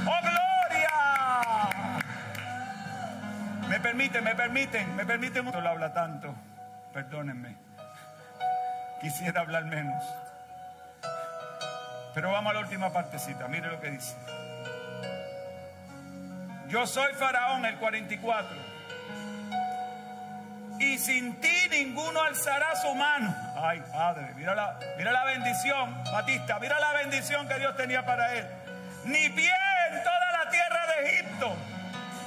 ¡Oh, 0.06 0.20
gloria! 0.20 0.90
Me 3.68 3.80
permiten, 3.80 4.24
me 4.24 4.34
permiten, 4.34 4.96
me 4.96 5.06
permiten. 5.06 5.44
No 5.46 5.60
lo 5.60 5.68
habla 5.70 5.92
tanto. 5.94 6.34
Perdónenme. 6.92 7.56
Quisiera 9.00 9.40
hablar 9.40 9.64
menos. 9.64 10.04
Pero 12.18 12.32
vamos 12.32 12.50
a 12.50 12.54
la 12.54 12.60
última 12.62 12.92
partecita, 12.92 13.46
mire 13.46 13.68
lo 13.68 13.80
que 13.80 13.92
dice. 13.92 14.16
Yo 16.66 16.84
soy 16.84 17.14
Faraón, 17.14 17.64
el 17.64 17.76
44. 17.76 18.56
Y 20.80 20.98
sin 20.98 21.40
ti 21.40 21.68
ninguno 21.70 22.20
alzará 22.20 22.74
su 22.74 22.92
mano. 22.96 23.32
Ay, 23.56 23.80
Padre, 23.92 24.34
mira 24.34 24.56
la, 24.56 24.80
mira 24.96 25.12
la 25.12 25.26
bendición, 25.26 25.94
Batista, 26.12 26.58
mira 26.58 26.80
la 26.80 26.92
bendición 26.94 27.46
que 27.46 27.56
Dios 27.56 27.76
tenía 27.76 28.04
para 28.04 28.34
él. 28.34 28.48
Ni 29.04 29.28
pie 29.28 29.52
en 29.92 30.02
toda 30.02 30.44
la 30.44 30.50
tierra 30.50 30.86
de 30.88 31.08
Egipto. 31.10 31.56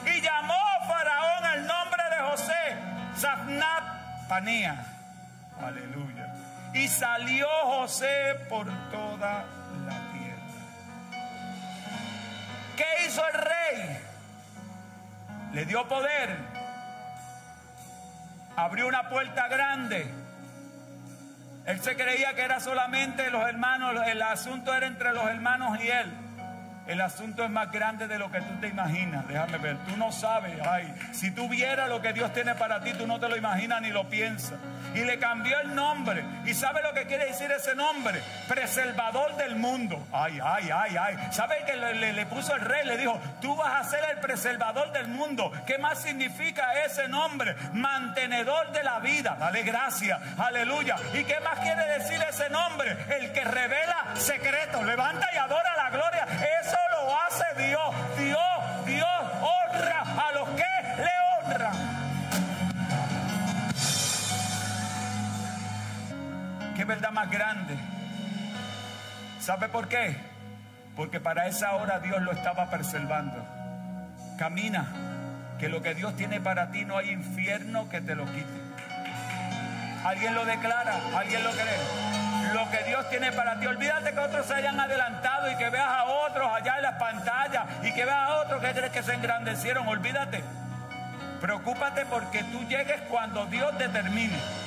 Y 0.05 0.21
llamó 0.21 0.55
Faraón 0.87 1.45
el 1.53 1.67
nombre 1.67 2.03
de 2.11 2.29
José, 2.29 2.77
Zafnat 3.17 4.29
Panea. 4.29 4.85
Aleluya. 5.61 6.33
Y 6.73 6.87
salió 6.87 7.45
José 7.65 8.37
por 8.47 8.67
toda 8.89 9.43
¿Qué 12.75 13.05
hizo 13.05 13.21
el 13.27 13.33
rey? 13.33 13.99
Le 15.53 15.65
dio 15.65 15.87
poder. 15.87 16.37
Abrió 18.55 18.87
una 18.87 19.09
puerta 19.09 19.47
grande. 19.47 20.07
Él 21.65 21.79
se 21.81 21.95
creía 21.95 22.33
que 22.33 22.41
era 22.41 22.59
solamente 22.59 23.29
los 23.29 23.47
hermanos, 23.47 23.95
el 24.07 24.21
asunto 24.21 24.73
era 24.73 24.87
entre 24.87 25.13
los 25.13 25.25
hermanos 25.25 25.79
y 25.81 25.89
él. 25.89 26.20
El 26.91 26.99
asunto 26.99 27.45
es 27.45 27.49
más 27.49 27.71
grande 27.71 28.05
de 28.09 28.19
lo 28.19 28.29
que 28.29 28.41
tú 28.41 28.59
te 28.59 28.67
imaginas. 28.67 29.25
Déjame 29.25 29.57
ver. 29.59 29.77
Tú 29.87 29.95
no 29.95 30.11
sabes. 30.11 30.59
Ay, 30.67 30.93
si 31.13 31.31
tú 31.31 31.47
vieras 31.47 31.87
lo 31.87 32.01
que 32.01 32.11
Dios 32.11 32.33
tiene 32.33 32.53
para 32.55 32.81
ti, 32.81 32.91
tú 32.91 33.07
no 33.07 33.17
te 33.17 33.29
lo 33.29 33.37
imaginas 33.37 33.81
ni 33.81 33.91
lo 33.91 34.09
piensas. 34.09 34.59
Y 34.93 35.05
le 35.05 35.17
cambió 35.17 35.57
el 35.61 35.73
nombre. 35.73 36.21
¿Y 36.45 36.53
sabe 36.53 36.81
lo 36.83 36.93
que 36.93 37.05
quiere 37.05 37.27
decir 37.27 37.49
ese 37.49 37.75
nombre? 37.75 38.21
Preservador 38.49 39.37
del 39.37 39.55
mundo. 39.55 40.05
Ay, 40.11 40.39
ay, 40.43 40.69
ay, 40.69 40.97
ay. 40.97 41.17
¿Sabe 41.31 41.63
que 41.65 41.77
le, 41.77 42.25
puso 42.25 42.53
el 42.55 42.61
rey? 42.61 42.85
Le 42.85 42.97
dijo, 42.97 43.17
tú 43.39 43.55
vas 43.55 43.85
a 43.85 43.89
ser 43.89 44.01
el 44.11 44.19
preservador 44.19 44.91
del 44.91 45.07
mundo. 45.07 45.49
¿Qué 45.65 45.77
más 45.77 46.01
significa 46.01 46.73
ese 46.85 47.07
nombre? 47.07 47.55
Mantenedor 47.71 48.73
de 48.73 48.83
la 48.83 48.99
vida. 48.99 49.37
Dale 49.39 49.63
gracias. 49.63 50.19
Aleluya. 50.37 50.97
¿Y 51.13 51.23
qué 51.23 51.39
más 51.39 51.57
quiere 51.59 51.85
decir 51.99 52.21
ese 52.29 52.49
nombre? 52.49 52.97
El 53.17 53.31
que 53.31 53.45
revela 53.45 54.07
secretos. 54.15 54.83
Levanta 54.83 55.29
y 55.33 55.37
adora 55.37 55.73
la 55.77 55.89
gloria. 55.89 56.27
Eso 56.59 56.60
Más 67.09 67.29
grande. 67.29 67.75
¿Sabe 69.41 69.67
por 69.67 69.89
qué? 69.89 70.15
Porque 70.95 71.19
para 71.19 71.47
esa 71.47 71.73
hora 71.73 71.99
Dios 71.99 72.21
lo 72.21 72.31
estaba 72.31 72.69
preservando. 72.69 73.45
Camina, 74.37 74.87
que 75.59 75.67
lo 75.67 75.81
que 75.81 75.93
Dios 75.93 76.15
tiene 76.15 76.39
para 76.39 76.71
ti 76.71 76.85
no 76.85 76.97
hay 76.97 77.09
infierno 77.09 77.89
que 77.89 77.99
te 77.99 78.15
lo 78.15 78.25
quite. 78.25 78.61
¿Alguien 80.05 80.35
lo 80.35 80.45
declara? 80.45 81.01
¿Alguien 81.17 81.43
lo 81.43 81.51
cree? 81.51 82.53
Lo 82.53 82.69
que 82.71 82.83
Dios 82.85 83.09
tiene 83.09 83.33
para 83.33 83.59
ti. 83.59 83.65
Olvídate 83.65 84.13
que 84.13 84.19
otros 84.19 84.45
se 84.45 84.53
hayan 84.53 84.79
adelantado 84.79 85.51
y 85.51 85.57
que 85.57 85.69
veas 85.69 85.89
a 85.89 86.05
otros 86.05 86.49
allá 86.53 86.77
en 86.77 86.83
las 86.83 86.95
pantallas 86.95 87.65
y 87.83 87.93
que 87.93 88.05
veas 88.05 88.29
a 88.29 88.35
otros 88.35 88.61
que 88.61 88.71
crees 88.71 88.91
que 88.91 89.03
se 89.03 89.15
engrandecieron. 89.15 89.85
Olvídate. 89.85 90.43
Preocúpate 91.41 92.05
porque 92.05 92.43
tú 92.45 92.63
llegues 92.69 93.01
cuando 93.09 93.47
Dios 93.47 93.77
determine. 93.77 94.60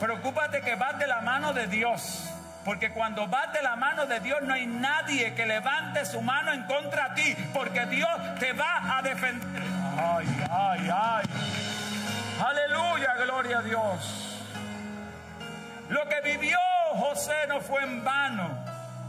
Preocúpate 0.00 0.60
que 0.60 0.74
vas 0.74 0.98
de 0.98 1.06
la 1.06 1.20
mano 1.20 1.52
de 1.52 1.66
Dios. 1.66 2.30
Porque 2.64 2.90
cuando 2.90 3.26
vas 3.26 3.52
de 3.52 3.62
la 3.62 3.76
mano 3.76 4.06
de 4.06 4.20
Dios 4.20 4.42
no 4.42 4.54
hay 4.54 4.66
nadie 4.66 5.34
que 5.34 5.46
levante 5.46 6.04
su 6.04 6.20
mano 6.20 6.52
en 6.52 6.64
contra 6.64 7.10
de 7.10 7.22
ti. 7.22 7.36
Porque 7.52 7.86
Dios 7.86 8.10
te 8.38 8.52
va 8.52 8.98
a 8.98 9.02
defender. 9.02 9.62
Ay, 9.96 10.26
ay, 10.50 10.90
ay. 10.92 11.24
Aleluya, 12.44 13.14
gloria 13.24 13.58
a 13.58 13.62
Dios. 13.62 14.38
Lo 15.88 16.06
que 16.08 16.20
vivió 16.20 16.58
José 16.92 17.46
no 17.48 17.60
fue 17.60 17.82
en 17.82 18.04
vano. 18.04 18.48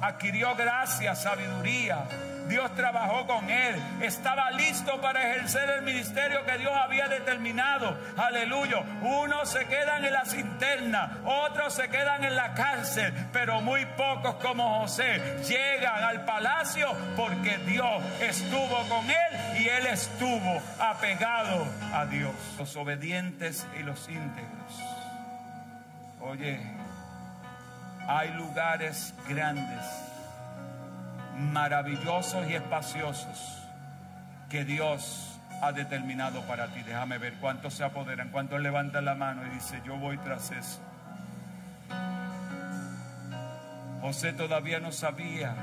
Adquirió 0.01 0.55
gracia, 0.55 1.13
sabiduría, 1.13 2.05
Dios 2.49 2.73
trabajó 2.75 3.25
con 3.27 3.49
él. 3.49 3.75
Estaba 4.01 4.51
listo 4.51 4.99
para 4.99 5.29
ejercer 5.29 5.69
el 5.69 5.83
ministerio 5.83 6.43
que 6.45 6.57
Dios 6.57 6.73
había 6.75 7.07
determinado. 7.07 7.95
Aleluya. 8.17 8.79
Unos 9.01 9.51
se 9.51 9.65
quedan 9.67 10.03
en 10.03 10.11
la 10.11 10.25
cinterna, 10.25 11.19
otros 11.23 11.75
se 11.75 11.87
quedan 11.89 12.23
en 12.23 12.35
la 12.35 12.53
cárcel, 12.55 13.13
pero 13.31 13.61
muy 13.61 13.85
pocos 13.85 14.35
como 14.35 14.81
José 14.81 15.21
llegan 15.47 16.03
al 16.03 16.25
palacio 16.25 16.91
porque 17.15 17.57
Dios 17.59 18.03
estuvo 18.19 18.77
con 18.89 19.09
él 19.09 19.59
y 19.59 19.69
él 19.69 19.85
estuvo 19.87 20.61
apegado 20.79 21.65
a 21.93 22.05
Dios. 22.07 22.33
Los 22.57 22.75
obedientes 22.75 23.67
y 23.79 23.83
los 23.83 24.09
íntegros. 24.09 24.49
Oye, 26.21 26.59
hay 28.07 28.29
lugares 28.33 29.13
grandes 29.27 30.08
maravillosos 31.39 32.49
y 32.49 32.55
espaciosos 32.55 33.63
que 34.49 34.65
Dios 34.65 35.39
ha 35.61 35.71
determinado 35.71 36.41
para 36.41 36.67
ti. 36.67 36.81
Déjame 36.83 37.17
ver 37.17 37.33
cuántos 37.35 37.73
se 37.73 37.83
apoderan, 37.83 38.29
cuántos 38.29 38.61
levantan 38.61 39.05
la 39.05 39.15
mano 39.15 39.45
y 39.45 39.49
dice, 39.49 39.81
yo 39.85 39.97
voy 39.97 40.17
tras 40.17 40.51
eso. 40.51 40.81
José 44.01 44.33
todavía 44.33 44.79
no 44.79 44.91
sabía 44.91 45.53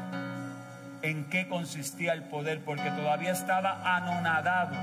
en 1.02 1.24
qué 1.26 1.48
consistía 1.48 2.12
el 2.12 2.24
poder 2.24 2.62
porque 2.64 2.90
todavía 2.90 3.32
estaba 3.32 3.96
anonadado. 3.96 4.76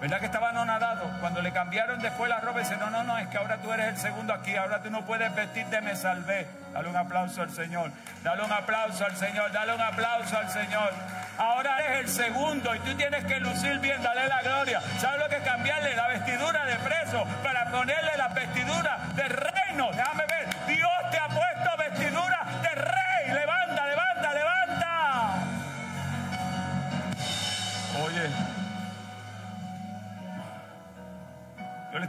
¿Verdad 0.00 0.20
que 0.20 0.26
estaba 0.26 0.50
anonadado? 0.50 1.10
Cuando 1.20 1.42
le 1.42 1.50
cambiaron 1.50 1.98
después 2.00 2.30
la 2.30 2.38
ropa, 2.38 2.60
dice, 2.60 2.76
no, 2.76 2.88
no, 2.88 3.02
no, 3.02 3.18
es 3.18 3.26
que 3.28 3.36
ahora 3.36 3.56
tú 3.56 3.72
eres 3.72 3.88
el 3.88 3.96
segundo 3.96 4.32
aquí, 4.32 4.54
ahora 4.54 4.80
tú 4.80 4.90
no 4.90 5.04
puedes 5.04 5.34
vestirte, 5.34 5.80
me 5.80 5.96
salvé. 5.96 6.46
Dale 6.72 6.88
un 6.88 6.96
aplauso 6.96 7.42
al 7.42 7.50
Señor, 7.50 7.90
dale 8.22 8.44
un 8.44 8.52
aplauso 8.52 9.04
al 9.04 9.16
Señor, 9.16 9.50
dale 9.50 9.74
un 9.74 9.80
aplauso 9.80 10.38
al 10.38 10.48
Señor. 10.50 10.92
Ahora 11.36 11.80
eres 11.80 12.00
el 12.00 12.08
segundo 12.08 12.74
y 12.76 12.78
tú 12.80 12.94
tienes 12.94 13.24
que 13.24 13.40
lucir 13.40 13.78
bien, 13.80 14.00
dale 14.00 14.28
la 14.28 14.40
gloria. 14.42 14.80
¿Sabes 14.98 15.18
lo 15.18 15.28
que 15.28 15.38
cambiarle 15.42 15.96
la 15.96 16.06
vestidura 16.08 16.64
de 16.64 16.76
preso 16.76 17.24
para 17.42 17.64
ponerle 17.70 18.16
la 18.16 18.28
vestidura 18.28 18.97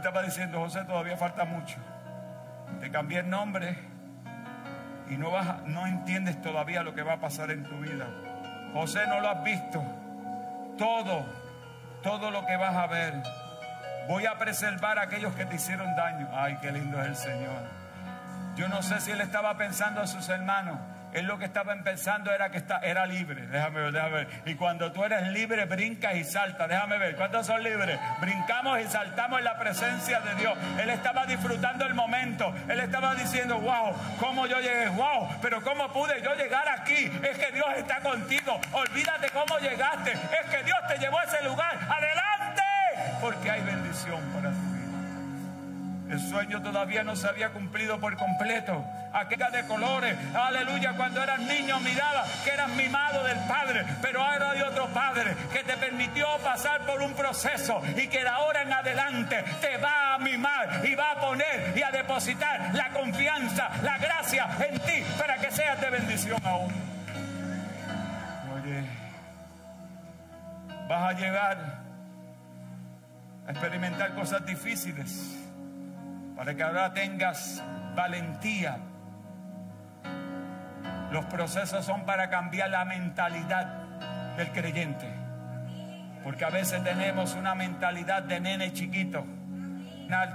estaba 0.00 0.22
diciendo, 0.22 0.58
José, 0.60 0.84
todavía 0.84 1.16
falta 1.16 1.44
mucho. 1.44 1.76
Te 2.80 2.90
cambié 2.90 3.20
el 3.20 3.30
nombre 3.30 3.76
y 5.10 5.16
no, 5.16 5.30
vas, 5.30 5.62
no 5.64 5.86
entiendes 5.86 6.40
todavía 6.40 6.82
lo 6.82 6.94
que 6.94 7.02
va 7.02 7.14
a 7.14 7.20
pasar 7.20 7.50
en 7.50 7.64
tu 7.64 7.78
vida. 7.78 8.06
José, 8.72 9.06
no 9.06 9.20
lo 9.20 9.28
has 9.28 9.44
visto. 9.44 9.82
Todo, 10.78 11.26
todo 12.02 12.30
lo 12.30 12.46
que 12.46 12.56
vas 12.56 12.74
a 12.74 12.86
ver. 12.86 13.22
Voy 14.08 14.24
a 14.26 14.38
preservar 14.38 14.98
a 14.98 15.02
aquellos 15.02 15.34
que 15.34 15.44
te 15.44 15.56
hicieron 15.56 15.94
daño. 15.96 16.28
Ay, 16.32 16.56
qué 16.62 16.72
lindo 16.72 17.00
es 17.00 17.08
el 17.08 17.16
Señor. 17.16 17.62
Yo 18.56 18.68
no 18.68 18.82
sé 18.82 19.00
si 19.00 19.10
él 19.10 19.20
estaba 19.20 19.56
pensando 19.56 20.00
a 20.00 20.06
sus 20.06 20.28
hermanos 20.28 20.78
él 21.12 21.26
lo 21.26 21.38
que 21.38 21.44
estaba 21.44 21.74
pensando 21.82 22.32
era 22.32 22.50
que 22.50 22.58
está, 22.58 22.78
era 22.78 23.06
libre. 23.06 23.46
Déjame 23.46 23.80
ver, 23.80 23.92
déjame 23.92 24.12
ver. 24.24 24.28
Y 24.46 24.54
cuando 24.54 24.92
tú 24.92 25.04
eres 25.04 25.28
libre, 25.28 25.64
brincas 25.64 26.14
y 26.16 26.24
saltas. 26.24 26.68
Déjame 26.68 26.98
ver. 26.98 27.16
¿Cuántos 27.16 27.46
son 27.46 27.62
libres? 27.62 27.98
Brincamos 28.20 28.80
y 28.80 28.84
saltamos 28.86 29.38
en 29.38 29.44
la 29.44 29.58
presencia 29.58 30.20
de 30.20 30.34
Dios. 30.36 30.56
Él 30.80 30.90
estaba 30.90 31.26
disfrutando 31.26 31.86
el 31.86 31.94
momento. 31.94 32.54
Él 32.68 32.80
estaba 32.80 33.14
diciendo, 33.14 33.58
wow, 33.58 33.94
¿cómo 34.18 34.46
yo 34.46 34.60
llegué? 34.60 34.88
Wow, 34.88 35.28
pero 35.42 35.62
¿cómo 35.62 35.92
pude 35.92 36.22
yo 36.22 36.34
llegar 36.34 36.68
aquí? 36.68 37.10
Es 37.22 37.38
que 37.38 37.52
Dios 37.52 37.68
está 37.76 38.00
contigo. 38.00 38.60
Olvídate 38.72 39.30
cómo 39.30 39.58
llegaste. 39.58 40.12
Es 40.12 40.50
que 40.50 40.62
Dios 40.64 40.78
te 40.88 40.98
llevó 40.98 41.18
a 41.18 41.24
ese 41.24 41.42
lugar. 41.42 41.78
Adelante. 41.88 42.62
Porque 43.20 43.50
hay 43.50 43.60
bendición 43.62 44.20
para 44.32 44.50
ti. 44.50 44.69
El 46.10 46.18
sueño 46.18 46.60
todavía 46.60 47.04
no 47.04 47.14
se 47.14 47.28
había 47.28 47.50
cumplido 47.50 48.00
por 48.00 48.16
completo. 48.16 48.84
Aquella 49.12 49.48
de 49.50 49.64
colores, 49.66 50.16
aleluya, 50.34 50.94
cuando 50.96 51.22
eras 51.22 51.38
niño 51.38 51.78
miraba 51.78 52.24
que 52.44 52.50
eras 52.50 52.68
mimado 52.70 53.22
del 53.22 53.38
Padre, 53.46 53.84
pero 54.02 54.20
ahora 54.20 54.50
hay 54.50 54.62
otro 54.62 54.88
Padre 54.88 55.36
que 55.52 55.62
te 55.62 55.76
permitió 55.76 56.26
pasar 56.42 56.84
por 56.84 57.00
un 57.00 57.14
proceso 57.14 57.80
y 57.96 58.08
que 58.08 58.24
de 58.24 58.28
ahora 58.28 58.62
en 58.62 58.72
adelante 58.72 59.44
te 59.60 59.76
va 59.76 60.14
a 60.14 60.18
mimar 60.18 60.84
y 60.84 60.96
va 60.96 61.12
a 61.12 61.20
poner 61.20 61.74
y 61.76 61.82
a 61.82 61.92
depositar 61.92 62.74
la 62.74 62.88
confianza, 62.88 63.70
la 63.84 63.96
gracia 63.98 64.48
en 64.68 64.80
ti 64.80 65.04
para 65.16 65.38
que 65.38 65.52
seas 65.52 65.80
de 65.80 65.90
bendición 65.90 66.40
aún. 66.44 66.74
Oye, 68.56 68.84
vas 70.88 71.14
a 71.14 71.18
llegar 71.18 71.80
a 73.46 73.50
experimentar 73.52 74.12
cosas 74.16 74.44
difíciles 74.44 75.36
para 76.40 76.54
que 76.54 76.62
ahora 76.62 76.94
tengas 76.94 77.62
valentía. 77.94 78.78
Los 81.10 81.26
procesos 81.26 81.84
son 81.84 82.06
para 82.06 82.30
cambiar 82.30 82.70
la 82.70 82.86
mentalidad 82.86 83.66
del 84.38 84.50
creyente. 84.50 85.06
Porque 86.24 86.46
a 86.46 86.48
veces 86.48 86.82
tenemos 86.82 87.34
una 87.34 87.54
mentalidad 87.54 88.22
de 88.22 88.40
nene 88.40 88.72
chiquito, 88.72 89.22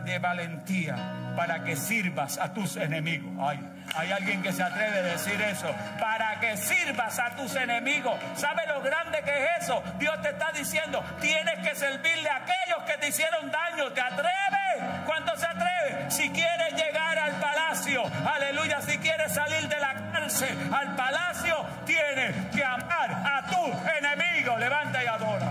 de 0.05 0.19
valentía, 0.19 0.95
para 1.35 1.63
que 1.63 1.75
sirvas 1.75 2.37
a 2.37 2.53
tus 2.53 2.75
enemigos. 2.75 3.33
Ay, 3.39 3.59
hay 3.95 4.11
alguien 4.11 4.43
que 4.43 4.53
se 4.53 4.61
atreve 4.61 4.99
a 4.99 5.01
decir 5.01 5.41
eso. 5.41 5.73
Para 5.99 6.39
que 6.39 6.55
sirvas 6.55 7.17
a 7.17 7.31
tus 7.31 7.55
enemigos. 7.55 8.19
¿Sabe 8.35 8.61
lo 8.67 8.79
grande 8.83 9.23
que 9.23 9.31
es 9.31 9.63
eso? 9.63 9.81
Dios 9.97 10.21
te 10.21 10.29
está 10.29 10.51
diciendo, 10.51 11.03
tienes 11.19 11.67
que 11.67 11.73
servirle 11.73 12.29
a 12.29 12.35
aquellos 12.35 12.83
que 12.85 12.95
te 12.99 13.07
hicieron 13.07 13.49
daño. 13.49 13.91
¿Te 13.91 14.01
atreves? 14.01 15.01
¿Cuánto 15.07 15.35
se 15.35 15.47
atreve? 15.47 15.64
Si 16.09 16.29
quieres 16.29 16.73
llegar 16.73 17.17
al 17.17 17.33
palacio, 17.33 18.03
aleluya, 18.25 18.81
si 18.81 18.97
quieres 18.97 19.33
salir 19.33 19.67
de 19.67 19.79
la 19.79 19.93
cárcel 20.11 20.57
al 20.73 20.95
palacio, 20.95 21.65
tienes 21.85 22.35
que 22.53 22.63
amar 22.63 23.11
a 23.11 23.45
tu 23.49 23.65
enemigo. 23.97 24.57
Levanta 24.57 25.03
y 25.03 25.07
adora. 25.07 25.49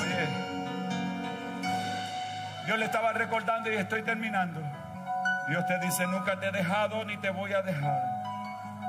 Oye, 0.00 0.28
Dios 2.66 2.78
le 2.78 2.84
estaba 2.84 3.12
recordando 3.12 3.72
y 3.72 3.76
estoy 3.76 4.02
terminando. 4.02 4.60
Dios 5.48 5.64
te 5.66 5.78
dice, 5.78 6.06
nunca 6.06 6.38
te 6.40 6.48
he 6.48 6.52
dejado 6.52 7.04
ni 7.04 7.16
te 7.18 7.30
voy 7.30 7.52
a 7.52 7.62
dejar. 7.62 8.02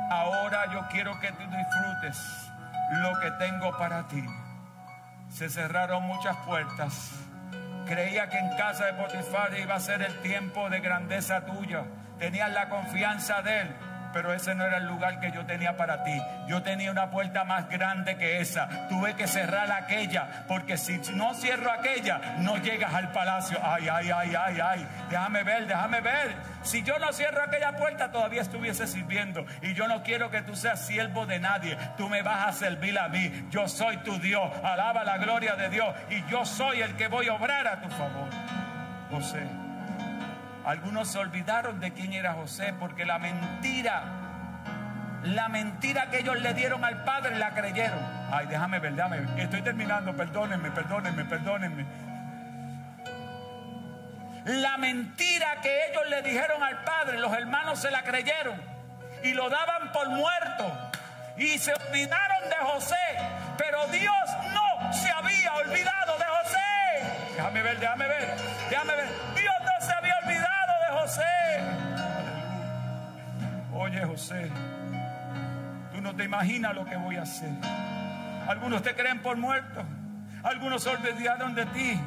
Ahora 0.09 0.71
yo 0.71 0.87
quiero 0.89 1.19
que 1.19 1.31
tú 1.31 1.43
disfrutes 1.43 2.17
lo 2.91 3.19
que 3.19 3.31
tengo 3.31 3.77
para 3.77 4.07
ti. 4.07 4.23
Se 5.29 5.49
cerraron 5.49 6.03
muchas 6.03 6.35
puertas. 6.37 7.26
Creía 7.87 8.29
que 8.29 8.37
en 8.37 8.49
casa 8.57 8.85
de 8.85 8.93
Potifar 8.93 9.57
iba 9.57 9.75
a 9.75 9.79
ser 9.79 10.01
el 10.01 10.13
tiempo 10.21 10.69
de 10.69 10.79
grandeza 10.79 11.45
tuya. 11.45 11.85
Tenías 12.19 12.51
la 12.51 12.67
confianza 12.69 13.41
de 13.41 13.61
él 13.61 13.67
pero 14.17 14.33
ese 14.33 14.55
no 14.55 14.65
era 14.65 14.77
el 14.77 14.87
lugar 14.87 15.19
que 15.19 15.31
yo 15.31 15.45
tenía 15.45 15.77
para 15.77 16.03
ti. 16.03 16.19
Yo 16.47 16.63
tenía 16.63 16.89
una 16.89 17.11
puerta 17.11 17.43
más 17.43 17.69
grande 17.69 18.17
que 18.17 18.41
esa. 18.41 18.87
Tuve 18.89 19.13
que 19.13 19.27
cerrar 19.27 19.71
aquella, 19.71 20.43
porque 20.47 20.75
si 20.75 20.97
no 21.13 21.35
cierro 21.35 21.71
aquella, 21.71 22.19
no 22.39 22.57
llegas 22.57 22.95
al 22.95 23.11
palacio. 23.11 23.59
Ay, 23.61 23.87
ay, 23.87 24.09
ay, 24.09 24.33
ay, 24.35 24.59
ay. 24.59 24.87
Déjame 25.11 25.43
ver, 25.43 25.67
déjame 25.67 26.01
ver. 26.01 26.35
Si 26.63 26.81
yo 26.81 26.97
no 26.97 27.13
cierro 27.13 27.43
aquella 27.43 27.73
puerta, 27.73 28.11
todavía 28.11 28.41
estuviese 28.41 28.87
sirviendo. 28.87 29.45
Y 29.61 29.75
yo 29.75 29.87
no 29.87 30.01
quiero 30.01 30.31
que 30.31 30.41
tú 30.41 30.55
seas 30.55 30.83
siervo 30.83 31.27
de 31.27 31.39
nadie. 31.39 31.77
Tú 31.95 32.09
me 32.09 32.23
vas 32.23 32.47
a 32.47 32.53
servir 32.53 32.97
a 32.97 33.09
mí. 33.09 33.45
Yo 33.51 33.67
soy 33.67 33.97
tu 33.97 34.17
Dios. 34.17 34.51
Alaba 34.63 35.03
la 35.03 35.19
gloria 35.19 35.55
de 35.55 35.69
Dios. 35.69 35.93
Y 36.09 36.25
yo 36.27 36.43
soy 36.43 36.81
el 36.81 36.95
que 36.95 37.07
voy 37.07 37.27
a 37.27 37.35
obrar 37.35 37.67
a 37.67 37.81
tu 37.81 37.89
favor. 37.91 38.29
José. 39.11 39.66
Algunos 40.67 41.07
se 41.07 41.17
olvidaron 41.17 41.79
de 41.79 41.93
quién 41.93 42.11
era 42.11 42.33
José 42.33 42.73
porque 42.77 43.05
la 43.05 43.19
mentira, 43.19 44.03
la 45.23 45.47
mentira 45.47 46.09
que 46.09 46.19
ellos 46.19 46.41
le 46.41 46.53
dieron 46.53 46.83
al 46.83 47.05
padre 47.05 47.37
la 47.37 47.51
creyeron. 47.51 47.97
Ay, 48.29 48.47
déjame 48.47 48.79
ver, 48.79 48.93
déjame. 48.93 49.41
Estoy 49.41 49.61
terminando, 49.61 50.13
perdónenme, 50.13 50.69
perdónenme, 50.71 51.23
perdónenme. 51.23 51.85
La 54.43 54.75
mentira 54.75 55.61
que 55.61 55.87
ellos 55.89 56.03
le 56.09 56.21
dijeron 56.21 56.61
al 56.61 56.83
padre, 56.83 57.17
los 57.17 57.31
hermanos 57.31 57.79
se 57.79 57.89
la 57.89 58.03
creyeron 58.03 58.61
y 59.23 59.31
lo 59.31 59.49
daban 59.49 59.93
por 59.93 60.09
muerto 60.09 60.69
y 61.37 61.57
se 61.59 61.73
olvidaron 61.75 62.49
de 62.49 62.55
José, 62.57 62.95
pero 63.57 63.87
Dios 63.87 64.13
no 64.53 64.91
se 64.91 65.09
había 65.11 65.53
olvidado 65.53 66.17
de 66.17 66.25
José. 66.25 67.33
Déjame 67.37 67.61
ver, 67.61 67.79
déjame 67.79 68.07
ver, 68.09 68.35
déjame 68.69 68.95
ver. 68.95 69.36
Oye 73.73 74.03
José, 74.05 74.51
tú 75.93 76.01
no 76.01 76.15
te 76.15 76.23
imaginas 76.23 76.75
lo 76.75 76.85
que 76.85 76.95
voy 76.97 77.15
a 77.15 77.21
hacer. 77.21 77.51
Algunos 78.47 78.81
te 78.81 78.95
creen 78.95 79.21
por 79.21 79.37
muerto, 79.37 79.83
algunos 80.43 80.83
se 80.83 80.89
olvidaron 80.89 81.55
de 81.55 81.65
ti. 81.67 81.99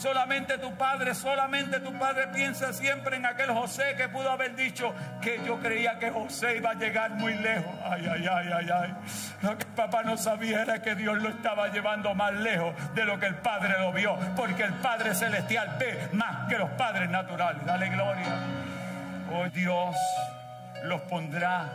Solamente 0.00 0.56
tu 0.56 0.74
padre, 0.76 1.14
solamente 1.14 1.78
tu 1.78 1.92
padre 1.98 2.28
piensa 2.28 2.72
siempre 2.72 3.16
en 3.16 3.26
aquel 3.26 3.50
José 3.50 3.94
que 3.98 4.08
pudo 4.08 4.30
haber 4.30 4.56
dicho 4.56 4.94
que 5.20 5.38
yo 5.44 5.60
creía 5.60 5.98
que 5.98 6.10
José 6.10 6.56
iba 6.56 6.70
a 6.70 6.74
llegar 6.74 7.10
muy 7.10 7.34
lejos. 7.34 7.70
Ay, 7.84 8.08
ay, 8.10 8.26
ay, 8.26 8.50
ay, 8.50 8.70
ay. 8.70 8.94
Lo 9.42 9.58
que 9.58 9.66
papá 9.66 10.02
no 10.02 10.16
sabía 10.16 10.62
era 10.62 10.80
que 10.80 10.94
Dios 10.94 11.20
lo 11.20 11.28
estaba 11.28 11.68
llevando 11.68 12.14
más 12.14 12.32
lejos 12.32 12.74
de 12.94 13.04
lo 13.04 13.20
que 13.20 13.26
el 13.26 13.34
Padre 13.34 13.78
lo 13.78 13.92
vio. 13.92 14.16
Porque 14.36 14.62
el 14.62 14.72
Padre 14.72 15.14
Celestial 15.14 15.76
ve 15.78 16.08
más 16.12 16.48
que 16.48 16.56
los 16.56 16.70
padres 16.70 17.10
naturales. 17.10 17.62
Dale 17.66 17.90
gloria. 17.90 18.38
Oh 19.30 19.50
Dios 19.50 19.94
los 20.84 21.02
pondrá 21.02 21.66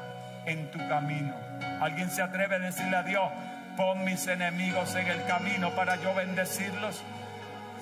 en 0.47 0.71
tu 0.71 0.79
camino. 0.89 1.35
¿Alguien 1.79 2.09
se 2.09 2.23
atreve 2.23 2.55
a 2.55 2.59
decirle 2.59 2.97
a 2.97 3.03
Dios, 3.03 3.29
pon 3.77 4.03
mis 4.03 4.25
enemigos 4.25 4.95
en 4.95 5.05
el 5.09 5.23
camino 5.27 5.69
para 5.75 5.97
yo 5.97 6.15
bendecirlos? 6.15 7.03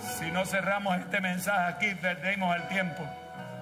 Si 0.04 0.32
no 0.32 0.45
cerramos 0.45 0.97
este 0.99 1.22
mensaje 1.22 1.74
aquí, 1.74 1.95
perdemos 1.95 2.56
el 2.56 2.68
tiempo. 2.68 3.04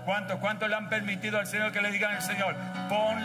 ¿Cuántos, 0.05 0.39
cuántos 0.39 0.69
le 0.69 0.75
han 0.75 0.89
permitido 0.89 1.39
al 1.39 1.47
Señor 1.47 1.71
que 1.71 1.81
le 1.81 1.91
digan 1.91 2.15
al 2.15 2.21
Señor, 2.21 2.55
pon 2.89 3.17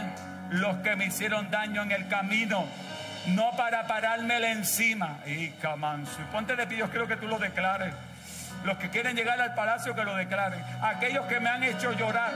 los 0.50 0.76
que 0.78 0.94
me 0.94 1.06
hicieron 1.06 1.50
daño 1.50 1.82
en 1.82 1.92
el 1.92 2.06
camino, 2.08 2.66
no 3.28 3.50
para 3.56 3.86
parármele 3.86 4.52
encima? 4.52 5.18
Y 5.26 5.50
camanso, 5.52 6.18
ponte 6.30 6.54
de 6.54 6.66
pie, 6.66 6.78
yo 6.78 6.90
quiero 6.90 7.08
que 7.08 7.16
tú 7.16 7.26
lo 7.26 7.38
declares. 7.38 7.94
Los 8.64 8.78
que 8.78 8.90
quieren 8.90 9.16
llegar 9.16 9.40
al 9.40 9.54
palacio, 9.54 9.94
que 9.94 10.04
lo 10.04 10.14
declaren. 10.16 10.62
Aquellos 10.82 11.26
que 11.26 11.40
me 11.40 11.48
han 11.48 11.62
hecho 11.62 11.92
llorar, 11.92 12.32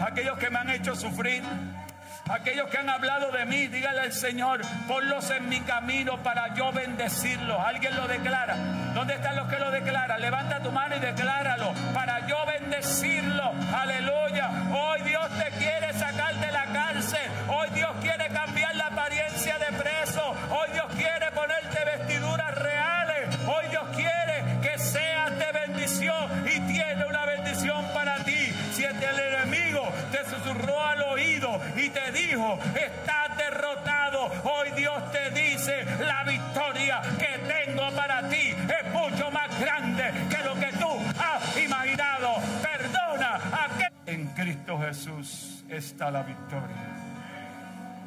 aquellos 0.00 0.38
que 0.38 0.48
me 0.50 0.58
han 0.58 0.70
hecho 0.70 0.94
sufrir, 0.94 1.42
Aquellos 2.30 2.68
que 2.68 2.76
han 2.76 2.90
hablado 2.90 3.32
de 3.32 3.46
mí, 3.46 3.68
dígale 3.68 4.00
al 4.00 4.12
Señor, 4.12 4.60
ponlos 4.86 5.30
en 5.30 5.48
mi 5.48 5.60
camino 5.60 6.22
para 6.22 6.54
yo 6.54 6.70
bendecirlos. 6.72 7.58
¿Alguien 7.58 7.96
lo 7.96 8.06
declara? 8.06 8.54
¿Dónde 8.94 9.14
están 9.14 9.36
los 9.36 9.48
que 9.48 9.58
lo 9.58 9.70
declaran? 9.70 10.20
Levanta 10.20 10.60
tu 10.60 10.70
mano 10.70 10.96
y 10.96 11.00
decláralo 11.00 11.72
para 11.94 12.26
yo 12.26 12.36
bendecirlos. 12.46 13.50
Aleluya. 13.74 14.50
Hoy 14.72 15.00
Dios 15.02 15.26
te 15.38 15.50
quiere 15.58 15.92
sacar 15.94 16.34
de 16.34 16.52
la 16.52 16.64
cárcel. 16.66 17.30
Hoy 17.48 17.68
Dios 17.70 17.90
quiere 18.02 18.28
cambiar 18.28 18.76
la 18.76 18.88
apariencia 18.88 19.58
de 19.58 19.76
preso. 19.78 20.36
Hoy 20.50 20.68
Dios 20.72 20.86
quiere 20.96 21.30
ponerte 21.32 21.84
vestiduras 21.84 22.27
susurró 30.48 30.86
al 30.86 31.02
oído 31.02 31.60
y 31.76 31.88
te 31.90 32.12
dijo, 32.12 32.58
estás 32.74 33.36
derrotado, 33.36 34.30
hoy 34.44 34.70
Dios 34.76 35.10
te 35.12 35.30
dice, 35.30 35.84
la 36.00 36.24
victoria 36.24 37.00
que 37.18 37.38
tengo 37.38 37.90
para 37.92 38.28
ti 38.28 38.54
es 38.54 38.92
mucho 38.92 39.30
más 39.30 39.60
grande 39.60 40.12
que 40.30 40.42
lo 40.44 40.54
que 40.54 40.72
tú 40.78 40.88
has 41.18 41.56
imaginado. 41.58 42.36
Perdona 42.62 43.34
a 43.52 43.68
que... 43.78 44.12
En 44.12 44.26
Cristo 44.28 44.78
Jesús 44.78 45.64
está 45.68 46.10
la 46.10 46.22
victoria. 46.22 46.76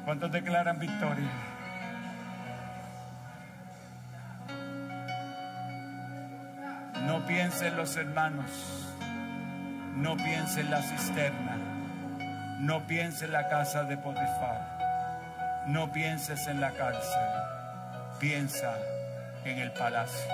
¿Cuántos 0.05 0.31
declaran 0.31 0.79
victoria? 0.79 1.29
No 7.05 7.25
piensen 7.25 7.75
los 7.75 7.95
hermanos, 7.97 8.49
no 9.95 10.15
piensen 10.15 10.69
la 10.71 10.81
cisterna, 10.81 11.70
no 12.61 12.85
pienses 12.85 13.23
en 13.23 13.31
la 13.31 13.49
casa 13.49 13.83
de 13.85 13.97
Potifar, 13.97 15.65
no 15.65 15.91
pienses 15.91 16.45
en 16.47 16.61
la 16.61 16.69
cárcel, 16.69 17.27
piensa 18.19 18.77
en 19.43 19.57
el 19.57 19.71
palacio. 19.71 20.31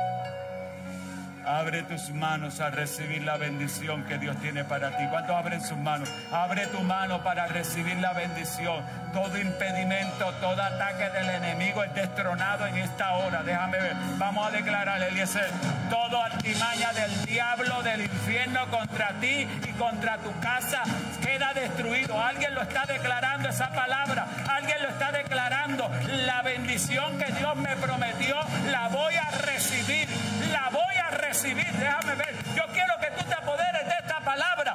Abre 1.47 1.83
tus 1.83 2.09
manos 2.09 2.59
a 2.59 2.71
recibir 2.71 3.23
la 3.23 3.37
bendición 3.37 4.03
que 4.03 4.17
Dios 4.17 4.35
tiene 4.41 4.65
para 4.65 4.97
ti. 4.97 5.03
¿Cuántos 5.09 5.33
abren 5.33 5.61
sus 5.61 5.77
manos? 5.77 6.09
Abre 6.29 6.67
tu 6.67 6.81
mano 6.81 7.23
para 7.23 7.47
recibir 7.47 7.95
la 7.99 8.11
bendición. 8.11 8.83
Todo 9.13 9.37
impedimento, 9.39 10.29
todo 10.41 10.61
ataque 10.61 11.09
del 11.09 11.29
enemigo 11.29 11.85
es 11.85 11.93
destronado 11.93 12.67
en 12.67 12.75
esta 12.75 13.13
hora. 13.13 13.43
Déjame 13.43 13.79
ver. 13.79 13.95
Vamos 14.17 14.45
a 14.45 14.51
declarar, 14.51 15.01
Eliezer. 15.01 15.49
Todo 15.89 16.21
artimaña 16.21 16.91
del 16.91 17.25
diablo, 17.25 17.81
del 17.81 18.01
infierno 18.01 18.67
contra 18.69 19.13
ti 19.21 19.47
y 19.65 19.71
contra 19.79 20.17
tu 20.17 20.37
casa 20.41 20.83
queda 21.25 21.53
destruido. 21.53 22.21
Alguien 22.21 22.55
lo 22.55 22.61
está 22.61 22.85
declarando 22.85 23.47
esa 23.47 23.69
palabra. 23.69 24.27
Alguien 24.49 24.83
lo 24.83 24.89
está 24.89 25.13
declarando. 25.13 25.89
La 26.25 26.41
bendición 26.41 27.17
que 27.17 27.31
Dios 27.31 27.55
me 27.55 27.73
prometió 27.77 28.35
la 28.69 28.89
voy 28.89 29.15
a 29.15 29.31
recibir. 29.31 30.16
Recibir 31.47 31.71
Déjame 31.79 32.15
ver. 32.15 32.35
Yo 32.55 32.63
quiero 32.73 32.93
que 32.99 33.09
tú 33.11 33.23
te 33.23 33.33
apoderes 33.33 33.85
de 33.85 33.93
esta 34.01 34.19
palabra. 34.19 34.73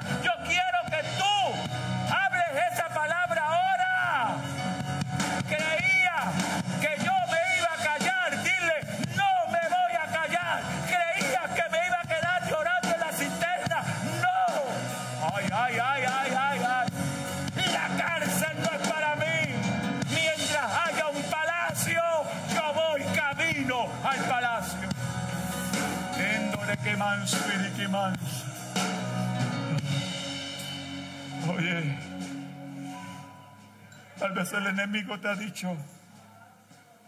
Tal 34.23 34.35
vez 34.35 34.53
el 34.53 34.69
enemigo 34.69 35.19
te 35.19 35.27
ha 35.27 35.35
dicho, 35.35 35.77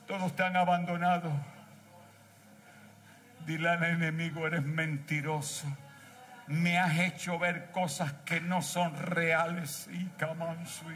todos 0.08 0.34
te 0.34 0.42
han 0.42 0.56
abandonado. 0.56 1.30
Dile 3.46 3.68
al 3.68 3.84
enemigo, 3.84 4.48
eres 4.48 4.64
mentiroso. 4.64 5.68
Me 6.48 6.76
has 6.76 6.98
hecho 6.98 7.38
ver 7.38 7.70
cosas 7.70 8.12
que 8.24 8.40
no 8.40 8.62
son 8.62 8.96
reales. 8.96 9.88
Y 9.92 10.06
camanso. 10.18 10.86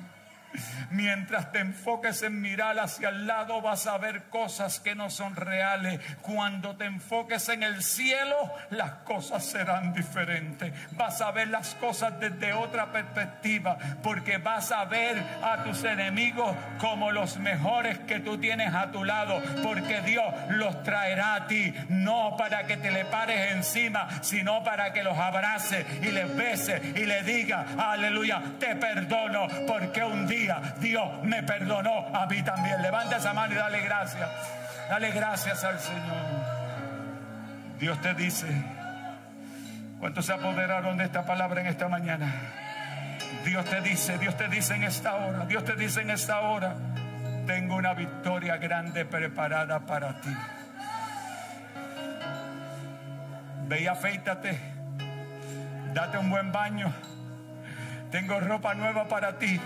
Mientras 0.91 1.53
te 1.53 1.59
enfoques 1.59 2.23
en 2.23 2.41
mirar 2.41 2.79
hacia 2.79 3.11
el 3.11 3.27
lado 3.27 3.61
vas 3.61 3.87
a 3.87 3.99
ver 3.99 4.25
cosas 4.25 4.81
que 4.81 4.95
no 4.95 5.11
son 5.11 5.37
reales. 5.37 6.01
Cuando 6.23 6.77
te 6.77 6.87
enfoques 6.87 7.49
en 7.51 7.63
el 7.63 7.83
cielo, 7.83 8.37
las 8.71 8.93
cosas 9.05 9.45
serán 9.45 9.93
diferentes. 9.93 10.73
Vas 10.93 11.21
a 11.21 11.31
ver 11.31 11.49
las 11.49 11.75
cosas 11.75 12.19
desde 12.19 12.53
otra 12.53 12.91
perspectiva, 12.93 13.77
porque 14.03 14.39
vas 14.39 14.73
a 14.73 14.85
ver 14.87 15.23
a 15.43 15.63
tus 15.63 15.85
enemigos 15.85 16.57
como 16.79 17.13
los 17.13 17.37
mejores 17.39 17.99
que 18.01 18.21
tú 18.21 18.39
tienes 18.39 18.75
a 18.75 18.91
tu 18.91 19.05
lado, 19.05 19.43
porque 19.63 20.01
Dios 20.03 20.25
los 20.51 20.83
traerá 20.83 21.35
a 21.35 21.47
ti, 21.47 21.75
no 21.89 22.37
para 22.37 22.67
que 22.67 22.77
te 22.77 22.91
le 22.91 23.05
pares 23.05 23.53
encima, 23.53 24.23
sino 24.23 24.65
para 24.65 24.93
que 24.93 25.03
los 25.03 25.19
abraces 25.19 25.85
y 26.03 26.11
les 26.11 26.35
beses 26.35 26.97
y 26.97 27.05
le 27.05 27.23
diga, 27.23 27.67
aleluya, 27.79 28.43
te 28.59 28.75
perdono, 28.77 29.49
porque 29.67 30.03
un 30.03 30.27
día 30.27 30.38
Dios 30.81 31.23
me 31.23 31.43
perdonó 31.43 32.07
a 32.15 32.27
mí 32.27 32.43
también. 32.43 32.81
Levanta 32.83 33.17
esa 33.17 33.33
mano 33.33 33.55
y 33.55 33.57
dale 33.57 33.81
gracias. 33.81 34.29
Dale 34.89 35.11
gracias 35.11 35.65
al 35.65 35.79
Señor. 35.79 36.59
Dios 37.79 38.01
te 38.01 38.15
dice, 38.15 38.47
¿cuántos 40.01 40.27
se 40.27 40.33
apoderaron 40.33 40.97
de 40.97 41.05
esta 41.05 41.25
palabra 41.25 41.61
en 41.61 41.69
esta 41.69 41.89
mañana? 41.89 42.33
Dios 43.45 43.65
te 43.67 43.81
dice, 43.81 44.19
Dios 44.19 44.37
te 44.37 44.49
dice 44.49 44.75
en 44.75 44.85
esta 44.85 45.15
hora, 45.15 45.47
Dios 45.47 45.65
te 45.65 45.77
dice 45.77 46.01
en 46.01 46.11
esta 46.11 46.41
hora, 46.41 46.75
tengo 47.47 47.77
una 47.77 47.95
victoria 47.95 48.57
grande 48.57 49.05
preparada 49.05 49.81
para 49.81 50.21
ti. 50.21 50.35
Ve 53.69 53.83
y 53.83 53.87
afeítate 53.87 54.79
Date 55.95 56.19
un 56.19 56.31
buen 56.31 56.53
baño. 56.53 56.93
Tengo 58.11 58.39
ropa 58.41 58.75
nueva 58.75 59.09
para 59.09 59.39
ti. 59.39 59.59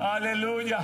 Aleluya. 0.00 0.78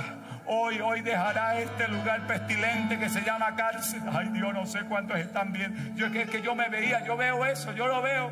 Hoy, 0.45 0.79
hoy 0.79 1.01
dejará 1.01 1.59
este 1.59 1.87
lugar 1.87 2.25
pestilente 2.27 2.97
que 2.99 3.09
se 3.09 3.21
llama 3.21 3.55
cárcel. 3.55 4.01
Ay 4.13 4.29
Dios, 4.29 4.53
no 4.53 4.65
sé 4.65 4.85
cuántos 4.85 5.17
están 5.17 5.51
bien. 5.51 5.93
Yo 5.95 6.05
es 6.05 6.29
que, 6.29 6.41
yo 6.41 6.55
me 6.55 6.69
veía, 6.69 7.03
yo 7.03 7.17
veo 7.17 7.45
eso, 7.45 7.73
yo 7.73 7.87
lo 7.87 8.01
veo. 8.01 8.31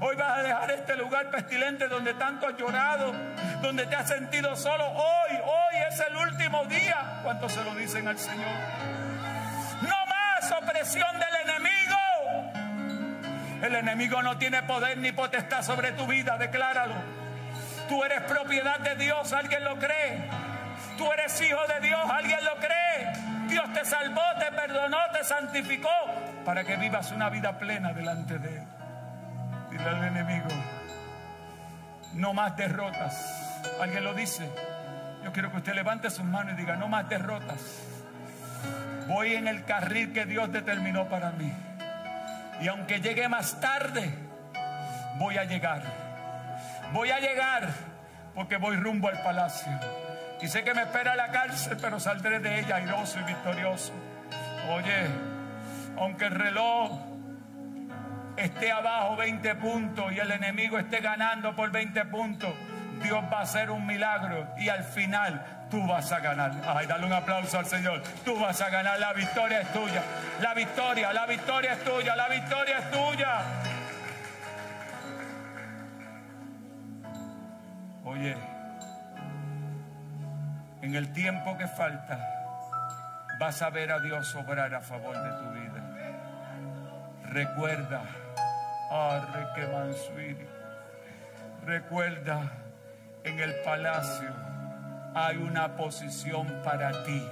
Hoy 0.00 0.14
vas 0.14 0.38
a 0.38 0.42
dejar 0.42 0.70
este 0.70 0.94
lugar 0.96 1.30
pestilente 1.30 1.88
donde 1.88 2.14
tanto 2.14 2.46
has 2.46 2.56
llorado, 2.56 3.12
donde 3.62 3.86
te 3.86 3.96
has 3.96 4.08
sentido 4.08 4.54
solo. 4.54 4.84
Hoy, 4.86 5.36
hoy 5.42 5.82
es 5.88 5.98
el 6.00 6.14
último 6.16 6.64
día. 6.66 7.20
¿Cuántos 7.24 7.52
se 7.52 7.64
lo 7.64 7.74
dicen 7.74 8.06
al 8.06 8.18
Señor? 8.18 8.46
No 9.82 9.96
más 10.06 10.52
opresión 10.52 11.08
del 11.18 11.50
enemigo. 11.50 11.96
El 13.62 13.74
enemigo 13.74 14.22
no 14.22 14.36
tiene 14.36 14.62
poder 14.62 14.98
ni 14.98 15.12
potestad 15.12 15.62
sobre 15.62 15.92
tu 15.92 16.06
vida, 16.06 16.36
decláralo. 16.36 17.25
Tú 17.88 18.02
eres 18.04 18.22
propiedad 18.22 18.80
de 18.80 18.94
Dios, 18.96 19.32
alguien 19.32 19.64
lo 19.64 19.78
cree. 19.78 20.28
Tú 20.98 21.10
eres 21.12 21.40
hijo 21.40 21.60
de 21.66 21.86
Dios, 21.86 22.00
alguien 22.10 22.44
lo 22.44 22.56
cree. 22.56 23.12
Dios 23.48 23.72
te 23.72 23.84
salvó, 23.84 24.22
te 24.38 24.50
perdonó, 24.52 24.98
te 25.12 25.22
santificó 25.24 25.90
para 26.44 26.64
que 26.64 26.76
vivas 26.76 27.12
una 27.12 27.28
vida 27.30 27.58
plena 27.58 27.92
delante 27.92 28.38
de 28.38 28.58
Él. 28.58 28.64
Dile 29.70 29.84
al 29.84 30.04
enemigo, 30.04 30.48
no 32.14 32.32
más 32.32 32.56
derrotas. 32.56 33.62
¿Alguien 33.80 34.04
lo 34.04 34.14
dice? 34.14 34.50
Yo 35.24 35.32
quiero 35.32 35.50
que 35.50 35.58
usted 35.58 35.74
levante 35.74 36.10
sus 36.10 36.24
manos 36.24 36.54
y 36.54 36.56
diga, 36.56 36.76
no 36.76 36.88
más 36.88 37.08
derrotas. 37.08 37.60
Voy 39.06 39.34
en 39.34 39.46
el 39.48 39.64
carril 39.64 40.12
que 40.12 40.24
Dios 40.24 40.50
determinó 40.52 41.08
para 41.08 41.30
mí. 41.32 41.52
Y 42.60 42.68
aunque 42.68 43.00
llegue 43.00 43.28
más 43.28 43.60
tarde, 43.60 44.10
voy 45.18 45.36
a 45.36 45.44
llegar. 45.44 46.05
Voy 46.92 47.10
a 47.10 47.20
llegar 47.20 47.68
porque 48.34 48.56
voy 48.56 48.76
rumbo 48.76 49.08
al 49.08 49.22
palacio. 49.22 49.72
Y 50.40 50.48
sé 50.48 50.62
que 50.62 50.74
me 50.74 50.82
espera 50.82 51.16
la 51.16 51.28
cárcel, 51.30 51.78
pero 51.80 51.98
saldré 51.98 52.40
de 52.40 52.60
ella 52.60 52.76
airoso 52.76 53.18
y 53.20 53.22
victorioso. 53.24 53.92
Oye, 54.70 55.06
aunque 55.98 56.26
el 56.26 56.32
reloj 56.32 56.90
esté 58.36 58.70
abajo 58.70 59.16
20 59.16 59.54
puntos 59.56 60.12
y 60.12 60.18
el 60.18 60.30
enemigo 60.30 60.78
esté 60.78 61.00
ganando 61.00 61.56
por 61.56 61.70
20 61.70 62.04
puntos, 62.06 62.52
Dios 63.02 63.24
va 63.32 63.38
a 63.38 63.42
hacer 63.42 63.70
un 63.70 63.86
milagro 63.86 64.46
y 64.58 64.68
al 64.68 64.84
final 64.84 65.66
tú 65.70 65.86
vas 65.86 66.12
a 66.12 66.20
ganar. 66.20 66.52
Ay, 66.66 66.86
dale 66.86 67.06
un 67.06 67.12
aplauso 67.12 67.58
al 67.58 67.66
Señor. 67.66 68.02
Tú 68.24 68.38
vas 68.38 68.60
a 68.60 68.68
ganar, 68.68 68.98
la 68.98 69.12
victoria 69.12 69.60
es 69.60 69.72
tuya. 69.72 70.02
La 70.40 70.54
victoria, 70.54 71.12
la 71.12 71.26
victoria 71.26 71.72
es 71.72 71.84
tuya, 71.84 72.16
la 72.16 72.28
victoria 72.28 72.78
es 72.78 72.90
tuya. 72.90 73.38
Oye, 78.06 78.36
en 80.80 80.94
el 80.94 81.12
tiempo 81.12 81.58
que 81.58 81.66
falta, 81.66 82.20
vas 83.40 83.60
a 83.62 83.70
ver 83.70 83.90
a 83.90 83.98
Dios 83.98 84.32
obrar 84.36 84.72
a 84.76 84.80
favor 84.80 85.16
de 85.20 85.30
tu 85.30 85.50
vida. 85.50 85.82
Recuerda, 87.24 88.02
arre 88.92 89.46
que 89.56 89.66
recuerda, 91.64 92.52
en 93.24 93.40
el 93.40 93.52
palacio 93.64 94.30
hay 95.12 95.38
una 95.38 95.74
posición 95.76 96.46
para 96.62 96.92
ti 97.02 97.28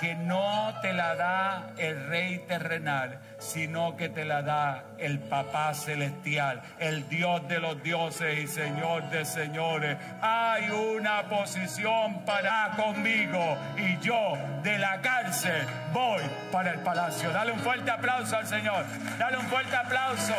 que 0.00 0.14
no 0.16 0.74
te 0.82 0.92
la 0.92 1.14
da 1.14 1.70
el 1.78 2.08
rey 2.08 2.40
terrenal, 2.40 3.20
sino 3.38 3.96
que 3.96 4.10
te 4.10 4.26
la 4.26 4.42
da 4.42 4.84
el 5.04 5.18
papá 5.18 5.74
celestial, 5.74 6.62
el 6.78 7.06
Dios 7.08 7.46
de 7.46 7.60
los 7.60 7.82
dioses 7.82 8.38
y 8.38 8.46
Señor 8.46 9.02
de 9.10 9.24
señores. 9.24 9.98
Hay 10.22 10.70
una 10.70 11.22
posición 11.24 12.24
para 12.24 12.70
conmigo 12.76 13.56
y 13.76 13.98
yo 13.98 14.34
de 14.62 14.78
la 14.78 15.00
cárcel 15.02 15.66
voy 15.92 16.22
para 16.50 16.72
el 16.72 16.80
palacio. 16.80 17.30
Dale 17.30 17.52
un 17.52 17.60
fuerte 17.60 17.90
aplauso 17.90 18.36
al 18.36 18.46
Señor. 18.46 18.84
Dale 19.18 19.36
un 19.36 19.46
fuerte 19.46 19.76
aplauso. 19.76 20.34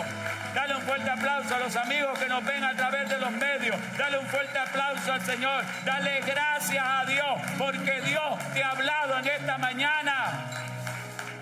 Dale 0.55 0.75
un 0.75 0.81
fuerte 0.81 1.09
aplauso 1.09 1.55
a 1.55 1.59
los 1.59 1.75
amigos 1.75 2.17
que 2.17 2.27
nos 2.27 2.43
ven 2.43 2.63
a 2.63 2.73
través 2.73 3.07
de 3.09 3.19
los 3.19 3.31
medios. 3.31 3.75
Dale 3.97 4.17
un 4.17 4.25
fuerte 4.25 4.57
aplauso 4.57 5.13
al 5.13 5.21
Señor. 5.21 5.63
Dale 5.85 6.21
gracias 6.21 6.83
a 6.83 7.05
Dios 7.05 7.41
porque 7.57 8.01
Dios 8.01 8.39
te 8.53 8.63
ha 8.63 8.71
hablado 8.71 9.19
en 9.19 9.27
esta 9.27 9.57
mañana. 9.59 10.49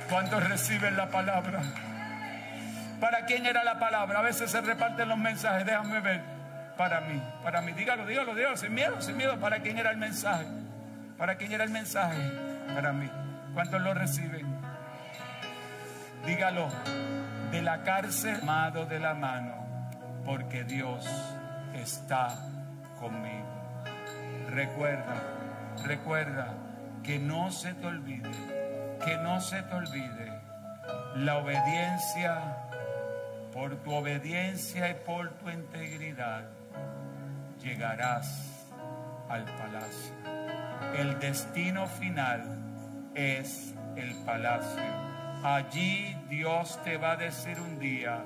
¿Cuántos 0.10 0.44
reciben 0.44 0.98
la 0.98 1.08
palabra? 1.08 1.62
¿Para 3.00 3.26
quién 3.26 3.46
era 3.46 3.64
la 3.64 3.80
palabra? 3.80 4.20
A 4.20 4.22
veces 4.22 4.52
se 4.52 4.62
reparten 4.62 5.10
los 5.10 5.18
mensajes, 5.18 5.66
déjame 5.66 6.00
ver. 6.00 6.22
Para 6.78 7.02
mí, 7.02 7.22
para 7.44 7.62
mí, 7.62 7.72
dígalo, 7.74 8.06
dígalo, 8.06 8.34
dígalo, 8.34 8.58
sin 8.58 8.74
miedo, 8.74 9.02
sin 9.02 9.18
miedo. 9.18 9.40
¿Para 9.40 9.60
quién 9.60 9.78
era 9.78 9.92
el 9.92 9.98
mensaje? 9.98 10.46
¿Para 11.18 11.36
quién 11.36 11.52
era 11.52 11.64
el 11.64 11.70
mensaje? 11.70 12.20
Para 12.74 12.94
mí. 12.94 13.10
¿Cuántos 13.54 13.82
lo 13.82 13.94
reciben? 13.94 14.46
Dígalo, 16.26 16.70
de 17.52 17.62
la 17.62 17.84
cárcel, 17.84 18.40
amado 18.42 18.86
de 18.86 19.00
la 19.00 19.14
mano, 19.14 19.54
porque 20.26 20.64
Dios 20.64 21.06
está 21.76 22.30
conmigo. 23.00 23.46
Recuerda, 24.50 25.16
recuerda 25.84 26.54
que 27.04 27.20
no 27.20 27.52
se 27.52 27.74
te 27.74 27.86
olvide, 27.86 28.32
que 29.06 29.18
no 29.18 29.42
se 29.42 29.62
te 29.62 29.76
olvide 29.76 30.42
la 31.16 31.38
obediencia, 31.38 32.40
por 33.54 33.76
tu 33.84 33.94
obediencia 33.94 34.90
y 34.90 34.96
por 35.06 35.30
tu 35.38 35.50
integridad, 35.50 36.50
llegarás 37.62 38.72
al 39.30 39.46
palacio. 39.46 40.16
El 40.98 41.20
destino 41.20 41.88
final 41.88 42.44
es 43.16 43.74
el 43.96 44.16
palacio. 44.26 44.84
Allí 45.44 46.18
Dios 46.30 46.80
te 46.84 46.98
va 46.98 47.12
a 47.12 47.16
decir 47.16 47.60
un 47.60 47.80
día, 47.80 48.24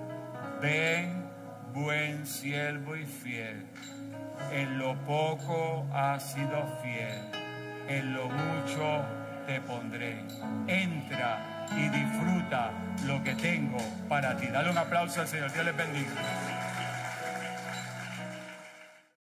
ven 0.62 1.30
buen 1.74 2.26
siervo 2.26 2.96
y 2.96 3.06
fiel, 3.06 3.66
en 4.52 4.78
lo 4.80 4.96
poco 5.06 5.86
has 5.94 6.34
sido 6.34 6.66
fiel 6.82 7.48
en 7.88 8.14
lo 8.14 8.30
mucho 8.30 9.06
te 9.46 9.62
pondré. 9.62 10.24
Entra 10.68 11.57
y 11.76 11.90
disfruta 11.90 12.72
lo 13.06 13.24
que 13.24 13.34
tengo 13.36 13.78
para 14.08 14.38
ti. 14.38 14.48
Dale 14.48 14.70
un 14.70 14.78
aplauso 14.78 15.22
al 15.22 15.28
Señor. 15.28 15.52
Dios 15.52 15.66
les 15.66 15.76
bendiga. 15.76 16.57